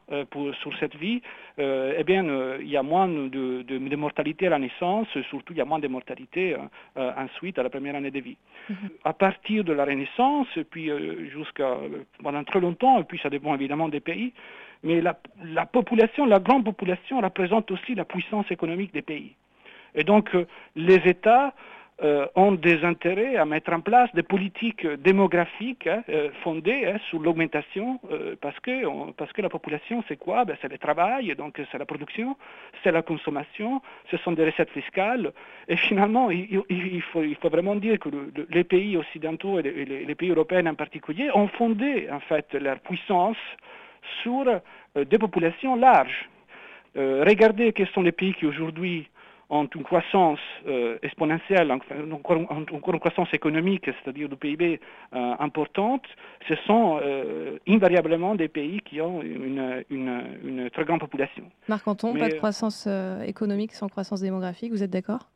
sur 0.60 0.76
cette 0.78 0.96
vie, 0.96 1.22
eh 1.60 2.04
bien, 2.04 2.24
il 2.60 2.68
y 2.68 2.76
a 2.76 2.82
moins 2.82 3.08
de, 3.08 3.62
de, 3.62 3.96
mortalité 3.96 4.46
à 4.46 4.50
la 4.50 4.58
naissance, 4.58 5.08
surtout 5.28 5.52
il 5.52 5.58
y 5.58 5.60
a 5.60 5.64
moins 5.64 5.78
de 5.78 5.88
mortalité 5.88 6.56
ensuite 6.96 7.58
à 7.58 7.62
la 7.62 7.70
première 7.70 7.96
année 7.96 8.10
de 8.10 8.20
vie. 8.20 8.36
Mm-hmm. 8.70 8.74
À 9.04 9.12
partir 9.12 9.64
de 9.64 9.72
la 9.72 9.84
Renaissance, 9.84 10.48
et 10.56 10.64
puis 10.64 10.90
jusqu'à 11.30 11.76
pendant 12.22 12.44
très 12.44 12.60
longtemps, 12.60 13.00
et 13.00 13.04
puis 13.04 13.20
ça 13.22 13.30
dépend 13.30 13.54
évidemment 13.54 13.88
des 13.88 14.00
pays, 14.00 14.32
mais 14.82 15.00
la, 15.00 15.18
la, 15.44 15.66
population, 15.66 16.26
la 16.26 16.38
grande 16.38 16.64
population 16.64 17.20
représente 17.20 17.70
aussi 17.70 17.94
la 17.94 18.04
puissance 18.04 18.50
économique 18.50 18.92
des 18.92 19.02
pays. 19.02 19.34
Et 19.94 20.04
donc 20.04 20.34
euh, 20.34 20.46
les 20.76 21.00
États 21.06 21.52
euh, 22.02 22.26
ont 22.34 22.52
des 22.52 22.82
intérêts 22.82 23.36
à 23.36 23.44
mettre 23.44 23.74
en 23.74 23.80
place 23.80 24.08
des 24.14 24.22
politiques 24.22 24.86
démographiques 24.86 25.86
hein, 25.86 26.02
euh, 26.08 26.30
fondées 26.42 26.86
hein, 26.86 26.96
sur 27.10 27.20
l'augmentation, 27.20 28.00
parce, 28.40 28.58
que, 28.60 29.12
parce 29.12 29.30
que 29.34 29.42
la 29.42 29.50
population, 29.50 30.02
c'est 30.08 30.16
quoi? 30.16 30.46
Ben, 30.46 30.56
C'est 30.62 30.70
le 30.70 30.78
travail, 30.78 31.34
donc 31.36 31.60
c'est 31.70 31.78
la 31.78 31.84
production, 31.84 32.38
c'est 32.82 32.90
la 32.90 33.02
consommation, 33.02 33.82
ce 34.10 34.16
sont 34.16 34.32
des 34.32 34.46
recettes 34.46 34.70
fiscales. 34.70 35.32
Et 35.68 35.76
finalement, 35.76 36.30
il, 36.30 37.02
faut, 37.12 37.22
vraiment 37.50 37.76
dire 37.76 37.98
que 37.98 38.08
les 38.48 38.64
pays 38.64 38.96
occidentaux 38.96 39.58
et 39.58 39.62
les, 39.62 40.04
les, 40.06 40.14
pays 40.14 40.30
européens 40.30 40.66
en 40.66 40.74
particulier 40.74 41.30
ont 41.34 41.48
fondé 41.48 42.08
en 42.10 42.20
fait 42.20 42.54
leur 42.54 42.78
puissance 42.80 43.36
sur 44.22 44.44
des 44.96 45.18
populations 45.18 45.76
larges. 45.76 46.30
regardez 46.94 47.74
quels 47.74 47.88
sont 47.88 48.02
les 48.02 48.12
pays 48.12 48.32
qui 48.32 48.46
aujourd'hui 48.46 49.06
ont 49.50 49.68
une 49.74 49.82
croissance 49.82 50.38
euh, 50.66 50.96
exponentielle, 51.02 51.70
encore, 51.72 52.36
une 52.36 53.00
croissance 53.00 53.28
économique, 53.32 53.84
c'est-à-dire 53.84 54.28
du 54.28 54.36
PIB 54.36 54.80
euh, 55.12 55.34
importante, 55.40 56.04
ce 56.48 56.54
sont 56.66 57.00
euh, 57.02 57.58
invariablement 57.68 58.36
des 58.36 58.48
pays 58.48 58.80
qui 58.80 59.00
ont 59.00 59.20
une, 59.22 59.84
une, 59.90 60.70
très 60.72 60.84
grande 60.84 61.00
population. 61.00 61.44
Marc 61.68 61.86
Anton, 61.86 62.14
pas 62.14 62.28
de 62.28 62.34
croissance 62.34 62.88
économique 63.26 63.72
sans 63.72 63.88
croissance 63.88 64.20
démographique, 64.20 64.70
vous 64.70 64.82
êtes 64.82 64.90
d'accord? 64.90 65.28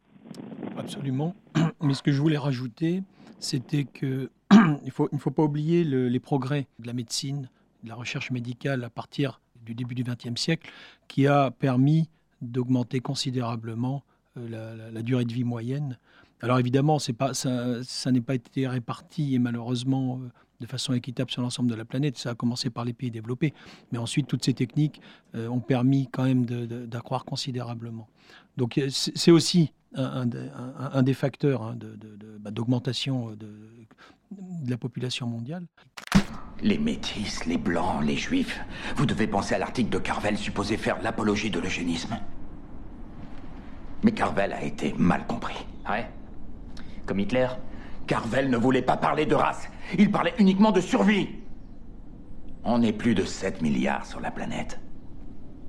Absolument. 0.79 1.35
Mais 1.83 1.95
ce 1.95 2.03
que 2.03 2.12
je 2.12 2.21
voulais 2.21 2.39
rajouter, 2.39 3.03
c'était 3.41 3.85
qu'il 3.85 4.29
ne 4.85 4.91
faut, 4.91 5.09
il 5.12 5.19
faut 5.19 5.33
pas 5.33 5.43
oublier 5.43 5.83
les 5.85 6.21
progrès 6.21 6.67
de 6.79 6.87
la 6.87 6.93
médecine, 6.93 7.49
de 7.83 7.89
la 7.89 7.97
recherche 7.97 8.31
médicale 8.31 8.85
à 8.85 8.91
partir 8.91 9.41
du 9.67 9.75
début 9.75 9.95
du 9.95 10.05
XXe 10.05 10.41
siècle, 10.41 10.71
qui 11.09 11.27
a 11.27 11.51
permis 11.51 12.09
d'augmenter 12.51 13.01
considérablement 13.01 14.03
euh, 14.36 14.90
la, 14.92 15.03
durée 15.03 15.24
de 15.24 15.32
vie 15.32 15.45
moyenne. 15.45 15.99
Alors 16.40 16.59
évidemment, 16.59 16.99
pas, 17.16 17.34
ça, 17.34 17.82
ça 17.84 18.11
n'est 18.11 18.20
pas 18.20 18.34
été 18.34 18.66
réparti 18.66 19.34
et 19.34 19.38
malheureusement 19.38 20.20
euh, 20.22 20.28
de 20.61 20.66
façon 20.66 20.92
équitable 20.92 21.30
sur 21.30 21.42
l'ensemble 21.42 21.70
de 21.70 21.74
la 21.74 21.84
planète. 21.84 22.18
Ça 22.18 22.30
a 22.30 22.34
commencé 22.34 22.70
par 22.70 22.84
les 22.84 22.92
pays 22.92 23.11
développés, 23.11 23.55
mais 23.92 23.99
ensuite 23.99 24.26
toutes 24.26 24.45
ces 24.45 24.55
techniques 24.55 25.01
euh, 25.34 25.49
ont 25.49 25.61
permis 25.61 26.09
quand 26.11 26.24
même 26.24 26.45
d'accroître 26.45 27.24
considérablement. 27.24 28.09
Donc 28.57 28.80
c'est 28.88 29.30
aussi 29.30 29.72
un, 29.95 31.03
des 31.03 31.14
facteurs 31.14 31.62
hein, 31.62 31.76
bah, 32.40 32.51
d'augmentation 32.51 33.30
de, 33.30 33.47
de, 34.30 34.70
la 34.70 34.76
population 34.76 35.26
mondiale. 35.26 35.64
Les 36.62 36.78
métis, 36.78 37.47
les 37.47 37.59
blancs, 37.59 38.03
les 38.03 38.16
juifs, 38.16 38.61
vous 38.97 39.07
devez 39.07 39.26
penser 39.26 39.55
à 39.55 39.59
l'article 39.59 39.90
de 39.90 39.99
Carvel 39.99 40.38
supposé 40.38 40.76
faire 40.76 41.01
l'apologie 41.03 41.51
de 41.51 41.61
l'eugénisme. 41.61 42.18
Mais 44.03 44.12
Carvel 44.12 44.53
a 44.53 44.62
été 44.62 44.95
mal 44.99 45.26
compris. 45.26 45.66
Ouais? 45.88 46.09
Comme 47.07 47.20
Hitler? 47.20 47.49
Carvel 48.07 48.51
ne 48.51 48.57
voulait 48.57 48.82
pas 48.82 48.97
parler 48.97 49.26
de 49.26 49.34
race. 49.34 49.68
Il 49.99 50.11
parlait 50.11 50.34
uniquement 50.38 50.72
de 50.72 50.80
survie. 50.80 51.28
On 52.64 52.82
est 52.82 52.92
plus 52.92 53.14
de 53.14 53.24
7 53.24 53.62
milliards 53.62 54.07
sur 54.07 54.20
la 54.20 54.30
planète. 54.30 54.80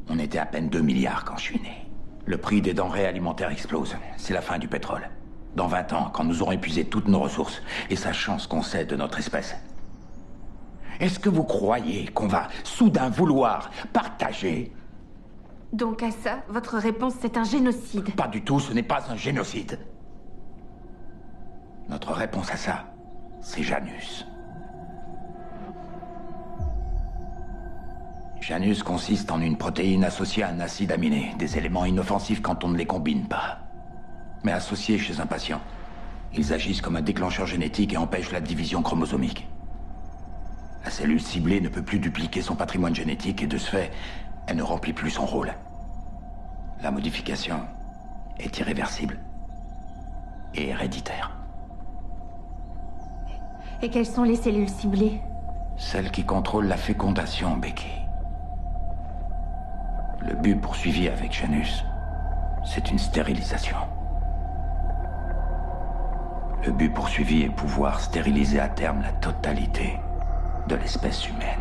On 0.10 0.20
était 0.20 0.38
à 0.38 0.46
peine 0.46 0.70
2 0.70 0.82
milliards 0.82 1.26
quand 1.26 1.38
je 1.38 1.44
suis 1.44 1.62
né. 1.62 1.85
Le 2.26 2.38
prix 2.38 2.62
des 2.62 2.74
denrées 2.74 3.06
alimentaires 3.06 3.52
explose. 3.52 3.96
C'est 4.18 4.34
la 4.34 4.42
fin 4.42 4.58
du 4.58 4.68
pétrole. 4.68 5.10
Dans 5.56 5.68
20 5.68 5.94
ans, 5.94 6.10
quand 6.12 6.24
nous 6.24 6.42
aurons 6.42 6.52
épuisé 6.52 6.86
toutes 6.86 7.08
nos 7.08 7.20
ressources, 7.20 7.62
et 7.90 7.96
sachant 7.96 8.40
ce 8.40 8.48
qu'on 8.48 8.62
sait 8.62 8.86
de 8.86 8.96
notre 8.96 9.20
espèce. 9.20 9.56
Est-ce 11.00 11.20
que 11.20 11.30
vous 11.30 11.44
croyez 11.44 12.08
qu'on 12.08 12.28
va 12.28 12.48
soudain 12.64 13.10
vouloir 13.10 13.70
partager? 13.94 14.74
Donc 15.72 16.04
à 16.04 16.12
ça, 16.12 16.40
votre 16.50 16.78
réponse, 16.78 17.14
c'est 17.22 17.38
un 17.38 17.44
génocide 17.44 18.16
Pas 18.16 18.28
du 18.28 18.44
tout, 18.44 18.60
ce 18.60 18.74
n'est 18.74 18.84
pas 18.84 19.04
un 19.10 19.16
génocide. 19.16 19.80
Notre 21.90 22.14
réponse 22.14 22.50
à 22.52 22.58
ça, 22.58 22.86
c'est 23.42 23.62
Janus. 23.62 24.26
Janus 28.48 28.84
consiste 28.84 29.32
en 29.32 29.42
une 29.42 29.58
protéine 29.58 30.04
associée 30.04 30.44
à 30.44 30.50
un 30.50 30.60
acide 30.60 30.92
aminé, 30.92 31.34
des 31.40 31.58
éléments 31.58 31.84
inoffensifs 31.84 32.44
quand 32.44 32.64
on 32.64 32.68
ne 32.68 32.78
les 32.78 32.86
combine 32.86 33.28
pas. 33.28 33.58
Mais 34.44 34.52
associés 34.52 35.00
chez 35.00 35.20
un 35.20 35.26
patient, 35.26 35.60
ils 36.32 36.54
agissent 36.54 36.80
comme 36.80 36.96
un 36.96 37.02
déclencheur 37.02 37.48
génétique 37.48 37.94
et 37.94 37.98
empêchent 37.98 38.32
la 38.32 38.42
division 38.42 38.84
chromosomique. 38.84 39.48
La 40.84 40.92
cellule 40.92 41.22
ciblée 41.22 41.60
ne 41.60 41.70
peut 41.70 41.82
plus 41.82 41.98
dupliquer 41.98 42.44
son 42.44 42.56
patrimoine 42.56 42.94
génétique 42.94 43.42
et 43.42 43.48
de 43.48 43.58
ce 43.58 43.68
fait, 43.68 43.92
elle 44.46 44.58
ne 44.58 44.62
remplit 44.62 44.94
plus 44.94 45.10
son 45.10 45.26
rôle. 45.26 45.52
La 46.84 46.92
modification 46.92 47.62
est 48.38 48.60
irréversible 48.60 49.18
et 50.54 50.68
héréditaire. 50.68 51.36
Et 53.82 53.90
quelles 53.90 54.06
sont 54.06 54.22
les 54.22 54.36
cellules 54.36 54.70
ciblées? 54.70 55.20
Celles 55.78 56.12
qui 56.12 56.24
contrôlent 56.26 56.68
la 56.68 56.78
fécondation, 56.78 57.58
Becky. 57.58 58.05
Le 60.28 60.34
but 60.34 60.60
poursuivi 60.60 61.08
avec 61.08 61.32
Janus, 61.32 61.84
c'est 62.66 62.90
une 62.90 62.98
stérilisation. 62.98 63.78
Le 66.66 66.72
but 66.72 66.92
poursuivi 66.92 67.44
est 67.44 67.50
pouvoir 67.50 68.00
stériliser 68.00 68.60
à 68.60 68.68
terme 68.68 69.04
la 69.04 69.12
totalité 69.12 70.00
de 70.68 70.76
l'espèce 70.76 71.30
humaine. 71.30 71.60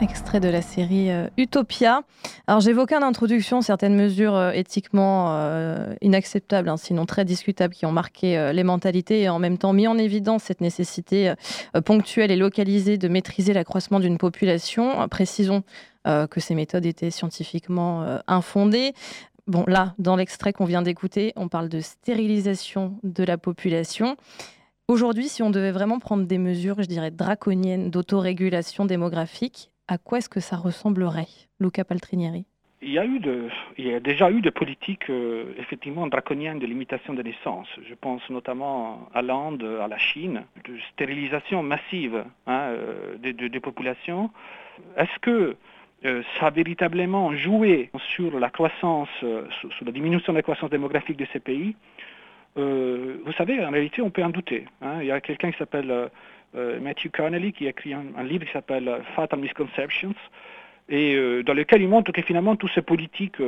Extrait 0.00 0.38
de 0.38 0.48
la 0.48 0.62
série 0.62 1.10
euh, 1.10 1.28
Utopia. 1.38 2.02
Alors 2.46 2.60
j'évoquais 2.60 2.96
en 2.96 3.02
introduction 3.02 3.60
certaines 3.60 3.96
mesures 3.96 4.36
euh, 4.36 4.52
éthiquement 4.52 5.30
euh, 5.30 5.94
inacceptables, 6.02 6.68
hein, 6.68 6.76
sinon 6.76 7.04
très 7.04 7.24
discutables, 7.24 7.74
qui 7.74 7.84
ont 7.84 7.92
marqué 7.92 8.52
les 8.52 8.64
mentalités 8.64 9.22
et 9.22 9.28
en 9.28 9.40
même 9.40 9.58
temps 9.58 9.72
mis 9.72 9.88
en 9.88 9.98
évidence 9.98 10.44
cette 10.44 10.60
nécessité 10.60 11.32
ponctuelle 11.84 12.30
et 12.30 12.36
localisée 12.36 12.96
de 12.96 13.08
maîtriser 13.08 13.52
l'accroissement 13.52 13.98
d'une 13.98 14.18
population. 14.18 15.08
Précisons 15.08 15.64
que 16.04 16.40
ces 16.40 16.54
méthodes 16.54 16.86
étaient 16.86 17.10
scientifiquement 17.10 18.20
infondées. 18.26 18.92
Bon, 19.46 19.64
là, 19.66 19.94
dans 19.98 20.16
l'extrait 20.16 20.52
qu'on 20.52 20.64
vient 20.64 20.82
d'écouter, 20.82 21.32
on 21.36 21.48
parle 21.48 21.68
de 21.68 21.80
stérilisation 21.80 22.98
de 23.02 23.24
la 23.24 23.36
population. 23.36 24.16
Aujourd'hui, 24.86 25.28
si 25.28 25.42
on 25.42 25.50
devait 25.50 25.72
vraiment 25.72 25.98
prendre 25.98 26.26
des 26.26 26.38
mesures, 26.38 26.76
je 26.82 26.86
dirais, 26.86 27.10
draconiennes 27.10 27.90
d'autorégulation 27.90 28.84
démographique, 28.84 29.70
à 29.88 29.98
quoi 29.98 30.18
est-ce 30.18 30.28
que 30.28 30.40
ça 30.40 30.56
ressemblerait, 30.56 31.28
Luca 31.58 31.84
Paltrinieri? 31.84 32.44
Il 32.82 32.92
y, 32.92 32.98
a 32.98 33.06
eu 33.06 33.18
de, 33.18 33.48
il 33.78 33.86
y 33.86 33.94
a 33.94 34.00
déjà 34.00 34.30
eu 34.30 34.42
des 34.42 34.50
politiques 34.50 35.08
euh, 35.08 35.54
effectivement 35.56 36.06
draconiennes 36.06 36.58
de 36.58 36.66
limitation 36.66 37.14
des 37.14 37.22
naissances. 37.22 37.68
Je 37.88 37.94
pense 37.94 38.20
notamment 38.28 39.08
à 39.14 39.22
l'Inde, 39.22 39.64
à 39.82 39.88
la 39.88 39.96
Chine, 39.96 40.42
de 40.66 40.78
stérilisation 40.92 41.62
massive 41.62 42.24
hein, 42.46 42.60
euh, 42.68 43.16
des, 43.16 43.60
populations. 43.60 44.30
Est-ce 44.98 45.18
que 45.22 45.56
euh, 46.04 46.22
ça 46.38 46.46
a 46.46 46.50
véritablement 46.50 47.34
joué 47.34 47.90
sur 47.98 48.38
la 48.38 48.50
croissance, 48.50 49.08
sur, 49.18 49.84
la 49.84 49.92
diminution 49.92 50.32
de 50.32 50.38
la 50.38 50.42
croissance 50.42 50.70
démographique 50.70 51.16
de 51.16 51.26
ces 51.32 51.40
pays 51.40 51.74
Vous 52.56 53.32
savez, 53.36 53.64
en 53.64 53.70
réalité, 53.70 54.02
on 54.02 54.10
peut 54.10 54.22
en 54.22 54.30
douter. 54.30 54.66
Hein. 54.82 54.98
Il 55.00 55.06
y 55.06 55.12
a 55.12 55.20
quelqu'un 55.20 55.50
qui 55.50 55.58
s'appelle 55.58 56.10
euh, 56.56 56.78
Matthew 56.80 57.10
Connelly 57.10 57.52
qui 57.52 57.66
a 57.66 57.70
écrit 57.70 57.94
un, 57.94 58.22
livre 58.22 58.44
qui 58.44 58.52
s'appelle 58.52 58.88
euh, 58.88 59.02
Fatal 59.16 59.40
Misconceptions 59.40 60.14
et 60.88 61.14
euh, 61.14 61.42
dans 61.42 61.54
lequel 61.54 61.82
il 61.82 61.88
montre 61.88 62.12
que 62.12 62.22
finalement 62.22 62.56
toutes 62.56 62.72
ces 62.74 62.82
politiques 62.82 63.40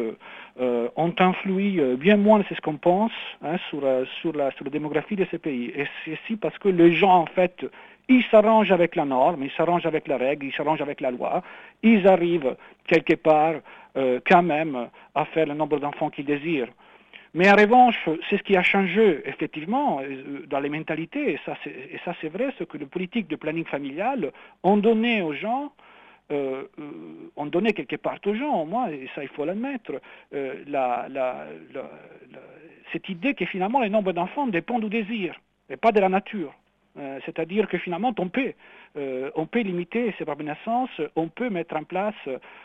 ont 0.59 1.15
influé 1.19 1.97
bien 1.97 2.17
moins, 2.17 2.43
c'est 2.49 2.55
ce 2.55 2.63
qu'on 2.63 2.79
pense, 2.79 3.13
hein, 3.43 3.57
sur, 3.69 3.83
sur, 4.21 4.33
la, 4.33 4.51
sur 4.53 4.65
la 4.65 4.71
démographie 4.71 5.17
de 5.17 5.27
ces 5.31 5.39
pays. 5.39 5.71
Et 5.77 5.87
c'est 6.05 6.13
aussi 6.13 6.37
parce 6.37 6.57
que 6.59 6.71
les 6.71 6.93
gens, 6.95 7.15
en 7.15 7.27
fait, 7.27 7.67
ils 8.09 8.25
s'arrangent 8.31 8.73
avec 8.73 8.97
la 8.97 9.05
norme, 9.05 9.43
ils 9.43 9.51
s'arrangent 9.51 9.85
avec 9.85 10.09
la 10.09 10.17
règle, 10.17 10.47
ils 10.47 10.55
s'arrangent 10.55 10.81
avec 10.81 11.03
la 11.03 11.11
loi, 11.11 11.43
ils 11.83 12.09
arrivent 12.09 12.57
quelque 12.87 13.15
part 13.15 13.57
quand 13.95 14.43
même 14.43 14.89
à 15.15 15.25
faire 15.27 15.47
le 15.47 15.55
nombre 15.55 15.79
d'enfants 15.79 16.09
qu'ils 16.09 16.25
désirent. 16.25 16.69
Mais 17.37 17.51
en 17.51 17.55
revanche, 17.55 18.09
c'est 18.31 18.39
ce 18.39 18.43
qui 18.43 18.57
a 18.57 18.63
changé 18.63 19.21
effectivement 19.27 20.01
euh, 20.01 20.47
dans 20.47 20.59
les 20.59 20.71
mentalités, 20.71 21.35
et 21.35 21.41
ça 21.45 21.55
c'est 22.23 22.29
vrai, 22.29 22.49
ce 22.59 22.65
que 22.65 22.79
les 22.79 22.87
politiques 22.87 23.29
de 23.29 23.37
planning 23.37 23.67
familial 23.67 24.33
ont 24.63 24.79
donné 24.79 25.21
aux 25.21 25.35
gens, 25.35 25.71
euh, 26.31 26.65
euh, 26.79 27.31
ont 27.37 27.47
donné 27.47 27.73
quelque 27.73 27.97
part 27.97 28.19
aux 28.27 28.35
gens, 28.35 28.63
au 28.63 28.65
moins, 28.65 28.89
et 28.89 29.09
ça 29.15 29.23
il 29.23 29.29
faut 29.29 29.45
l'admettre, 29.45 29.93
cette 32.93 33.09
idée 33.09 33.35
que 33.35 33.45
finalement 33.47 33.81
le 33.81 33.89
nombre 33.89 34.13
d'enfants 34.13 34.47
dépend 34.47 34.79
du 34.79 34.89
désir, 34.89 35.39
et 35.71 35.77
pas 35.77 35.93
de 35.93 36.01
la 36.01 36.09
nature. 36.09 36.55
C'est-à-dire 37.25 37.69
que 37.69 37.79
finalement, 37.79 38.15
on 38.19 38.29
peut 38.29 38.53
euh, 38.97 39.31
on 39.35 39.47
peut 39.47 39.61
limiter 39.61 40.15
ces 40.19 40.25
premières 40.25 40.57
naissances, 40.57 40.91
on 41.17 41.29
peut 41.29 41.51
mettre 41.51 41.77
en 41.77 41.85
place 41.85 42.15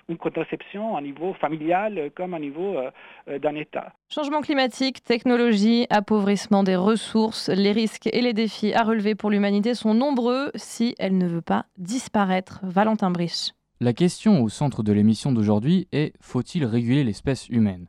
une 0.07 0.17
contraception 0.17 0.95
à 0.95 1.01
niveau 1.01 1.33
familial 1.33 2.11
comme 2.15 2.33
à 2.33 2.39
niveau 2.39 2.77
euh, 2.77 3.39
d'un 3.39 3.55
État. 3.55 3.93
Changement 4.09 4.41
climatique, 4.41 5.03
technologie, 5.03 5.87
appauvrissement 5.89 6.63
des 6.63 6.77
ressources, 6.77 7.49
les 7.49 7.73
risques 7.73 8.07
et 8.07 8.21
les 8.21 8.33
défis 8.33 8.73
à 8.73 8.83
relever 8.83 9.15
pour 9.15 9.29
l'humanité 9.29 9.73
sont 9.73 9.93
nombreux 9.93 10.51
si 10.55 10.95
elle 10.99 11.17
ne 11.17 11.27
veut 11.27 11.41
pas 11.41 11.65
disparaître. 11.77 12.59
Valentin 12.63 13.11
Brich. 13.11 13.51
La 13.81 13.93
question 13.93 14.41
au 14.41 14.47
centre 14.47 14.83
de 14.83 14.93
l'émission 14.93 15.31
d'aujourd'hui 15.33 15.87
est 15.91 16.13
faut-il 16.21 16.63
réguler 16.65 17.03
l'espèce 17.03 17.49
humaine? 17.49 17.87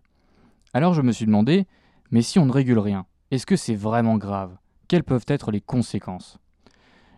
Alors 0.74 0.94
je 0.94 1.02
me 1.02 1.12
suis 1.12 1.26
demandé, 1.26 1.66
mais 2.10 2.22
si 2.22 2.38
on 2.38 2.46
ne 2.46 2.52
régule 2.52 2.78
rien, 2.78 3.06
est-ce 3.30 3.46
que 3.46 3.56
c'est 3.56 3.74
vraiment 3.74 4.16
grave? 4.16 4.56
Quelles 4.92 5.04
peuvent 5.04 5.24
être 5.26 5.50
les 5.52 5.62
conséquences 5.62 6.36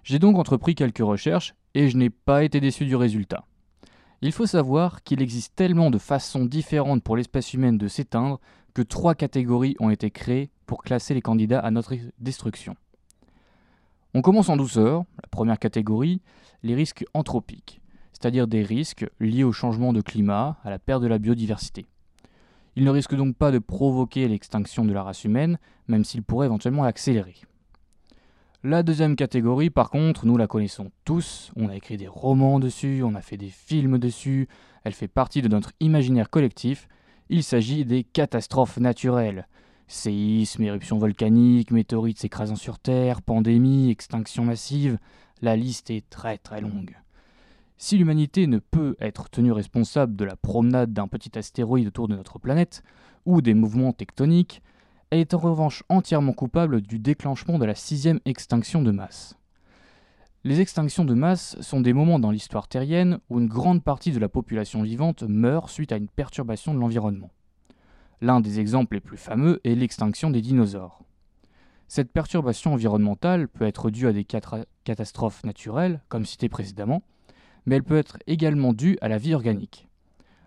j'ai 0.05 0.21
donc 0.21 0.39
entrepris 0.39 0.77
quelques 0.77 0.99
recherches 0.99 1.57
et 1.75 1.89
je 1.89 1.97
n'ai 1.97 2.09
pas 2.09 2.45
été 2.45 2.61
déçu 2.61 2.87
du 2.87 2.95
résultat. 2.95 3.47
Il 4.23 4.31
faut 4.31 4.47
savoir 4.47 5.03
qu'il 5.03 5.21
existe 5.21 5.57
tellement 5.57 5.91
de 5.91 5.99
façons 5.99 6.45
différentes 6.45 7.03
pour 7.03 7.17
l'espèce 7.17 7.53
humaine 7.53 7.77
de 7.77 7.89
s'éteindre 7.89 8.39
que 8.75 8.83
trois 8.83 9.17
catégories 9.17 9.75
ont 9.81 9.91
été 9.91 10.13
créées 10.13 10.51
pour 10.67 10.85
classer 10.85 11.15
les 11.15 11.21
candidats 11.21 11.59
à 11.59 11.73
notre 11.73 11.97
destruction. 12.21 12.77
On 14.15 14.23
commence 14.23 14.51
en 14.51 14.57
douceur, 14.57 15.03
la 15.21 15.29
première 15.29 15.59
catégorie, 15.59 16.23
les 16.63 16.77
risques 16.77 17.05
anthropiques. 17.13 17.81
c'est-à-dire 18.13 18.47
des 18.47 18.63
risques 18.63 19.05
liés 19.19 19.43
au 19.43 19.51
changement 19.51 19.93
de 19.93 20.01
climat, 20.01 20.59
à 20.63 20.71
la 20.71 20.79
perte 20.79 21.03
de 21.03 21.09
la 21.09 21.19
biodiversité. 21.19 21.87
Il 22.77 22.85
ne 22.85 22.91
risque 22.91 23.17
donc 23.17 23.35
pas 23.37 23.51
de 23.51 23.59
provoquer 23.59 24.29
l'extinction 24.29 24.85
de 24.85 24.93
la 24.93 25.03
race 25.03 25.25
humaine, 25.25 25.59
même 25.89 26.05
s'il 26.05 26.23
pourrait 26.23 26.47
éventuellement 26.47 26.85
l'accélérer. 26.85 27.35
La 28.67 28.83
deuxième 28.83 29.15
catégorie, 29.15 29.69
par 29.69 29.91
contre, 29.91 30.25
nous 30.25 30.39
la 30.39 30.47
connaissons 30.47 30.91
tous, 31.05 31.53
on 31.55 31.69
a 31.69 31.77
écrit 31.77 31.99
des 31.99 32.09
romans 32.09 32.59
dessus, 32.59 33.03
on 33.05 33.15
a 33.15 33.21
fait 33.21 33.37
des 33.37 33.51
films 33.51 33.99
dessus, 33.99 34.49
elle 34.85 34.95
fait 34.95 35.07
partie 35.07 35.43
de 35.43 35.49
notre 35.49 35.73
imaginaire 35.81 36.31
collectif, 36.31 36.89
il 37.29 37.43
s'agit 37.43 37.85
des 37.85 38.05
catastrophes 38.05 38.79
naturelles. 38.79 39.49
Séismes, 39.87 40.63
éruptions 40.63 40.97
volcaniques, 40.97 41.73
météorites 41.73 42.19
s'écrasant 42.19 42.57
sur 42.57 42.79
Terre, 42.79 43.21
pandémies, 43.21 43.91
extinctions 43.91 44.47
massives, 44.47 44.97
la 45.43 45.57
liste 45.57 45.91
est 45.91 46.09
très 46.09 46.39
très 46.39 46.63
longue. 46.63 46.97
Si 47.77 47.99
l'humanité 47.99 48.47
ne 48.47 48.61
peut 48.61 48.97
être 48.99 49.29
tenue 49.29 49.53
responsable 49.53 50.17
de 50.17 50.25
la 50.25 50.37
promenade 50.37 50.95
d'un 50.95 51.07
petit 51.07 51.39
astéroïde 51.39 51.89
autour 51.89 52.09
de 52.09 52.17
notre 52.17 52.39
planète, 52.39 52.83
ou 53.27 53.43
des 53.43 53.53
mouvements 53.53 53.93
tectoniques, 53.93 54.63
elle 55.11 55.21
est 55.21 55.35
en 55.35 55.39
revanche 55.39 55.85
entièrement 55.89 56.33
coupable 56.33 56.81
du 56.81 56.99
déclenchement 56.99 57.59
de 57.59 57.65
la 57.65 57.75
sixième 57.75 58.21
extinction 58.25 58.83
de 58.83 58.91
masse. 58.91 59.37
Les 60.47 60.61
extinctions 60.61 61.07
de 61.07 61.15
masse 61.15 61.57
sont 61.61 61.81
des 61.81 61.95
moments 61.95 62.19
dans 62.19 62.31
l'histoire 62.31 62.69
terrienne 62.69 63.19
où 63.31 63.41
une 63.41 63.49
grande 63.49 63.83
partie 63.83 64.13
de 64.13 64.19
la 64.19 64.29
population 64.29 64.83
vivante 64.83 65.23
meurt 65.23 65.71
suite 65.71 65.91
à 65.91 65.97
une 65.97 66.09
perturbation 66.09 66.75
de 66.75 66.79
l'environnement. 66.79 67.31
L'un 68.21 68.41
des 68.41 68.61
exemples 68.61 68.97
les 68.97 69.01
plus 69.01 69.17
fameux 69.17 69.61
est 69.65 69.75
l'extinction 69.75 70.31
des 70.31 70.43
dinosaures. 70.43 71.03
Cette 71.89 72.13
perturbation 72.13 72.75
environnementale 72.75 73.49
peut 73.49 73.67
être 73.67 73.91
due 73.91 74.07
à 74.07 74.13
des 74.13 74.27
catastrophes 74.85 75.45
naturelles, 75.45 76.03
comme 76.09 76.27
cité 76.27 76.49
précédemment, 76.49 77.03
mais 77.67 77.77
elle 77.77 77.85
peut 77.85 77.97
être 77.97 78.19
également 78.27 78.73
due 78.73 78.99
à 79.01 79.09
la 79.09 79.19
vie 79.19 79.35
organique. 79.35 79.89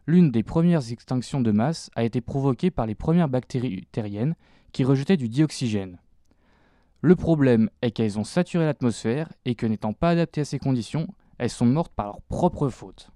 L'une 0.10 0.32
des 0.32 0.42
premières 0.42 0.94
extinctions 0.94 1.42
de 1.42 1.52
masse 1.52 1.92
a 1.98 2.06
été 2.06 2.22
provoquée 2.22 2.72
par 2.72 2.86
les 2.86 2.96
premières 2.96 3.28
bactéries 3.28 3.86
terriennes 3.92 4.36
qui 4.72 4.86
rejetaient 4.86 5.18
du 5.18 5.28
dioxygène. 5.28 6.00
Le 7.02 7.18
problème 7.18 7.70
est 7.82 7.92
qu'elles 7.92 8.18
ont 8.18 8.24
saturé 8.24 8.66
l'atmosphère 8.66 9.32
et 9.44 9.54
que 9.54 9.66
n'étant 9.66 9.92
pas 9.92 10.12
adaptées 10.12 10.42
à 10.42 10.46
ces 10.46 10.60
conditions, 10.60 11.08
elles 11.38 11.50
sont 11.50 11.66
mortes 11.66 11.92
par 11.94 12.06
leur 12.06 12.22
propre 12.22 12.70
faute. 12.70 13.12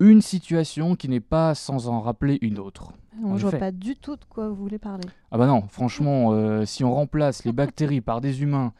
Une 0.00 0.20
situation 0.20 0.96
qui 0.96 1.08
n'est 1.08 1.20
pas 1.20 1.54
sans 1.54 1.88
en 1.88 2.00
rappeler 2.02 2.38
une 2.42 2.58
autre. 2.58 2.92
On 3.22 3.32
ne 3.32 3.38
voit 3.38 3.52
pas 3.52 3.72
du 3.72 3.96
tout 3.96 4.16
de 4.16 4.24
quoi 4.26 4.50
vous 4.50 4.56
voulez 4.56 4.78
parler. 4.78 5.04
Ah 5.30 5.38
bah 5.38 5.46
non, 5.46 5.62
franchement, 5.68 6.32
euh, 6.32 6.66
si 6.66 6.84
on 6.84 6.94
remplace 6.94 7.44
les 7.44 7.52
bactéries 7.52 8.02
par 8.02 8.20
des 8.20 8.42
humains 8.42 8.74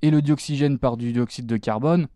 et 0.00 0.10
le 0.10 0.22
dioxygène 0.22 0.78
par 0.78 0.96
du 0.96 1.12
dioxyde 1.12 1.46
de 1.46 1.58
carbone, 1.58 2.06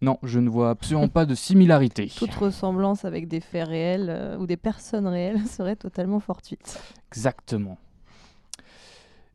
non, 0.00 0.18
je 0.22 0.38
ne 0.38 0.48
vois 0.48 0.70
absolument 0.70 1.08
pas 1.08 1.26
de 1.26 1.34
similarité. 1.34 2.10
Toute 2.16 2.34
ressemblance 2.34 3.04
avec 3.04 3.26
des 3.26 3.40
faits 3.40 3.68
réels 3.68 4.08
euh, 4.08 4.38
ou 4.38 4.46
des 4.46 4.56
personnes 4.56 5.06
réelles 5.06 5.44
serait 5.46 5.76
totalement 5.76 6.20
fortuite. 6.20 6.80
Exactement. 7.10 7.78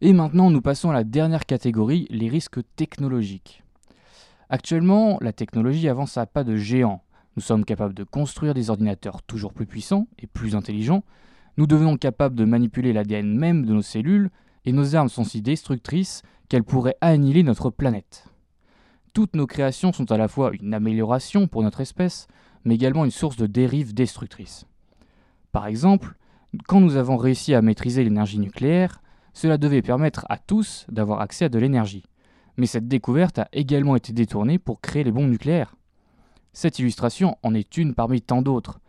Et 0.02 0.14
maintenant, 0.14 0.50
nous 0.50 0.62
passons 0.62 0.90
à 0.90 0.94
la 0.94 1.04
dernière 1.04 1.46
catégorie, 1.46 2.08
les 2.10 2.30
risques 2.30 2.60
technologiques. 2.76 3.64
Actuellement, 4.50 5.18
la 5.22 5.34
technologie 5.34 5.88
avance 5.88 6.18
à 6.18 6.26
pas 6.26 6.44
de 6.44 6.56
géant. 6.56 7.02
Nous 7.36 7.42
sommes 7.42 7.66
capables 7.66 7.94
de 7.94 8.04
construire 8.04 8.54
des 8.54 8.70
ordinateurs 8.70 9.24
toujours 9.24 9.54
plus 9.54 9.66
puissants 9.66 10.08
et 10.20 10.28
plus 10.28 10.56
intelligents. 10.56 11.04
Nous 11.58 11.68
devenons 11.68 11.98
capables 11.98 12.36
de 12.36 12.46
manipuler 12.46 12.94
l'ADN 12.94 13.38
même 13.38 13.66
de 13.66 13.74
nos 13.74 13.82
cellules, 13.82 14.30
et 14.66 14.72
nos 14.72 14.96
armes 14.96 15.10
sont 15.10 15.24
si 15.24 15.42
destructrices 15.42 16.22
qu'elles 16.50 16.64
pourraient 16.64 16.98
annihiler 17.02 17.44
notre 17.44 17.70
planète. 17.70 18.26
Toutes 19.14 19.36
nos 19.36 19.46
créations 19.46 19.94
sont 19.94 20.12
à 20.12 20.18
la 20.18 20.28
fois 20.28 20.52
une 20.60 20.74
amélioration 20.74 21.48
pour 21.48 21.62
notre 21.62 21.82
espèce, 21.82 22.28
mais 22.66 22.74
également 22.74 23.06
une 23.06 23.12
source 23.12 23.38
de 23.38 23.46
dérives 23.46 23.94
destructrices. 23.94 24.66
Par 25.52 25.68
exemple, 25.68 26.16
quand 26.68 26.80
nous 26.80 26.96
avons 26.96 27.18
réussi 27.18 27.54
à 27.54 27.62
maîtriser 27.62 28.04
l'énergie 28.04 28.40
nucléaire, 28.40 29.04
cela 29.34 29.60
devait 29.60 29.84
permettre 29.84 30.26
à 30.30 30.40
tous 30.40 30.88
d'avoir 30.90 31.22
accès 31.22 31.46
à 31.46 31.50
de 31.50 31.60
l'énergie. 31.60 32.04
Mais 32.58 32.66
cette 32.66 32.88
découverte 32.88 33.38
a 33.38 33.48
également 33.52 33.96
été 33.96 34.14
détournée 34.14 34.58
pour 34.58 34.82
créer 34.82 35.04
les 35.04 35.12
bombes 35.12 35.30
nucléaires. 35.30 35.76
Cette 36.52 36.80
illustration 36.80 37.38
en 37.44 37.54
est 37.54 37.78
une 37.78 37.94
parmi 37.94 38.20
tant 38.20 38.42
d'autres. 38.42 38.80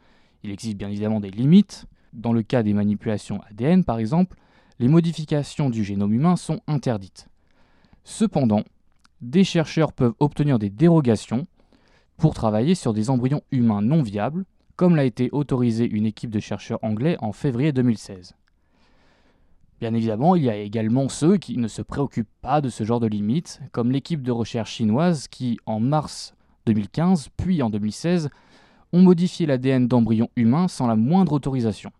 Il 0.42 0.50
existe 0.50 0.78
bien 0.78 0.88
évidemment 0.88 1.20
des 1.20 1.30
limites. 1.30 1.84
Dans 2.14 2.32
le 2.32 2.42
cas 2.42 2.62
des 2.62 2.72
manipulations 2.72 3.42
ADN 3.50 3.84
par 3.84 3.98
exemple, 3.98 4.38
les 4.78 4.88
modifications 4.88 5.68
du 5.68 5.84
génome 5.84 6.14
humain 6.14 6.36
sont 6.36 6.60
interdites. 6.66 7.28
Cependant, 8.04 8.62
des 9.20 9.44
chercheurs 9.44 9.92
peuvent 9.92 10.14
obtenir 10.20 10.58
des 10.58 10.70
dérogations 10.70 11.46
pour 12.16 12.34
travailler 12.34 12.74
sur 12.74 12.92
des 12.92 13.10
embryons 13.10 13.42
humains 13.50 13.82
non 13.82 14.02
viables, 14.02 14.44
comme 14.76 14.96
l'a 14.96 15.04
été 15.04 15.28
autorisé 15.32 15.88
une 15.88 16.06
équipe 16.06 16.30
de 16.30 16.40
chercheurs 16.40 16.82
anglais 16.82 17.16
en 17.20 17.32
février 17.32 17.72
2016. 17.72 18.34
Bien 19.80 19.94
évidemment, 19.94 20.36
il 20.36 20.44
y 20.44 20.50
a 20.50 20.56
également 20.56 21.08
ceux 21.08 21.36
qui 21.36 21.56
ne 21.58 21.68
se 21.68 21.82
préoccupent 21.82 22.28
pas 22.40 22.60
de 22.60 22.68
ce 22.68 22.84
genre 22.84 23.00
de 23.00 23.06
limites, 23.06 23.60
comme 23.72 23.90
l'équipe 23.90 24.22
de 24.22 24.32
recherche 24.32 24.72
chinoise 24.72 25.28
qui, 25.28 25.58
en 25.66 25.80
mars 25.80 26.34
2015 26.66 27.28
puis 27.36 27.62
en 27.62 27.70
2016, 27.70 28.30
ont 28.92 29.02
modifié 29.02 29.46
l'ADN 29.46 29.88
d'embryons 29.88 30.30
humains 30.36 30.68
sans 30.68 30.86
la 30.86 30.96
moindre 30.96 31.32
autorisation. 31.32 31.90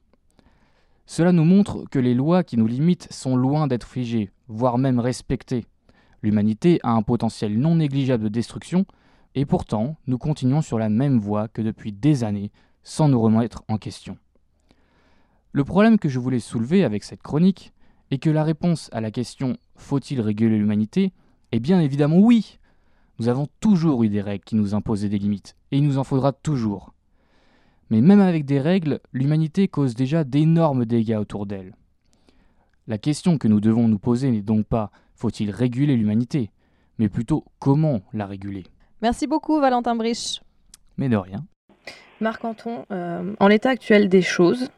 Cela 1.06 1.32
nous 1.32 1.44
montre 1.44 1.84
que 1.90 1.98
les 1.98 2.14
lois 2.14 2.44
qui 2.44 2.56
nous 2.56 2.66
limitent 2.66 3.12
sont 3.12 3.36
loin 3.36 3.66
d'être 3.66 3.88
figées, 3.88 4.30
voire 4.48 4.78
même 4.78 5.00
respectées. 5.00 5.66
L'humanité 6.24 6.80
a 6.84 6.92
un 6.92 7.02
potentiel 7.02 7.58
non 7.58 7.74
négligeable 7.74 8.24
de 8.24 8.28
destruction, 8.30 8.86
et 9.34 9.44
pourtant 9.44 9.98
nous 10.06 10.16
continuons 10.16 10.62
sur 10.62 10.78
la 10.78 10.88
même 10.88 11.18
voie 11.18 11.48
que 11.48 11.60
depuis 11.60 11.92
des 11.92 12.24
années, 12.24 12.50
sans 12.82 13.10
nous 13.10 13.20
remettre 13.20 13.62
en 13.68 13.76
question. 13.76 14.16
Le 15.52 15.64
problème 15.64 15.98
que 15.98 16.08
je 16.08 16.18
voulais 16.18 16.40
soulever 16.40 16.82
avec 16.82 17.04
cette 17.04 17.22
chronique 17.22 17.74
est 18.10 18.16
que 18.16 18.30
la 18.30 18.42
réponse 18.42 18.88
à 18.94 19.02
la 19.02 19.10
question 19.10 19.58
faut-il 19.76 20.22
réguler 20.22 20.56
l'humanité? 20.56 21.12
est 21.52 21.60
bien 21.60 21.78
évidemment 21.78 22.20
oui. 22.20 22.58
Nous 23.18 23.28
avons 23.28 23.46
toujours 23.60 24.02
eu 24.02 24.08
des 24.08 24.22
règles 24.22 24.44
qui 24.44 24.56
nous 24.56 24.74
imposaient 24.74 25.10
des 25.10 25.18
limites, 25.18 25.56
et 25.72 25.76
il 25.76 25.84
nous 25.84 25.98
en 25.98 26.04
faudra 26.04 26.32
toujours. 26.32 26.94
Mais 27.90 28.00
même 28.00 28.22
avec 28.22 28.46
des 28.46 28.60
règles, 28.62 29.00
l'humanité 29.12 29.68
cause 29.68 29.94
déjà 29.94 30.24
d'énormes 30.24 30.86
dégâts 30.86 31.18
autour 31.20 31.44
d'elle. 31.44 31.74
La 32.86 32.96
question 32.96 33.36
que 33.36 33.46
nous 33.46 33.60
devons 33.60 33.88
nous 33.88 33.98
poser 33.98 34.30
n'est 34.30 34.40
donc 34.40 34.64
pas 34.64 34.90
faut-il 35.14 35.50
réguler 35.50 35.96
l'humanité, 35.96 36.50
mais 36.98 37.08
plutôt 37.08 37.44
comment 37.58 38.02
la 38.12 38.26
réguler? 38.26 38.64
Merci 39.02 39.26
beaucoup 39.26 39.60
Valentin 39.60 39.94
Brich. 39.96 40.40
Mais 40.96 41.08
de 41.08 41.16
rien. 41.16 41.44
Marc 42.20 42.44
Anton, 42.44 42.86
euh, 42.90 43.34
en 43.40 43.48
l'état 43.48 43.70
actuel 43.70 44.08
des 44.08 44.22
choses, 44.22 44.68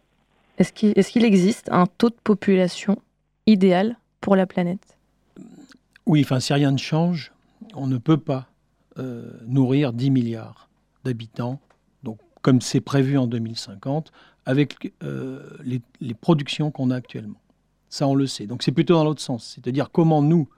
est-ce 0.59 0.73
qu'il 0.73 1.25
existe 1.25 1.69
un 1.71 1.87
taux 1.87 2.11
de 2.11 2.17
population 2.23 2.99
idéal 3.47 3.97
pour 4.21 4.37
la 4.37 4.47
planète? 4.47 4.97
Oui, 6.07 6.23
enfin 6.25 6.41
si 6.41 6.53
rien 6.53 6.73
ne 6.73 6.79
change, 6.79 7.33
on 7.75 7.87
ne 7.87 7.99
peut 7.99 8.17
pas 8.17 8.49
euh, 8.99 9.31
nourrir 9.47 9.93
10 9.93 10.11
milliards 10.11 10.69
d'habitants, 11.05 11.61
donc 12.03 12.19
comme 12.43 12.61
c'est 12.61 12.81
prévu 12.81 13.19
en 13.19 13.27
2050, 13.27 14.13
avec 14.47 14.93
euh, 15.03 15.41
les 16.01 16.15
productions 16.15 16.71
qu'on 16.71 16.91
a 16.91 16.97
actuellement. 16.97 17.41
Ça, 17.97 18.07
on 18.07 18.15
le 18.15 18.27
sait. 18.27 18.47
Donc 18.47 18.63
c'est 18.63 18.73
plutôt 18.73 18.93
dans 18.93 19.05
l'autre 19.05 19.23
sens. 19.23 19.55
C'est-à-dire 19.55 19.91
comment 19.91 20.21
nous 20.21 20.51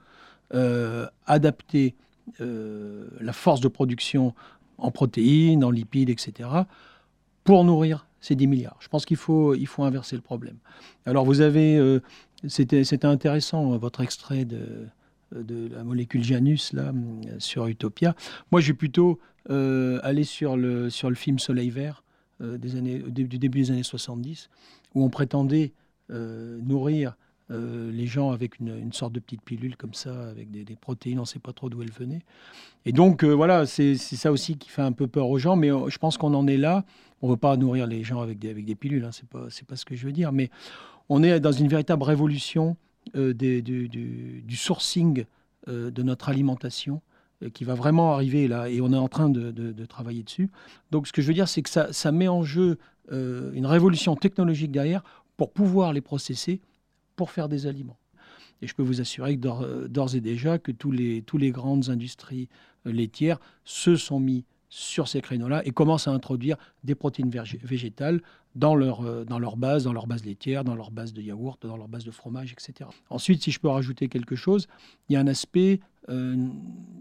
euh, 0.53 1.07
adapter 1.25 1.95
euh, 2.41 3.07
la 3.21 3.31
force 3.31 3.61
de 3.61 3.69
production 3.69 4.33
en 4.77 4.91
protéines, 4.91 5.63
en 5.63 5.71
lipides, 5.71 6.09
etc., 6.09 6.49
pour 7.45 7.63
nourrir 7.63 8.07
ces 8.19 8.35
10 8.35 8.47
milliards. 8.47 8.75
Je 8.81 8.89
pense 8.89 9.05
qu'il 9.05 9.15
faut, 9.15 9.55
inverser 9.77 10.17
le 10.17 10.21
problème. 10.21 10.57
Alors 11.05 11.23
vous 11.23 11.39
avez, 11.39 11.77
euh, 11.77 12.01
c'était 12.49 13.05
intéressant, 13.05 13.77
votre 13.77 14.01
extrait 14.01 14.43
de, 14.43 14.89
la 15.31 15.85
molécule 15.85 16.25
Janus, 16.25 16.73
là, 16.73 16.91
sur 17.37 17.67
Utopia. 17.67 18.17
Moi, 18.51 18.59
j'ai 18.59 18.73
plutôt 18.73 19.17
allé 19.47 20.25
sur 20.25 20.57
le, 20.57 20.89
sur 20.89 21.07
le 21.07 21.15
film 21.15 21.39
Soleil 21.39 21.69
Vert 21.69 22.03
des 22.41 22.75
années, 22.75 22.99
du 22.99 23.37
début 23.37 23.61
des 23.61 23.71
années 23.71 23.83
70, 23.83 24.49
où 24.93 25.05
on 25.05 25.09
prétendait 25.09 25.71
euh, 26.11 26.57
nourrir 26.63 27.15
euh, 27.51 27.91
les 27.91 28.05
gens 28.05 28.31
avec 28.31 28.59
une, 28.59 28.93
sorte 28.93 29.13
de 29.13 29.19
petite 29.19 29.41
pilule 29.41 29.75
comme 29.75 29.95
ça, 29.95 30.29
avec 30.29 30.51
des, 30.51 30.75
protéines, 30.75 31.17
on 31.17 31.23
ne 31.23 31.27
sait 31.27 31.39
pas 31.39 31.51
trop 31.51 31.69
d'où 31.69 31.81
elles 31.81 31.91
venaient. 31.91 32.21
Et 32.85 32.91
donc 32.91 33.23
euh, 33.23 33.31
voilà, 33.31 33.65
c'est 33.65 33.95
ça 33.95 34.31
aussi 34.31 34.57
qui 34.57 34.69
fait 34.69 34.83
un 34.83 34.91
peu 34.91 35.07
peur 35.07 35.27
aux 35.29 35.39
gens, 35.39 35.55
mais 35.55 35.69
je 35.69 35.97
pense 35.97 36.17
qu'on 36.17 36.33
en 36.35 36.45
est 36.47 36.57
là. 36.57 36.85
On 37.21 37.27
ne 37.27 37.31
veut 37.31 37.37
pas 37.37 37.57
nourrir 37.57 37.87
les 37.87 38.03
gens 38.03 38.21
avec 38.21 38.37
des, 38.37 38.49
avec 38.49 38.65
des 38.65 38.75
pilules, 38.75 39.03
hein, 39.03 39.11
c'est 39.11 39.27
pas, 39.27 39.47
pas 39.67 39.75
ce 39.75 39.85
que 39.85 39.95
je 39.95 40.05
veux 40.05 40.11
dire, 40.11 40.31
mais 40.31 40.51
on 41.09 41.23
est 41.23 41.39
dans 41.39 41.51
une 41.51 41.67
véritable 41.67 42.03
révolution 42.03 42.77
du, 43.15 44.55
sourcing 44.55 45.25
de 45.67 46.03
notre 46.03 46.29
alimentation 46.29 47.01
qui 47.53 47.63
va 47.63 47.73
vraiment 47.73 48.13
arriver 48.13 48.47
là, 48.47 48.69
et 48.69 48.79
on 48.79 48.93
est 48.93 48.97
en 48.97 49.07
train 49.07 49.29
de, 49.29 49.85
travailler 49.85 50.21
dessus. 50.21 50.51
Donc 50.91 51.07
ce 51.07 51.13
que 51.13 51.23
je 51.23 51.27
veux 51.27 51.33
dire, 51.33 51.47
c'est 51.47 51.63
que 51.63 51.69
ça, 51.69 52.11
met 52.11 52.27
en 52.27 52.43
jeu 52.43 52.77
une 53.11 53.65
révolution 53.65 54.15
technologique 54.15 54.71
derrière 54.71 55.01
pour 55.35 55.51
pouvoir 55.51 55.93
les 55.93 56.01
processer 56.01 56.61
pour 57.19 57.31
faire 57.31 57.49
des 57.49 57.67
aliments. 57.67 57.99
Et 58.61 58.67
je 58.67 58.73
peux 58.73 58.83
vous 58.83 59.01
assurer 59.01 59.37
que 59.37 59.87
d'ores 59.87 60.15
et 60.15 60.21
déjà 60.21 60.57
que 60.57 60.71
tous 60.71 60.91
les, 60.91 61.21
tous 61.21 61.37
les 61.37 61.51
grandes 61.51 61.89
industries 61.89 62.47
euh, 62.85 62.91
laitières 62.91 63.39
se 63.65 63.95
sont 63.95 64.19
mis 64.19 64.45
sur 64.69 65.07
ces 65.07 65.19
créneaux-là 65.19 65.61
et 65.65 65.71
commencent 65.71 66.07
à 66.07 66.11
introduire 66.11 66.55
des 66.83 66.95
protéines 66.95 67.31
végétales 67.63 68.21
dans 68.55 68.75
leur, 68.75 69.01
euh, 69.01 69.25
dans 69.25 69.39
leur 69.39 69.57
base, 69.57 69.83
dans 69.83 69.93
leur 69.93 70.07
base 70.07 70.23
laitière, 70.25 70.63
dans 70.63 70.75
leur 70.75 70.91
base 70.91 71.13
de 71.13 71.21
yaourt, 71.21 71.61
dans 71.65 71.77
leur 71.77 71.87
base 71.87 72.05
de 72.05 72.11
fromage, 72.11 72.53
etc. 72.53 72.89
Ensuite, 73.09 73.43
si 73.43 73.51
je 73.51 73.59
peux 73.59 73.67
rajouter 73.67 74.07
quelque 74.07 74.35
chose, 74.35 74.67
il 75.07 75.13
y 75.13 75.15
a 75.15 75.19
un 75.19 75.27
aspect 75.27 75.79
euh, 76.09 76.47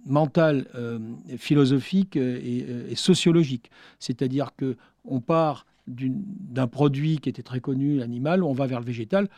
mental, 0.04 0.66
euh, 0.74 0.98
philosophique 1.36 2.16
et, 2.16 2.94
sociologique. 2.94 3.70
C'est-à-dire 3.98 4.50
que 4.56 4.76
on 5.04 5.20
part 5.20 5.66
d'un 5.86 6.66
produit 6.66 7.18
qui 7.18 7.30
était 7.30 7.42
très 7.42 7.60
connu, 7.60 7.96
l'animal, 7.96 8.42
on 8.42 8.52
va 8.52 8.66
vers 8.66 8.80
le 8.80 8.84
végétal. 8.84 9.28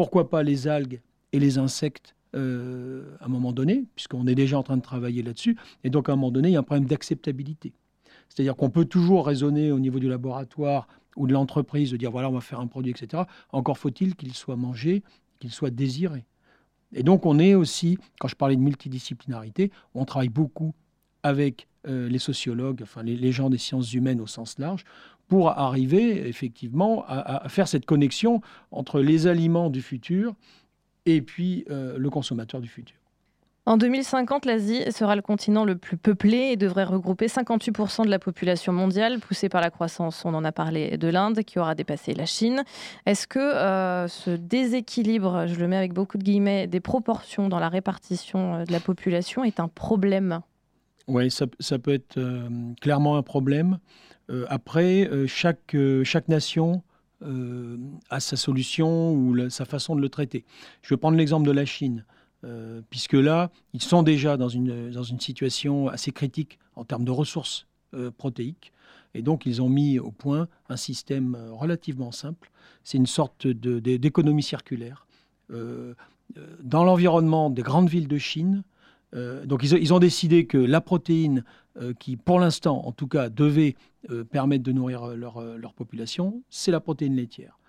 Pourquoi 0.00 0.30
pas 0.30 0.42
les 0.42 0.66
algues 0.66 1.02
et 1.32 1.38
les 1.38 1.58
insectes 1.58 2.16
à 2.32 2.38
un 2.38 3.28
moment 3.28 3.52
donné, 3.52 3.84
puisqu'on 3.94 4.26
est 4.26 4.34
déjà 4.34 4.58
en 4.58 4.62
train 4.62 4.78
de 4.78 4.82
travailler 4.82 5.22
là-dessus. 5.22 5.58
Et 5.84 5.90
donc, 5.90 6.08
à 6.08 6.12
un 6.12 6.16
moment 6.16 6.30
donné, 6.30 6.48
il 6.48 6.52
y 6.52 6.56
a 6.56 6.60
un 6.60 6.62
problème 6.62 6.86
d'acceptabilité. 6.86 7.74
C'est-à-dire 8.30 8.56
qu'on 8.56 8.70
peut 8.70 8.86
toujours 8.86 9.26
raisonner 9.26 9.72
au 9.72 9.78
niveau 9.78 9.98
du 9.98 10.08
laboratoire 10.08 10.88
ou 11.16 11.26
de 11.26 11.34
l'entreprise 11.34 11.90
de 11.90 11.98
dire 11.98 12.10
voilà, 12.10 12.30
on 12.30 12.32
va 12.32 12.40
faire 12.40 12.60
un 12.60 12.66
produit, 12.66 12.92
etc. 12.92 13.24
Encore 13.52 13.76
faut-il 13.76 14.16
qu'il 14.16 14.32
soit 14.32 14.56
mangé, 14.56 15.02
qu'il 15.38 15.50
soit 15.50 15.68
désiré. 15.68 16.24
Et 16.94 17.02
donc, 17.02 17.26
on 17.26 17.38
est 17.38 17.54
aussi, 17.54 17.98
quand 18.20 18.28
je 18.28 18.36
parlais 18.36 18.56
de 18.56 18.62
multidisciplinarité, 18.62 19.70
on 19.94 20.06
travaille 20.06 20.30
beaucoup 20.30 20.72
avec 21.22 21.68
euh, 21.86 22.08
les 22.08 22.18
sociologues, 22.18 22.80
enfin 22.82 23.02
les, 23.02 23.32
gens 23.32 23.50
des 23.50 23.58
sciences 23.58 23.92
humaines 23.92 24.22
au 24.22 24.26
sens 24.26 24.58
large, 24.58 24.84
pour 25.30 25.48
arriver 25.48 26.28
effectivement 26.28 27.04
à, 27.06 27.48
faire 27.48 27.68
cette 27.68 27.86
connexion 27.86 28.42
entre 28.72 29.00
les 29.00 29.28
aliments 29.28 29.70
du 29.70 29.80
futur 29.80 30.34
et 31.06 31.22
puis 31.22 31.64
euh, 31.70 31.96
le 31.96 32.10
consommateur 32.10 32.60
du 32.60 32.68
futur. 32.68 32.96
En 33.64 33.76
2050, 33.76 34.46
l'Asie 34.46 34.90
sera 34.90 35.14
le 35.14 35.22
continent 35.22 35.64
le 35.64 35.76
plus 35.76 35.96
peuplé 35.96 36.48
et 36.50 36.56
devrait 36.56 36.82
regrouper 36.82 37.28
58% 37.28 38.04
de 38.04 38.10
la 38.10 38.18
population 38.18 38.72
mondiale, 38.72 39.20
poussée 39.20 39.48
par 39.48 39.60
la 39.60 39.70
croissance, 39.70 40.24
on 40.24 40.34
en 40.34 40.44
a 40.44 40.50
parlé, 40.50 40.98
de 40.98 41.06
l'Inde, 41.06 41.44
qui 41.44 41.60
aura 41.60 41.76
dépassé 41.76 42.12
la 42.12 42.26
Chine. 42.26 42.64
Est-ce 43.06 43.28
que 43.28 43.38
euh, 43.38 44.08
ce 44.08 44.30
déséquilibre, 44.30 45.46
je 45.46 45.54
le 45.54 45.68
mets 45.68 45.76
avec 45.76 45.92
beaucoup 45.92 46.18
de 46.18 46.24
guillemets, 46.24 46.66
des 46.66 46.80
proportions 46.80 47.48
dans 47.48 47.60
la 47.60 47.68
répartition 47.68 48.56
euh, 48.56 48.64
de 48.64 48.72
la 48.72 48.80
population 48.80 49.44
est 49.44 49.60
un 49.60 49.68
problème? 49.68 50.40
Oui, 51.06 51.30
ça, 51.30 51.46
peut 51.78 51.92
être 51.92 52.18
euh, 52.18 52.48
clairement 52.80 53.16
un 53.16 53.22
problème. 53.22 53.78
Après, 54.48 55.08
chaque, 55.26 55.76
chaque 56.04 56.28
nation 56.28 56.82
a 57.22 58.20
sa 58.20 58.36
solution 58.36 59.12
ou 59.12 59.50
sa 59.50 59.64
façon 59.64 59.96
de 59.96 60.00
le 60.00 60.08
traiter. 60.08 60.44
Je 60.82 60.94
vais 60.94 60.98
prendre 60.98 61.16
l'exemple 61.16 61.46
de 61.46 61.52
la 61.52 61.64
Chine. 61.64 62.04
Euh, 62.44 62.80
puisque 62.88 63.14
là, 63.14 63.50
ils 63.74 63.82
sont 63.82 64.02
déjà 64.02 64.36
dans 64.36 64.48
une, 64.48 64.90
dans 64.90 65.02
une 65.02 65.20
situation 65.20 65.88
assez 65.88 66.10
critique 66.10 66.58
en 66.74 66.84
termes 66.84 67.04
de 67.04 67.10
ressources 67.10 67.66
euh, 67.94 68.10
protéiques. 68.10 68.72
Et 69.12 69.22
donc, 69.22 69.44
ils 69.44 69.60
ont 69.60 69.68
mis 69.68 69.98
au 69.98 70.10
point 70.10 70.48
un 70.68 70.76
système 70.76 71.34
euh, 71.34 71.52
relativement 71.52 72.12
simple. 72.12 72.50
C'est 72.82 72.96
une 72.96 73.06
sorte 73.06 73.46
d'économie 73.46 74.42
circulaire. 74.42 75.06
dans 75.50 76.84
l'environnement 76.84 77.50
des 77.50 77.62
grandes 77.62 77.90
villes 77.90 78.08
de 78.08 78.18
Chine, 78.18 78.62
donc 79.44 79.64
ils, 79.64 79.92
ont 79.92 79.98
décidé 79.98 80.46
que 80.46 80.56
la 80.56 80.80
protéine 80.80 81.44
qui, 81.98 82.16
pour 82.16 82.40
l'instant, 82.40 82.86
en 82.86 82.92
tout 82.92 83.06
cas, 83.06 83.28
devait 83.28 83.74
permettre 84.30 84.62
de 84.62 84.72
nourrir 84.72 85.08
leur, 85.08 85.40
leur 85.42 85.72
population, 85.72 86.42
c'est 86.50 86.70
la 86.70 86.80
protéine 86.80 87.16
laitière. 87.16 87.60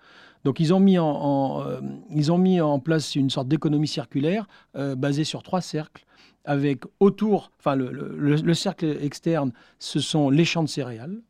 Donc 0.44 0.60
ils 0.60 0.74
ont 0.74 0.80
mis 0.80 0.98
en, 0.98 1.64
euh, 1.66 2.78
place 2.78 3.14
une 3.14 3.30
sorte 3.30 3.48
d'économie 3.48 3.88
circulaire 3.88 4.46
euh, 4.76 4.96
basée 4.96 5.24
sur 5.24 5.42
trois 5.42 5.60
cercles, 5.60 6.04
avec 6.44 6.82
autour, 6.98 7.52
enfin 7.58 7.76
le, 7.76 8.54
cercle 8.54 8.96
externe, 9.00 9.52
ce 9.78 10.00
sont 10.00 10.30
les 10.30 10.44
champs 10.44 10.64
de 10.64 10.68
céréales. 10.68 11.20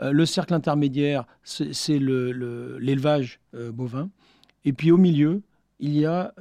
Euh, 0.00 0.12
le 0.12 0.24
cercle 0.24 0.54
intermédiaire, 0.54 1.26
c'est 1.42 1.98
l'élevage 1.98 3.40
bovin. 3.52 4.08
Et 4.64 4.72
puis 4.72 4.90
au 4.90 4.96
milieu, 4.96 5.42
il 5.78 5.96
y 5.96 6.06
a 6.06 6.32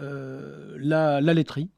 la 0.77 1.21
laiterie 1.21 1.69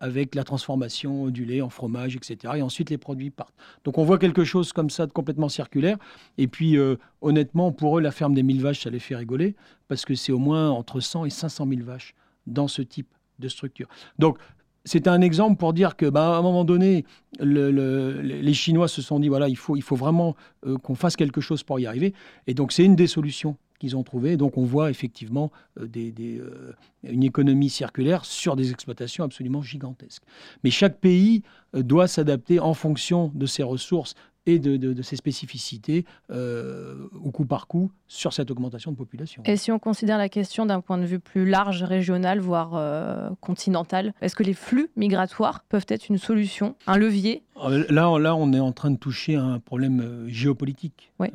avec 0.00 0.34
la 0.34 0.44
transformation 0.44 1.28
du 1.28 1.44
lait 1.44 1.60
en 1.60 1.68
fromage, 1.68 2.16
etc. 2.16 2.54
Et 2.56 2.62
ensuite, 2.62 2.90
les 2.90 2.98
produits 2.98 3.30
partent. 3.30 3.54
Donc, 3.84 3.98
on 3.98 4.04
voit 4.04 4.18
quelque 4.18 4.44
chose 4.44 4.72
comme 4.72 4.90
ça 4.90 5.06
de 5.06 5.12
complètement 5.12 5.48
circulaire. 5.48 5.98
Et 6.38 6.48
puis, 6.48 6.76
euh, 6.76 6.96
honnêtement, 7.20 7.70
pour 7.70 7.98
eux, 7.98 8.00
la 8.00 8.10
ferme 8.10 8.34
des 8.34 8.42
1000 8.42 8.62
vaches, 8.62 8.80
ça 8.80 8.90
les 8.90 8.98
fait 8.98 9.16
rigoler, 9.16 9.54
parce 9.88 10.04
que 10.04 10.14
c'est 10.14 10.32
au 10.32 10.38
moins 10.38 10.70
entre 10.70 11.00
100 11.00 11.26
et 11.26 11.30
500 11.30 11.66
000 11.68 11.82
vaches 11.82 12.14
dans 12.46 12.66
ce 12.66 12.82
type 12.82 13.08
de 13.38 13.48
structure. 13.48 13.88
Donc, 14.18 14.38
c'est 14.86 15.06
un 15.08 15.20
exemple 15.20 15.56
pour 15.56 15.74
dire 15.74 15.96
que, 15.96 16.06
bah, 16.06 16.36
à 16.36 16.38
un 16.38 16.42
moment 16.42 16.64
donné, 16.64 17.04
les 17.38 18.54
Chinois 18.54 18.88
se 18.88 19.02
sont 19.02 19.20
dit 19.20 19.28
voilà, 19.28 19.48
il 19.48 19.56
faut, 19.56 19.76
il 19.76 19.82
faut 19.82 19.96
vraiment 19.96 20.34
euh, 20.66 20.78
qu'on 20.78 20.94
fasse 20.94 21.16
quelque 21.16 21.42
chose 21.42 21.62
pour 21.62 21.78
y 21.78 21.86
arriver. 21.86 22.14
Et 22.46 22.54
donc, 22.54 22.72
c'est 22.72 22.84
une 22.84 22.96
des 22.96 23.06
solutions 23.06 23.56
qu'ils 23.80 23.96
ont 23.96 24.04
trouvé. 24.04 24.36
Donc 24.36 24.56
on 24.56 24.64
voit 24.64 24.90
effectivement 24.90 25.50
euh, 25.80 25.88
euh, 25.98 26.72
une 27.02 27.24
économie 27.24 27.70
circulaire 27.70 28.24
sur 28.24 28.54
des 28.54 28.70
exploitations 28.70 29.24
absolument 29.24 29.62
gigantesques. 29.62 30.22
Mais 30.62 30.70
chaque 30.70 30.98
pays 30.98 31.42
euh, 31.74 31.82
doit 31.82 32.06
s'adapter 32.06 32.60
en 32.60 32.74
fonction 32.74 33.32
de 33.34 33.46
ses 33.46 33.64
ressources 33.64 34.14
et 34.46 34.58
de, 34.58 35.02
ses 35.02 35.16
spécificités 35.16 36.04
au 36.30 37.30
coup 37.30 37.44
par 37.44 37.66
coup 37.66 37.90
sur 38.06 38.32
cette 38.32 38.50
augmentation 38.50 38.90
de 38.90 38.96
population. 38.96 39.42
Et 39.46 39.56
si 39.56 39.70
on 39.70 39.78
considère 39.78 40.18
la 40.18 40.28
question 40.28 40.66
d'un 40.66 40.80
point 40.80 40.98
de 40.98 41.04
vue 41.04 41.20
plus 41.20 41.46
large, 41.46 41.82
régional, 41.82 42.40
voire 42.40 43.32
continental, 43.40 44.12
est-ce 44.20 44.34
que 44.34 44.42
les 44.42 44.54
flux 44.54 44.90
migratoires 44.96 45.64
peuvent 45.68 45.86
être 45.88 46.08
une 46.08 46.18
solution, 46.18 46.74
un 46.86 46.96
levier? 46.96 47.42
Là, 47.90 48.18
là, 48.18 48.34
on 48.34 48.52
est 48.52 48.60
en 48.60 48.72
train 48.72 48.90
de 48.90 48.96
toucher 48.96 49.36
à 49.36 49.42
un 49.42 49.58
problème 49.58 50.24
géopolitique. 50.28 51.12
Oui. 51.18 51.28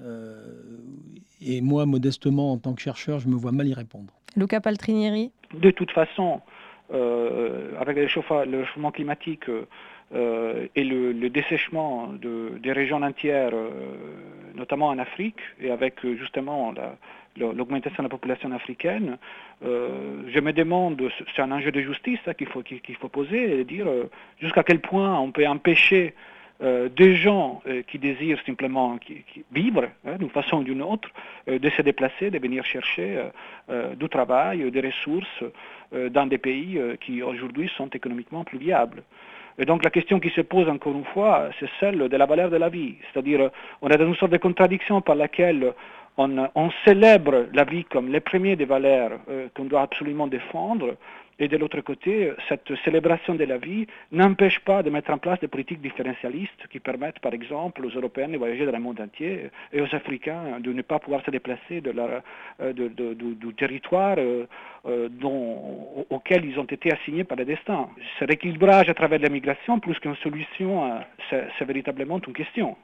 Et 1.41 1.61
moi, 1.61 1.85
modestement, 1.85 2.51
en 2.51 2.57
tant 2.57 2.73
que 2.73 2.81
chercheur, 2.81 3.19
je 3.19 3.27
me 3.27 3.35
vois 3.35 3.51
mal 3.51 3.67
y 3.67 3.73
répondre. 3.73 4.13
Luca 4.35 4.59
Paltrinieri 4.61 5.31
De 5.53 5.71
toute 5.71 5.91
façon, 5.91 6.41
euh, 6.93 7.71
avec 7.79 7.97
le 7.97 8.03
réchauffement 8.03 8.91
climatique 8.91 9.49
euh, 10.15 10.67
et 10.75 10.83
le, 10.83 11.13
dessèchement 11.29 12.07
de, 12.07 12.57
des 12.59 12.71
régions 12.71 13.01
entières, 13.01 13.51
euh, 13.53 13.69
notamment 14.55 14.87
en 14.87 14.97
Afrique, 14.97 15.39
et 15.61 15.69
avec 15.69 16.05
justement 16.17 16.73
l'augmentation 17.37 17.97
de 18.01 18.07
la 18.07 18.09
population 18.09 18.51
africaine, 18.51 19.17
je 19.61 20.39
me 20.39 20.53
demande, 20.53 21.01
c'est 21.35 21.41
un 21.41 21.51
enjeu 21.51 21.71
de 21.71 21.81
justice 21.81 22.19
qu'il 22.37 22.47
faut, 22.47 23.09
poser, 23.09 23.59
et 23.59 23.63
dire 23.65 23.87
jusqu'à 24.39 24.63
quel 24.63 24.79
point 24.79 25.19
on 25.19 25.31
peut 25.31 25.45
empêcher 25.45 26.13
euh, 26.61 26.87
des 26.87 27.17
gens 27.17 27.61
euh, 27.67 27.81
qui 27.81 27.99
désirent 27.99 28.39
simplement 28.45 28.97
vivre 29.51 29.89
hein, 30.07 30.15
d'une 30.17 30.29
façon 30.29 30.59
ou 30.59 30.63
d'une 30.63 30.81
autre, 30.81 31.09
euh, 31.49 31.59
de 31.59 31.69
se 31.69 31.81
déplacer, 31.81 32.31
de 32.31 32.39
venir 32.39 32.63
chercher 32.63 33.21
du 33.97 34.07
travail, 34.09 34.69
des 34.71 34.81
ressources 34.81 35.43
dans 35.91 36.27
des 36.27 36.37
pays 36.37 36.79
qui 37.01 37.23
aujourd'hui 37.23 37.69
sont 37.75 37.87
économiquement 37.87 38.43
plus 38.43 38.59
viables. 38.59 39.01
Et 39.57 39.65
donc 39.65 39.83
la 39.83 39.89
question 39.89 40.19
qui 40.19 40.29
se 40.31 40.41
pose 40.41 40.67
encore 40.67 40.93
une 40.93 41.05
fois, 41.05 41.49
c'est 41.59 41.69
celle 41.79 42.09
de 42.09 42.17
la 42.17 42.25
valeur 42.25 42.49
de 42.49 42.57
la 42.57 42.69
vie. 42.69 42.95
C'est-à-dire, 43.11 43.49
on 43.81 43.89
est 43.89 43.97
dans 43.97 44.07
une 44.07 44.15
sorte 44.15 44.31
de 44.31 44.37
contradiction 44.37 45.01
par 45.01 45.15
laquelle 45.15 45.73
on, 46.17 46.69
célèbre 46.83 47.47
la 47.53 47.63
vie 47.63 47.83
comme 47.85 48.11
les 48.11 48.19
premiers 48.19 48.55
des 48.55 48.65
valeurs 48.65 49.19
qu'on 49.53 49.65
doit 49.65 49.81
absolument 49.81 50.27
défendre, 50.27 50.95
et 51.37 51.49
de 51.49 51.57
l'autre 51.57 51.81
côté, 51.81 52.31
cette 52.47 52.73
célébration 52.85 53.35
de 53.35 53.43
la 53.43 53.57
vie 53.57 53.87
n'empêche 54.11 54.59
pas 54.59 54.83
de 54.83 54.89
mettre 54.89 55.11
en 55.11 55.17
place 55.17 55.39
des 55.41 55.49
politiques 55.49 55.81
différentialistes 55.81 56.67
qui 56.71 56.79
permettent, 56.79 57.19
par 57.19 57.33
exemple, 57.33 57.85
aux 57.85 57.89
Européens 57.89 58.29
de 58.29 58.37
voyager 58.37 58.65
dans 58.65 58.71
le 58.71 58.79
monde 58.79 59.01
entier 59.01 59.49
et 59.73 59.81
aux 59.81 59.93
Africains 59.93 60.59
de 60.61 60.71
ne 60.71 60.81
pas 60.81 60.99
pouvoir 60.99 61.23
se 61.25 61.31
déplacer 61.31 61.83
euh, 61.85 62.73
du, 62.73 63.53
territoire 63.55 64.15
euh, 64.17 64.45
euh, 64.85 65.09
auquel 66.09 66.45
ils 66.45 66.57
ont 66.57 66.63
été 66.63 66.93
assignés 66.93 67.25
par 67.25 67.37
le 67.37 67.43
destin. 67.43 67.89
Ce 68.17 68.23
rééquilibrage 68.23 68.89
à 68.89 68.93
travers 68.93 69.19
l'immigration, 69.19 69.79
plus 69.79 69.99
qu'une 69.99 70.15
solution, 70.17 71.01
c'est 71.29 71.65
véritablement 71.65 72.21
une 72.25 72.33
question. 72.33 72.77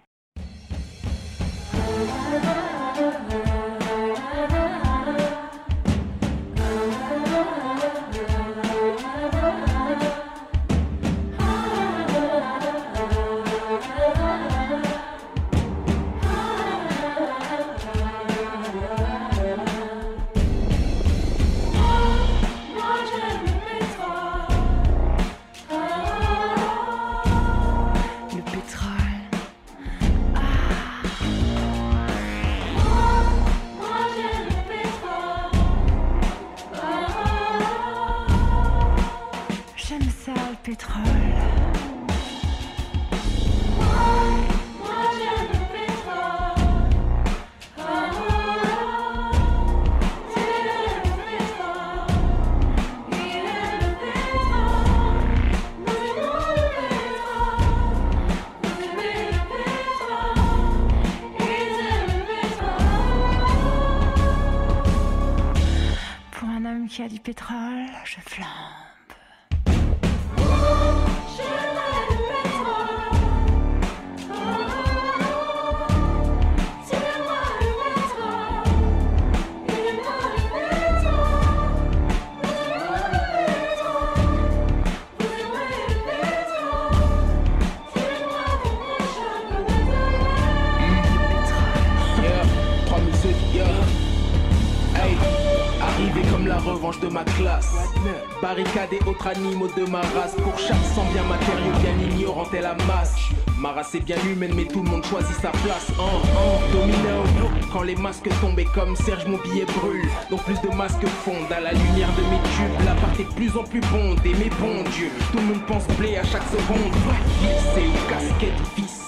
Animaux 99.28 99.70
de 99.78 99.90
ma 99.90 100.02
race. 100.02 100.36
Pour 100.36 100.58
chaque 100.58 100.84
sang 100.96 101.06
bien 101.14 101.24
matériau, 101.24 101.72
bien 101.82 102.10
ignorant 102.10 102.50
est 102.52 102.62
la 102.62 102.76
masse. 102.86 103.16
Ma 103.58 103.72
race 103.74 103.94
est 103.96 104.00
bien 104.00 104.18
humaine, 104.26 104.54
mais 104.56 104.66
tout 104.66 104.82
le 104.82 104.90
monde 104.90 105.06
choisit 105.06 105.36
sa 105.36 105.50
place. 105.50 105.92
En, 106.00 106.04
en, 106.04 106.72
dominant, 106.74 107.52
quand 107.72 107.84
les 107.84 107.96
masques 107.96 108.30
tombaient 108.42 108.66
comme 108.74 108.96
Serge, 108.96 109.26
mon 109.28 109.38
billet 109.38 109.66
brûle. 109.66 110.08
Donc 110.30 110.44
plus 110.44 110.60
de 110.62 110.76
masques 110.76 111.06
fondent 111.24 111.52
à 111.52 111.60
la 111.60 111.72
lumière 111.74 112.10
de 112.18 112.22
mes 112.24 112.42
tubes. 112.56 112.86
La 112.86 112.96
part 112.96 113.14
est 113.20 113.24
de 113.24 113.34
plus 113.36 113.56
en 113.56 113.64
plus 113.64 113.82
bondée, 113.82 114.36
mais 114.40 114.50
bon 114.60 114.84
Dieu, 114.92 115.10
tout 115.32 115.38
le 115.38 115.44
monde 115.44 115.66
pense 115.68 115.88
blé 115.98 116.18
à 116.18 116.24
chaque 116.24 116.48
seconde. 116.50 116.94
Vissé 117.42 117.88
ou 117.88 118.10
casquette 118.10 118.60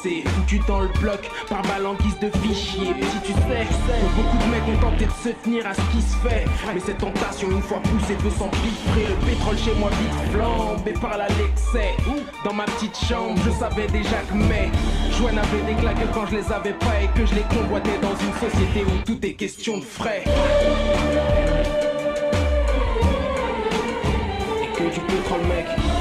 vissée, 0.04 0.24
foutu 0.28 0.60
dans 0.68 0.82
le 0.82 0.88
bloc 1.00 1.30
par 1.50 1.62
balle 1.64 1.86
en 1.86 1.94
de 1.94 2.30
fichier. 2.40 2.94
Si 3.02 3.20
tu 3.24 3.34
sais 3.34 3.66
que 3.68 4.16
beaucoup 4.16 4.38
de 4.38 4.52
mecs 4.52 4.68
ont 4.68 4.92
tenté 4.92 5.06
de 5.06 5.12
se 5.12 5.30
tenir 5.44 5.68
à 5.68 5.74
ce 5.74 5.82
qui 5.92 6.02
se 6.02 6.16
fait, 6.18 6.46
mais 6.74 6.80
cette 6.80 6.98
tentation, 6.98 7.50
une 7.50 7.62
fois 7.62 7.80
poussée, 7.82 8.16
peut 8.16 8.30
s'empiffrer. 8.30 9.08
Le 9.10 9.26
pétrole 9.26 9.58
chez 9.58 9.74
moi 9.76 9.90
vite 9.90 10.32
flambé 10.32 10.94
par 10.94 11.18
la 11.18 11.28
l'excès. 11.30 11.96
Dans 12.44 12.54
ma 12.54 12.66
petite 12.66 12.98
chambre, 12.98 13.40
je 13.46 13.52
savais 13.52 13.88
déjà 13.88 14.18
que 14.30 14.34
mais 14.34 14.70
Joie 15.12 15.32
n'avait 15.32 15.62
des 15.74 15.80
claques 15.80 16.12
quand 16.14 16.26
je 16.28 16.38
les 16.38 16.52
avais 16.52 16.74
pas 16.74 17.02
et 17.02 17.08
que 17.18 17.26
je 17.26 17.36
les 17.36 17.44
convoitais 17.44 17.98
dans 18.02 18.16
une 18.16 18.50
société 18.50 18.84
où 18.86 19.04
tout 19.06 19.26
est 19.26 19.34
question 19.34 19.78
de 19.78 19.84
frais. 19.84 20.24
Et 24.62 24.78
que 24.78 24.84
du 24.94 25.00
pétrole 25.02 25.42
mec. 25.48 25.93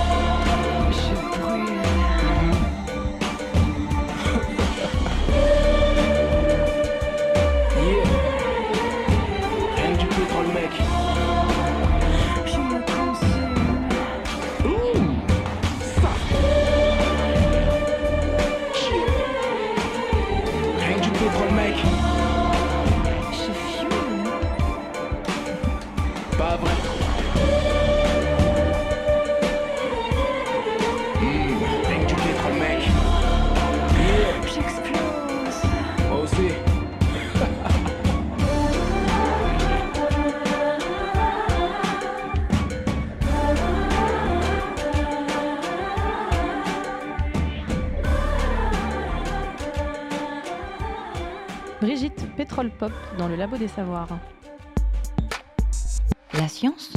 Pop 52.83 52.91
dans 53.17 53.29
le 53.29 53.37
Labo 53.37 53.57
des 53.57 53.69
Savoirs. 53.69 54.19
La 56.35 56.49
science 56.49 56.93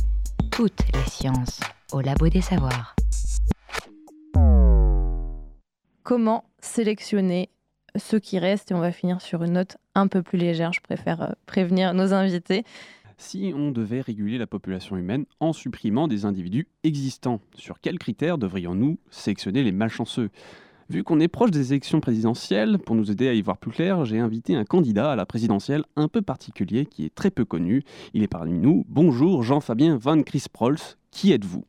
Toutes 0.51 0.81
les 0.91 1.07
sciences 1.07 1.59
au 1.91 2.01
Labo 2.01 2.27
des 2.27 2.41
Savoirs. 2.41 2.95
Comment 6.01 6.45
sélectionner 6.59 7.49
ceux 7.95 8.17
qui 8.17 8.39
restent 8.39 8.71
Et 8.71 8.73
on 8.73 8.79
va 8.79 8.91
finir 8.91 9.21
sur 9.21 9.43
une 9.43 9.51
note 9.51 9.77
un 9.93 10.07
peu 10.07 10.23
plus 10.23 10.39
légère. 10.39 10.73
Je 10.73 10.81
préfère 10.81 11.21
euh, 11.21 11.31
prévenir 11.45 11.93
nos 11.93 12.13
invités. 12.13 12.63
Si 13.19 13.53
on 13.55 13.69
devait 13.69 14.01
réguler 14.01 14.39
la 14.39 14.47
population 14.47 14.97
humaine 14.97 15.25
en 15.39 15.53
supprimant 15.53 16.07
des 16.07 16.25
individus 16.25 16.67
existants, 16.83 17.41
sur 17.53 17.79
quels 17.79 17.99
critères 17.99 18.39
devrions-nous 18.39 18.97
sélectionner 19.11 19.61
les 19.61 19.71
malchanceux? 19.71 20.31
Vu 20.87 21.03
qu'on 21.03 21.19
est 21.19 21.27
proche 21.27 21.49
des 21.49 21.73
élections 21.73 21.99
présidentielles, 21.99 22.77
pour 22.77 22.95
nous 22.95 23.09
aider 23.09 23.27
à 23.27 23.33
y 23.33 23.41
voir 23.41 23.57
plus 23.57 23.71
clair, 23.71 24.05
j'ai 24.05 24.19
invité 24.19 24.55
un 24.55 24.65
candidat 24.65 25.11
à 25.11 25.15
la 25.15 25.25
présidentielle 25.25 25.83
un 25.95 26.07
peu 26.07 26.21
particulier 26.21 26.85
qui 26.85 27.05
est 27.05 27.15
très 27.15 27.31
peu 27.31 27.43
connu. 27.43 27.81
Il 28.13 28.21
est 28.21 28.27
parmi 28.27 28.53
nous. 28.53 28.85
Bonjour 28.87 29.41
Jean-Fabien 29.41 29.97
Van 29.97 30.21
Crisprols. 30.21 30.77
Qui 31.15 31.31
êtes-vous? 31.31 31.63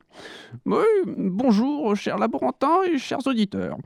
Oui, 0.65 0.83
bonjour, 1.07 1.95
chers 1.95 2.19
laborantins 2.19 2.83
et 2.91 2.99
chers 2.99 3.25
auditeurs. 3.29 3.77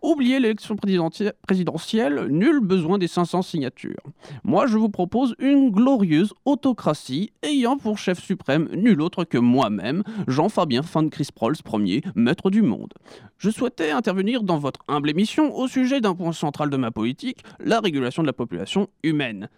Oubliez 0.00 0.40
l'élection 0.40 0.74
présidentielle, 0.74 2.28
nul 2.30 2.60
besoin 2.60 2.96
des 2.96 3.08
500 3.08 3.42
signatures. 3.42 4.02
Moi, 4.42 4.66
je 4.66 4.78
vous 4.78 4.88
propose 4.88 5.34
une 5.38 5.70
glorieuse 5.70 6.32
autocratie 6.46 7.30
ayant 7.42 7.76
pour 7.76 7.98
chef 7.98 8.22
suprême 8.22 8.70
nul 8.74 9.02
autre 9.02 9.24
que 9.24 9.36
moi-même, 9.36 10.02
Jean-Fabien 10.28 10.80
Van 10.80 11.06
Crisprols 11.10 11.56
Ier, 11.74 12.00
maître 12.14 12.48
du 12.48 12.62
monde. 12.62 12.94
Je 13.36 13.50
souhaitais 13.50 13.90
intervenir 13.90 14.44
dans 14.44 14.58
votre 14.58 14.80
humble 14.88 15.10
émission 15.10 15.54
au 15.54 15.68
sujet 15.68 16.00
d'un 16.00 16.14
point 16.14 16.32
central 16.32 16.70
de 16.70 16.76
ma 16.78 16.90
politique, 16.90 17.44
la 17.60 17.80
régulation 17.80 18.22
de 18.22 18.28
la 18.28 18.32
population 18.32 18.88
humaine. 19.02 19.50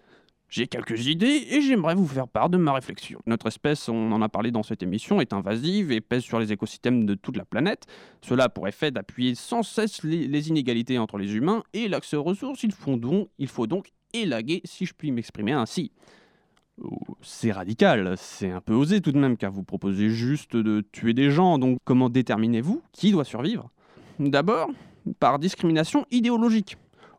J'ai 0.48 0.66
quelques 0.66 1.06
idées 1.06 1.46
et 1.50 1.60
j'aimerais 1.62 1.94
vous 1.94 2.06
faire 2.06 2.28
part 2.28 2.48
de 2.48 2.56
ma 2.56 2.72
réflexion. 2.72 3.20
Notre 3.26 3.48
espèce, 3.48 3.88
on 3.88 4.12
en 4.12 4.22
a 4.22 4.28
parlé 4.28 4.50
dans 4.50 4.62
cette 4.62 4.82
émission, 4.82 5.20
est 5.20 5.32
invasive 5.32 5.90
et 5.90 6.00
pèse 6.00 6.22
sur 6.22 6.38
les 6.38 6.52
écosystèmes 6.52 7.06
de 7.06 7.14
toute 7.14 7.36
la 7.36 7.44
planète. 7.44 7.86
Cela 8.22 8.44
a 8.44 8.48
pour 8.48 8.68
effet 8.68 8.90
d'appuyer 8.90 9.34
sans 9.34 9.62
cesse 9.62 10.04
les, 10.04 10.48
inégalités 10.48 10.98
entre 10.98 11.18
les 11.18 11.34
humains 11.34 11.62
et 11.72 11.88
l'accès 11.88 12.16
aux 12.16 12.22
ressources. 12.22 12.62
Il 12.62 12.72
faut 12.72 12.96
donc, 12.96 13.28
il 13.38 13.48
faut 13.48 13.66
donc 13.66 13.90
élaguer, 14.12 14.60
si 14.64 14.86
je 14.86 14.94
puis 14.94 15.10
m'exprimer 15.10 15.52
ainsi. 15.52 15.90
Oh, 16.80 16.98
C'est 17.20 17.52
radical, 17.52 18.14
c'est 18.16 18.50
un 18.50 18.60
peu 18.60 18.74
osé 18.74 19.00
tout 19.00 19.12
de 19.12 19.18
même, 19.18 19.36
car 19.36 19.50
vous 19.50 19.64
proposez 19.64 20.08
juste 20.08 20.56
de 20.56 20.84
tuer 20.92 21.14
des 21.14 21.30
gens, 21.30 21.58
donc 21.58 21.78
comment 21.84 22.10
déterminez-vous 22.10 22.82
qui 22.92 23.10
doit 23.10 23.24
survivre? 23.24 23.70
D'abord, 24.18 24.70
par 25.18 25.38
discrimination 25.38 26.06
idéologique. 26.10 26.76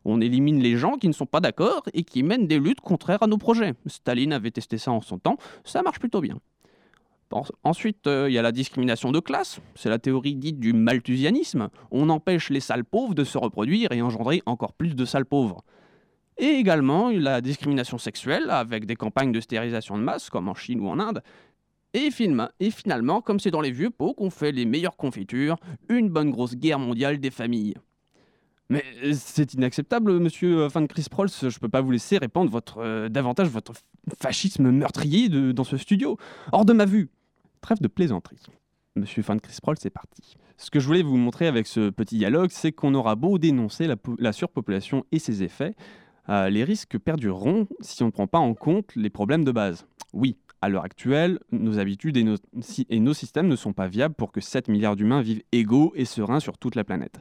On 0.08 0.20
élimine 0.20 0.60
les 0.62 0.76
gens 0.76 0.96
qui 0.98 1.08
ne 1.08 1.12
sont 1.12 1.26
pas 1.26 1.40
d'accord 1.40 1.82
et 1.92 2.04
qui 2.04 2.22
mènent 2.22 2.46
des 2.46 2.58
luttes 2.60 2.80
contraires 2.80 3.22
à 3.22 3.26
nos 3.26 3.38
projets. 3.38 3.74
Staline 3.86 4.32
avait 4.32 4.52
testé 4.52 4.78
ça 4.78 4.92
en 4.92 5.00
son 5.00 5.18
temps, 5.18 5.36
ça 5.64 5.82
marche 5.82 5.98
plutôt 5.98 6.20
bien. 6.20 6.38
En- 7.32 7.42
Ensuite, 7.64 8.06
euh, 8.06 8.30
il 8.30 8.32
y 8.34 8.38
a 8.38 8.42
la 8.42 8.52
discrimination 8.52 9.10
de 9.10 9.18
classe. 9.18 9.58
C'est 9.74 9.88
la 9.88 9.98
théorie 9.98 10.36
dite 10.36 10.60
du 10.60 10.72
malthusianisme. 10.72 11.70
On 11.90 12.08
empêche 12.08 12.50
les 12.50 12.60
sales 12.60 12.84
pauvres 12.84 13.14
de 13.16 13.24
se 13.24 13.36
reproduire 13.36 13.90
et 13.90 14.00
engendrer 14.00 14.42
encore 14.46 14.74
plus 14.74 14.94
de 14.94 15.04
sales 15.04 15.26
pauvres. 15.26 15.64
Et 16.38 16.50
également 16.50 17.10
la 17.10 17.40
discrimination 17.40 17.98
sexuelle 17.98 18.48
avec 18.50 18.86
des 18.86 18.94
campagnes 18.94 19.32
de 19.32 19.40
stérilisation 19.40 19.98
de 19.98 20.02
masse 20.04 20.30
comme 20.30 20.48
en 20.48 20.54
Chine 20.54 20.80
ou 20.80 20.88
en 20.88 21.00
Inde. 21.00 21.22
Et 21.94 22.10
finalement, 22.70 23.22
comme 23.22 23.40
c'est 23.40 23.50
dans 23.50 23.62
les 23.62 23.70
vieux 23.72 23.90
pots 23.90 24.12
qu'on 24.14 24.30
fait 24.30 24.52
les 24.52 24.66
meilleures 24.66 24.96
confitures, 24.98 25.56
une 25.88 26.10
bonne 26.10 26.30
grosse 26.30 26.54
guerre 26.54 26.78
mondiale 26.78 27.18
des 27.18 27.30
familles. 27.30 27.74
Mais 28.68 28.84
euh, 29.04 29.12
c'est 29.14 29.54
inacceptable, 29.54 30.18
monsieur 30.18 30.62
euh, 30.62 30.68
Van 30.68 30.86
Chris 30.86 31.06
Prolls. 31.10 31.30
Je 31.40 31.58
peux 31.58 31.68
pas 31.68 31.80
vous 31.80 31.90
laisser 31.92 32.18
répandre 32.18 32.60
euh, 32.78 33.08
davantage 33.08 33.48
votre 33.48 33.72
fascisme 34.20 34.70
meurtrier 34.70 35.28
dans 35.28 35.64
ce 35.64 35.76
studio. 35.76 36.18
Hors 36.52 36.64
de 36.64 36.72
ma 36.72 36.84
vue. 36.84 37.10
Trêve 37.60 37.80
de 37.80 37.88
plaisanterie. 37.88 38.40
Monsieur 38.96 39.22
Van 39.22 39.38
Chris 39.38 39.58
Prolls, 39.62 39.76
c'est 39.80 39.90
parti. 39.90 40.36
Ce 40.56 40.70
que 40.70 40.80
je 40.80 40.86
voulais 40.86 41.02
vous 41.02 41.16
montrer 41.16 41.46
avec 41.46 41.66
ce 41.66 41.90
petit 41.90 42.16
dialogue, 42.16 42.50
c'est 42.50 42.72
qu'on 42.72 42.94
aura 42.94 43.14
beau 43.14 43.38
dénoncer 43.38 43.86
la, 43.86 43.96
po- 43.96 44.16
la 44.18 44.32
surpopulation 44.32 45.04
et 45.12 45.18
ses 45.18 45.42
effets, 45.42 45.74
euh, 46.28 46.48
les 46.48 46.64
risques 46.64 46.98
perdureront 46.98 47.68
si 47.80 48.02
on 48.02 48.06
ne 48.06 48.10
prend 48.10 48.26
pas 48.26 48.38
en 48.38 48.54
compte 48.54 48.90
les 48.96 49.10
problèmes 49.10 49.44
de 49.44 49.52
base. 49.52 49.86
Oui, 50.12 50.38
à 50.66 50.68
l'heure 50.68 50.84
actuelle, 50.84 51.38
nos 51.52 51.78
habitudes 51.78 52.16
et 52.16 52.24
nos, 52.24 53.14
systèmes 53.14 53.46
ne 53.46 53.54
sont 53.54 53.72
pas 53.72 53.86
viables 53.86 54.14
pour 54.14 54.32
que 54.32 54.40
7 54.40 54.68
milliards 54.68 54.96
d'humains 54.96 55.22
vivent 55.22 55.42
égaux 55.52 55.92
et 55.94 56.04
sereins 56.04 56.40
sur 56.40 56.58
toute 56.58 56.74
la 56.74 56.82
planète. 56.82 57.20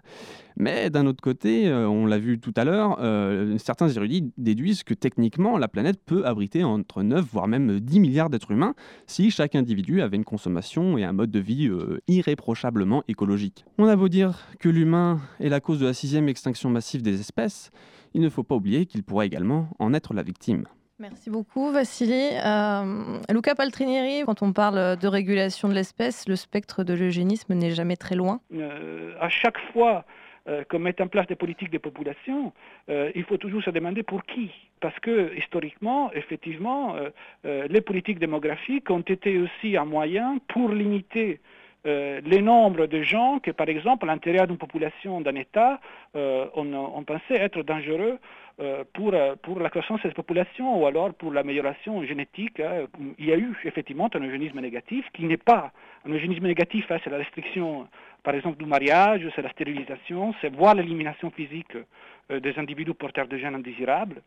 Mais 0.57 0.89
d'un 0.89 1.05
autre 1.05 1.21
côté, 1.21 1.67
euh, 1.67 1.87
on 1.87 2.07
l'a 2.07 2.17
vu 2.17 2.39
tout 2.39 2.53
à 2.55 2.63
l'heure, 2.63 2.97
euh, 3.01 3.57
certains 3.59 3.89
érudits 3.89 4.31
déduisent 4.37 4.83
que 4.83 4.95
techniquement, 4.95 5.59
la 5.59 5.67
planète 5.67 5.99
peut 6.03 6.25
abriter 6.25 6.63
entre 6.63 7.03
9 7.03 7.23
voire 7.23 7.47
même 7.47 7.79
10 7.79 7.99
milliards 7.99 8.29
d'êtres 8.31 8.51
humains 8.51 8.73
si 9.05 9.29
chaque 9.29 9.53
individu 9.53 10.01
avait 10.01 10.17
une 10.17 10.25
consommation 10.25 10.97
et 10.97 11.03
un 11.03 11.13
mode 11.13 11.29
de 11.29 11.39
vie 11.39 11.67
euh, 11.67 11.99
irréprochablement 12.07 13.03
écologique. 13.07 13.65
On 13.77 13.87
a 13.87 13.95
beau 13.95 14.09
dire 14.09 14.47
que 14.59 14.69
l'humain 14.69 15.19
est 15.39 15.49
la 15.49 15.59
cause 15.59 15.79
de 15.79 15.85
la 15.85 15.93
sixième 15.93 16.29
extinction 16.29 16.71
massive 16.71 17.03
des 17.03 17.19
espèces, 17.19 17.69
il 18.15 18.21
ne 18.21 18.29
faut 18.29 18.43
pas 18.43 18.55
oublier 18.55 18.87
qu'il 18.87 19.03
pourrait 19.03 19.27
également 19.27 19.69
en 19.77 19.93
être 19.93 20.13
la 20.13 20.23
victime. 20.23 20.65
Merci 20.97 21.29
beaucoup, 21.29 21.71
Vassili. 21.71 22.29
Euh, 22.45 23.17
Luca 23.29 23.53
Paltrinieri, 23.53 24.23
quand 24.25 24.41
on 24.41 24.53
parle 24.53 24.97
de 24.97 25.07
régulation 25.07 25.67
de 25.67 25.73
l'espèce, 25.73 26.25
le 26.29 26.37
spectre 26.37 26.85
de 26.85 26.93
l'eugénisme 26.93 27.53
n'est 27.53 27.71
jamais 27.71 27.97
très 27.97 28.15
loin. 28.15 28.39
Euh, 28.53 29.13
à 29.19 29.27
chaque 29.27 29.57
fois 29.73 30.05
euh, 30.47 30.63
qu'on 30.69 30.79
met 30.79 31.01
en 31.01 31.07
place 31.07 31.27
des 31.27 31.35
politiques 31.35 31.71
de 31.71 31.79
population, 31.79 32.53
il 32.87 33.23
faut 33.25 33.35
toujours 33.35 33.61
se 33.61 33.71
demander 33.71 34.03
pour 34.03 34.23
qui. 34.23 34.51
Parce 34.79 34.97
que 34.99 35.35
historiquement, 35.37 36.13
effectivement, 36.13 36.95
les 37.43 37.81
politiques 37.81 38.19
démographiques 38.19 38.89
ont 38.89 39.01
été 39.01 39.37
aussi 39.39 39.75
un 39.75 39.85
moyen 39.85 40.37
pour 40.47 40.69
limiter 40.69 41.41
le 41.85 42.41
nombre 42.41 42.87
de 42.87 43.01
gens 43.03 43.39
que, 43.39 43.51
par 43.51 43.69
exemple, 43.69 44.09
à 44.09 44.13
l'intérieur 44.13 44.47
d'une 44.47 44.57
population 44.57 45.21
d'un 45.21 45.35
État, 45.35 45.79
on, 46.13 46.73
on, 46.73 47.03
pensait 47.03 47.35
être 47.35 47.61
dangereux 47.61 48.17
euh, 48.61 48.85
pour, 48.93 49.13
euh, 49.13 49.35
pour 49.41 49.59
la 49.59 49.69
croissance 49.69 49.97
de 49.97 50.03
cette 50.03 50.15
population 50.15 50.81
ou 50.81 50.85
alors 50.85 51.13
pour 51.13 51.33
l'amélioration 51.33 52.01
génétique. 52.05 52.61
Hein. 52.61 52.85
Il 53.19 53.25
y 53.25 53.33
a 53.33 53.37
eu 53.37 53.53
effectivement 53.65 54.09
un 54.13 54.21
eugénisme 54.21 54.61
négatif 54.61 55.05
qui 55.13 55.25
n'est 55.25 55.35
pas 55.35 55.73
un 56.07 56.11
eugénisme 56.11 56.47
négatif, 56.47 56.89
hein, 56.89 56.97
c'est 57.03 57.09
la 57.09 57.17
restriction 57.17 57.85
par 58.23 58.33
exemple 58.33 58.57
du 58.57 58.65
mariage, 58.65 59.27
c'est 59.35 59.41
la 59.41 59.49
stérilisation, 59.49 60.33
c'est 60.39 60.55
voir 60.55 60.73
l'élimination 60.73 61.31
physique 61.31 61.75
euh, 62.31 62.39
des 62.39 62.57
individus 62.57 62.93
porteurs 62.93 63.27
de 63.27 63.37
gènes 63.37 63.55
indésirables. 63.55 64.21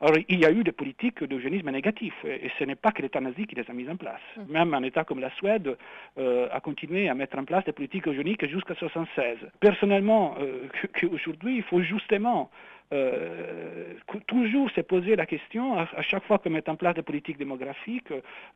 Alors, 0.00 0.16
il 0.28 0.38
y 0.38 0.44
a 0.44 0.52
eu 0.52 0.62
des 0.62 0.72
politiques 0.72 1.24
d'eugénisme 1.24 1.70
négatif, 1.70 2.14
et 2.24 2.50
ce 2.58 2.64
n'est 2.64 2.76
pas 2.76 2.92
que 2.92 3.02
l'État 3.02 3.20
nazi 3.20 3.46
qui 3.46 3.56
les 3.56 3.68
a 3.68 3.72
mises 3.72 3.90
en 3.90 3.96
place. 3.96 4.20
Mmh. 4.36 4.52
Même 4.52 4.74
un 4.74 4.82
État 4.84 5.04
comme 5.04 5.18
la 5.18 5.30
Suède 5.30 5.76
a 6.16 6.60
continué 6.60 7.08
à 7.08 7.14
mettre 7.14 7.36
en 7.38 7.44
place 7.44 7.64
des 7.64 7.72
politiques 7.72 8.06
eugéniques 8.06 8.46
jusqu'à 8.46 8.74
1976. 8.74 9.38
Personnellement, 9.58 10.36
qu'aujourd'hui, 11.00 11.56
il 11.56 11.62
faut 11.64 11.82
justement 11.82 12.50
euh, 12.90 13.94
toujours 14.26 14.70
se 14.70 14.80
poser 14.80 15.14
la 15.14 15.26
question, 15.26 15.78
à, 15.78 16.02
chaque 16.02 16.24
fois 16.24 16.38
qu'on 16.38 16.48
met 16.48 16.66
en 16.70 16.76
place 16.76 16.94
des 16.94 17.02
politiques 17.02 17.36
démographiques, 17.36 18.10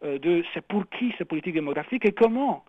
euh, 0.04 0.18
de 0.18 0.42
c'est 0.54 0.66
pour 0.66 0.88
qui 0.88 1.14
ces 1.18 1.26
politiques 1.26 1.52
démographiques 1.52 2.06
et 2.06 2.12
comment 2.12 2.64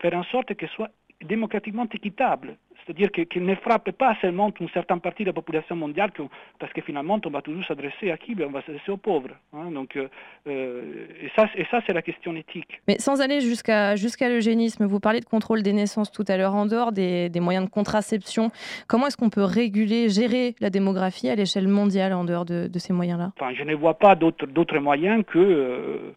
faire 0.00 0.14
en 0.14 0.22
sorte 0.24 0.54
qu'elles 0.54 0.68
soient 0.68 0.90
démocratiquement 1.22 1.86
équitables 1.92 2.56
c'est-à-dire 2.88 3.10
qu'il 3.12 3.44
ne 3.44 3.54
frappe 3.54 3.90
pas 3.90 4.16
seulement 4.22 4.50
une 4.58 4.68
certaine 4.70 5.00
partie 5.00 5.22
de 5.22 5.28
la 5.28 5.34
population 5.34 5.76
mondiale, 5.76 6.10
parce 6.58 6.72
que 6.72 6.80
finalement, 6.80 7.20
on 7.22 7.30
va 7.30 7.42
toujours 7.42 7.64
s'adresser 7.66 8.10
à 8.10 8.16
qui? 8.16 8.34
Ben, 8.34 8.46
On 8.48 8.52
va 8.52 8.62
s'adresser 8.62 8.90
aux 8.90 8.96
pauvres. 8.96 9.28
Hein. 9.52 9.70
donc, 9.72 9.94
euh, 9.96 10.08
euh, 10.46 11.06
et 11.22 11.30
ça, 11.36 11.46
et 11.54 11.66
ça 11.70 11.80
c'est 11.86 11.92
la 11.92 12.00
question 12.00 12.34
éthique. 12.34 12.80
Mais 12.88 12.98
sans 12.98 13.20
aller 13.20 13.40
jusqu'à 13.42 13.94
jusqu'à 13.96 14.30
l'eugénisme, 14.30 14.86
vous 14.86 15.00
parlez 15.00 15.20
de 15.20 15.26
contrôle 15.26 15.62
des 15.62 15.74
naissances 15.74 16.10
tout 16.10 16.24
à 16.28 16.38
l'heure, 16.38 16.54
en 16.54 16.64
dehors 16.64 16.92
des, 16.92 17.30
moyens 17.40 17.66
de 17.66 17.70
contraception. 17.70 18.50
Comment 18.86 19.08
est-ce 19.08 19.18
qu'on 19.18 19.30
peut 19.30 19.44
réguler, 19.44 20.08
gérer 20.08 20.54
la 20.60 20.70
démographie 20.70 21.28
à 21.28 21.34
l'échelle 21.34 21.68
mondiale 21.68 22.14
en 22.14 22.24
dehors 22.24 22.46
de, 22.46 22.70
ces 22.78 22.94
moyens-là? 22.94 23.32
Enfin, 23.38 23.52
Je 23.54 23.64
ne 23.64 23.74
vois 23.74 23.94
pas 23.94 24.14
d'autres 24.14 24.78
moyens 24.78 25.24
que... 25.26 25.38
Euh, 25.38 26.14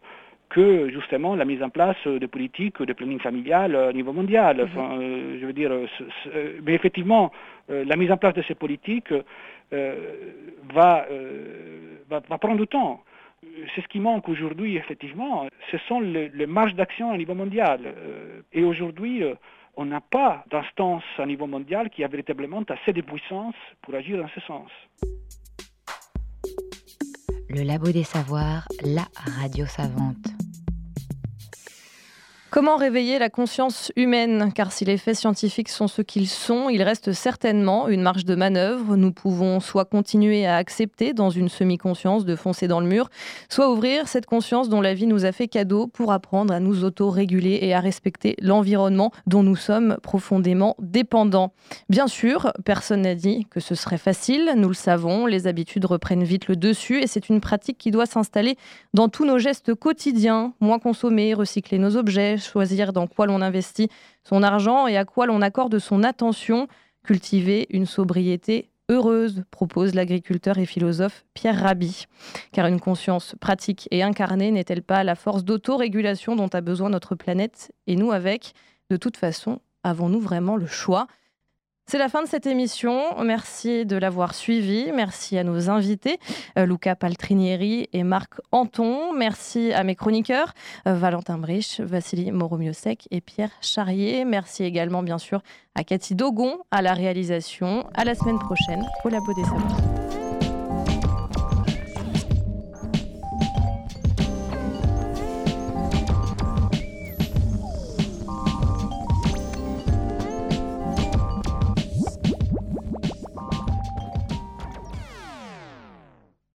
que 0.52 0.90
justement 0.90 1.34
la 1.34 1.46
mise 1.46 1.62
en 1.62 1.70
place 1.70 1.96
de 2.06 2.26
politiques 2.26 2.80
de 2.82 2.92
planning 2.92 3.18
familial 3.18 3.74
au 3.74 3.92
niveau 3.92 4.12
mondial. 4.12 4.58
Mhm. 4.58 4.64
Enfin, 4.64 5.00
euh, 5.00 5.38
je 5.40 5.46
veux 5.46 5.54
dire, 5.54 5.72
euh, 5.72 5.86
mais 6.62 6.74
effectivement, 6.74 7.32
euh, 7.70 7.84
la 7.86 7.96
mise 7.96 8.12
en 8.12 8.18
place 8.18 8.34
de 8.34 8.42
ces 8.42 8.54
politiques 8.54 9.12
va, 10.74 11.06
va, 12.10 12.38
prendre 12.38 12.58
du 12.58 12.66
temps. 12.66 13.00
C'est 13.74 13.80
ce 13.80 13.88
qui 13.88 14.00
manque 14.00 14.28
aujourd'hui, 14.28 14.76
effectivement. 14.76 15.48
Ce 15.70 15.78
sont 15.88 16.00
les, 16.00 16.28
les 16.28 16.46
marges 16.46 16.74
d'action 16.74 17.10
au 17.10 17.16
niveau 17.16 17.34
mondial. 17.34 17.80
et 18.52 18.62
aujourd'hui, 18.64 19.24
on 19.76 19.86
n'a 19.86 20.02
pas 20.02 20.44
d'instance 20.50 21.04
à 21.16 21.24
niveau 21.24 21.46
mondial 21.46 21.88
qui 21.88 22.04
a 22.04 22.08
véritablement 22.08 22.62
assez 22.68 22.92
de 22.92 23.00
puissance 23.00 23.54
pour 23.80 23.94
agir 23.94 24.18
dans 24.18 24.28
ce 24.34 24.40
sens. 24.42 24.70
Le 27.54 27.62
Labo 27.64 27.92
des 27.92 28.04
Savoirs, 28.04 28.66
la 28.82 29.06
radio 29.40 29.64
savante. 29.66 30.31
Comment 32.52 32.76
réveiller 32.76 33.18
la 33.18 33.30
conscience 33.30 33.90
humaine? 33.96 34.52
Car 34.54 34.72
si 34.72 34.84
les 34.84 34.98
faits 34.98 35.16
scientifiques 35.16 35.70
sont 35.70 35.88
ce 35.88 36.02
qu'ils 36.02 36.28
sont, 36.28 36.68
il 36.68 36.82
reste 36.82 37.14
certainement 37.14 37.88
une 37.88 38.02
marge 38.02 38.26
de 38.26 38.34
manœuvre. 38.34 38.94
Nous 38.96 39.10
pouvons 39.10 39.58
soit 39.58 39.86
continuer 39.86 40.44
à 40.44 40.56
accepter 40.56 41.14
dans 41.14 41.30
une 41.30 41.48
semi-conscience 41.48 42.26
de 42.26 42.36
foncer 42.36 42.68
dans 42.68 42.80
le 42.80 42.86
mur, 42.86 43.08
soit 43.48 43.72
ouvrir 43.72 44.06
cette 44.06 44.26
conscience 44.26 44.68
dont 44.68 44.82
la 44.82 44.92
vie 44.92 45.06
nous 45.06 45.24
a 45.24 45.32
fait 45.32 45.48
cadeau 45.48 45.86
pour 45.86 46.12
apprendre 46.12 46.52
à 46.52 46.60
nous 46.60 46.84
auto-réguler 46.84 47.58
et 47.62 47.72
à 47.72 47.80
respecter 47.80 48.36
l'environnement 48.38 49.12
dont 49.26 49.42
nous 49.42 49.56
sommes 49.56 49.96
profondément 50.02 50.76
dépendants. 50.78 51.54
Bien 51.88 52.06
sûr, 52.06 52.52
personne 52.66 53.00
n'a 53.00 53.14
dit 53.14 53.46
que 53.48 53.60
ce 53.60 53.74
serait 53.74 53.96
facile, 53.96 54.52
nous 54.56 54.68
le 54.68 54.74
savons, 54.74 55.24
les 55.24 55.46
habitudes 55.46 55.86
reprennent 55.86 56.24
vite 56.24 56.48
le 56.48 56.56
dessus 56.56 57.00
et 57.00 57.06
c'est 57.06 57.30
une 57.30 57.40
pratique 57.40 57.78
qui 57.78 57.90
doit 57.90 58.04
s'installer 58.04 58.58
dans 58.92 59.08
tous 59.08 59.24
nos 59.24 59.38
gestes 59.38 59.72
quotidiens, 59.74 60.52
moins 60.60 60.78
consommer, 60.78 61.32
recycler 61.32 61.78
nos 61.78 61.96
objets, 61.96 62.36
choisir 62.42 62.92
dans 62.92 63.06
quoi 63.06 63.26
l'on 63.26 63.40
investit 63.40 63.88
son 64.24 64.42
argent 64.42 64.86
et 64.86 64.96
à 64.96 65.04
quoi 65.04 65.26
l'on 65.26 65.42
accorde 65.42 65.78
son 65.78 66.02
attention, 66.02 66.68
cultiver 67.04 67.66
une 67.70 67.86
sobriété 67.86 68.70
heureuse, 68.88 69.44
propose 69.50 69.94
l'agriculteur 69.94 70.58
et 70.58 70.66
philosophe 70.66 71.24
Pierre 71.34 71.60
Rabhi. 71.60 72.06
Car 72.52 72.66
une 72.66 72.80
conscience 72.80 73.34
pratique 73.40 73.88
et 73.90 74.02
incarnée 74.02 74.50
n'est-elle 74.50 74.82
pas 74.82 75.04
la 75.04 75.14
force 75.14 75.44
d'autorégulation 75.44 76.36
dont 76.36 76.48
a 76.48 76.60
besoin 76.60 76.90
notre 76.90 77.14
planète 77.14 77.72
et 77.86 77.96
nous 77.96 78.12
avec? 78.12 78.52
De 78.90 78.96
toute 78.96 79.16
façon, 79.16 79.60
avons-nous 79.84 80.20
vraiment 80.20 80.56
le 80.56 80.66
choix? 80.66 81.06
C'est 81.86 81.98
la 81.98 82.08
fin 82.08 82.22
de 82.22 82.28
cette 82.28 82.46
émission. 82.46 83.22
Merci 83.22 83.84
de 83.84 83.96
l'avoir 83.96 84.34
suivi. 84.34 84.90
Merci 84.94 85.36
à 85.38 85.44
nos 85.44 85.70
invités, 85.70 86.18
euh, 86.58 86.66
Luca 86.66 86.96
Paltrinieri 86.96 87.88
et 87.92 88.02
Marc 88.02 88.34
Anton. 88.50 89.12
Merci 89.12 89.72
à 89.72 89.84
mes 89.84 89.94
chroniqueurs, 89.94 90.54
euh, 90.86 90.94
Valentin 90.94 91.38
Brich, 91.38 91.80
Vassili 91.80 92.30
Moromiosek 92.32 93.08
et 93.10 93.20
Pierre 93.20 93.50
Charrier. 93.60 94.24
Merci 94.24 94.64
également, 94.64 95.02
bien 95.02 95.18
sûr, 95.18 95.42
à 95.74 95.84
Cathy 95.84 96.14
Dogon 96.14 96.58
à 96.70 96.82
la 96.82 96.94
réalisation. 96.94 97.86
À 97.94 98.04
la 98.04 98.14
semaine 98.14 98.38
prochaine 98.38 98.82
au 99.04 99.08
Labo 99.08 99.32
des 99.34 99.44
Savoirs. 99.44 100.01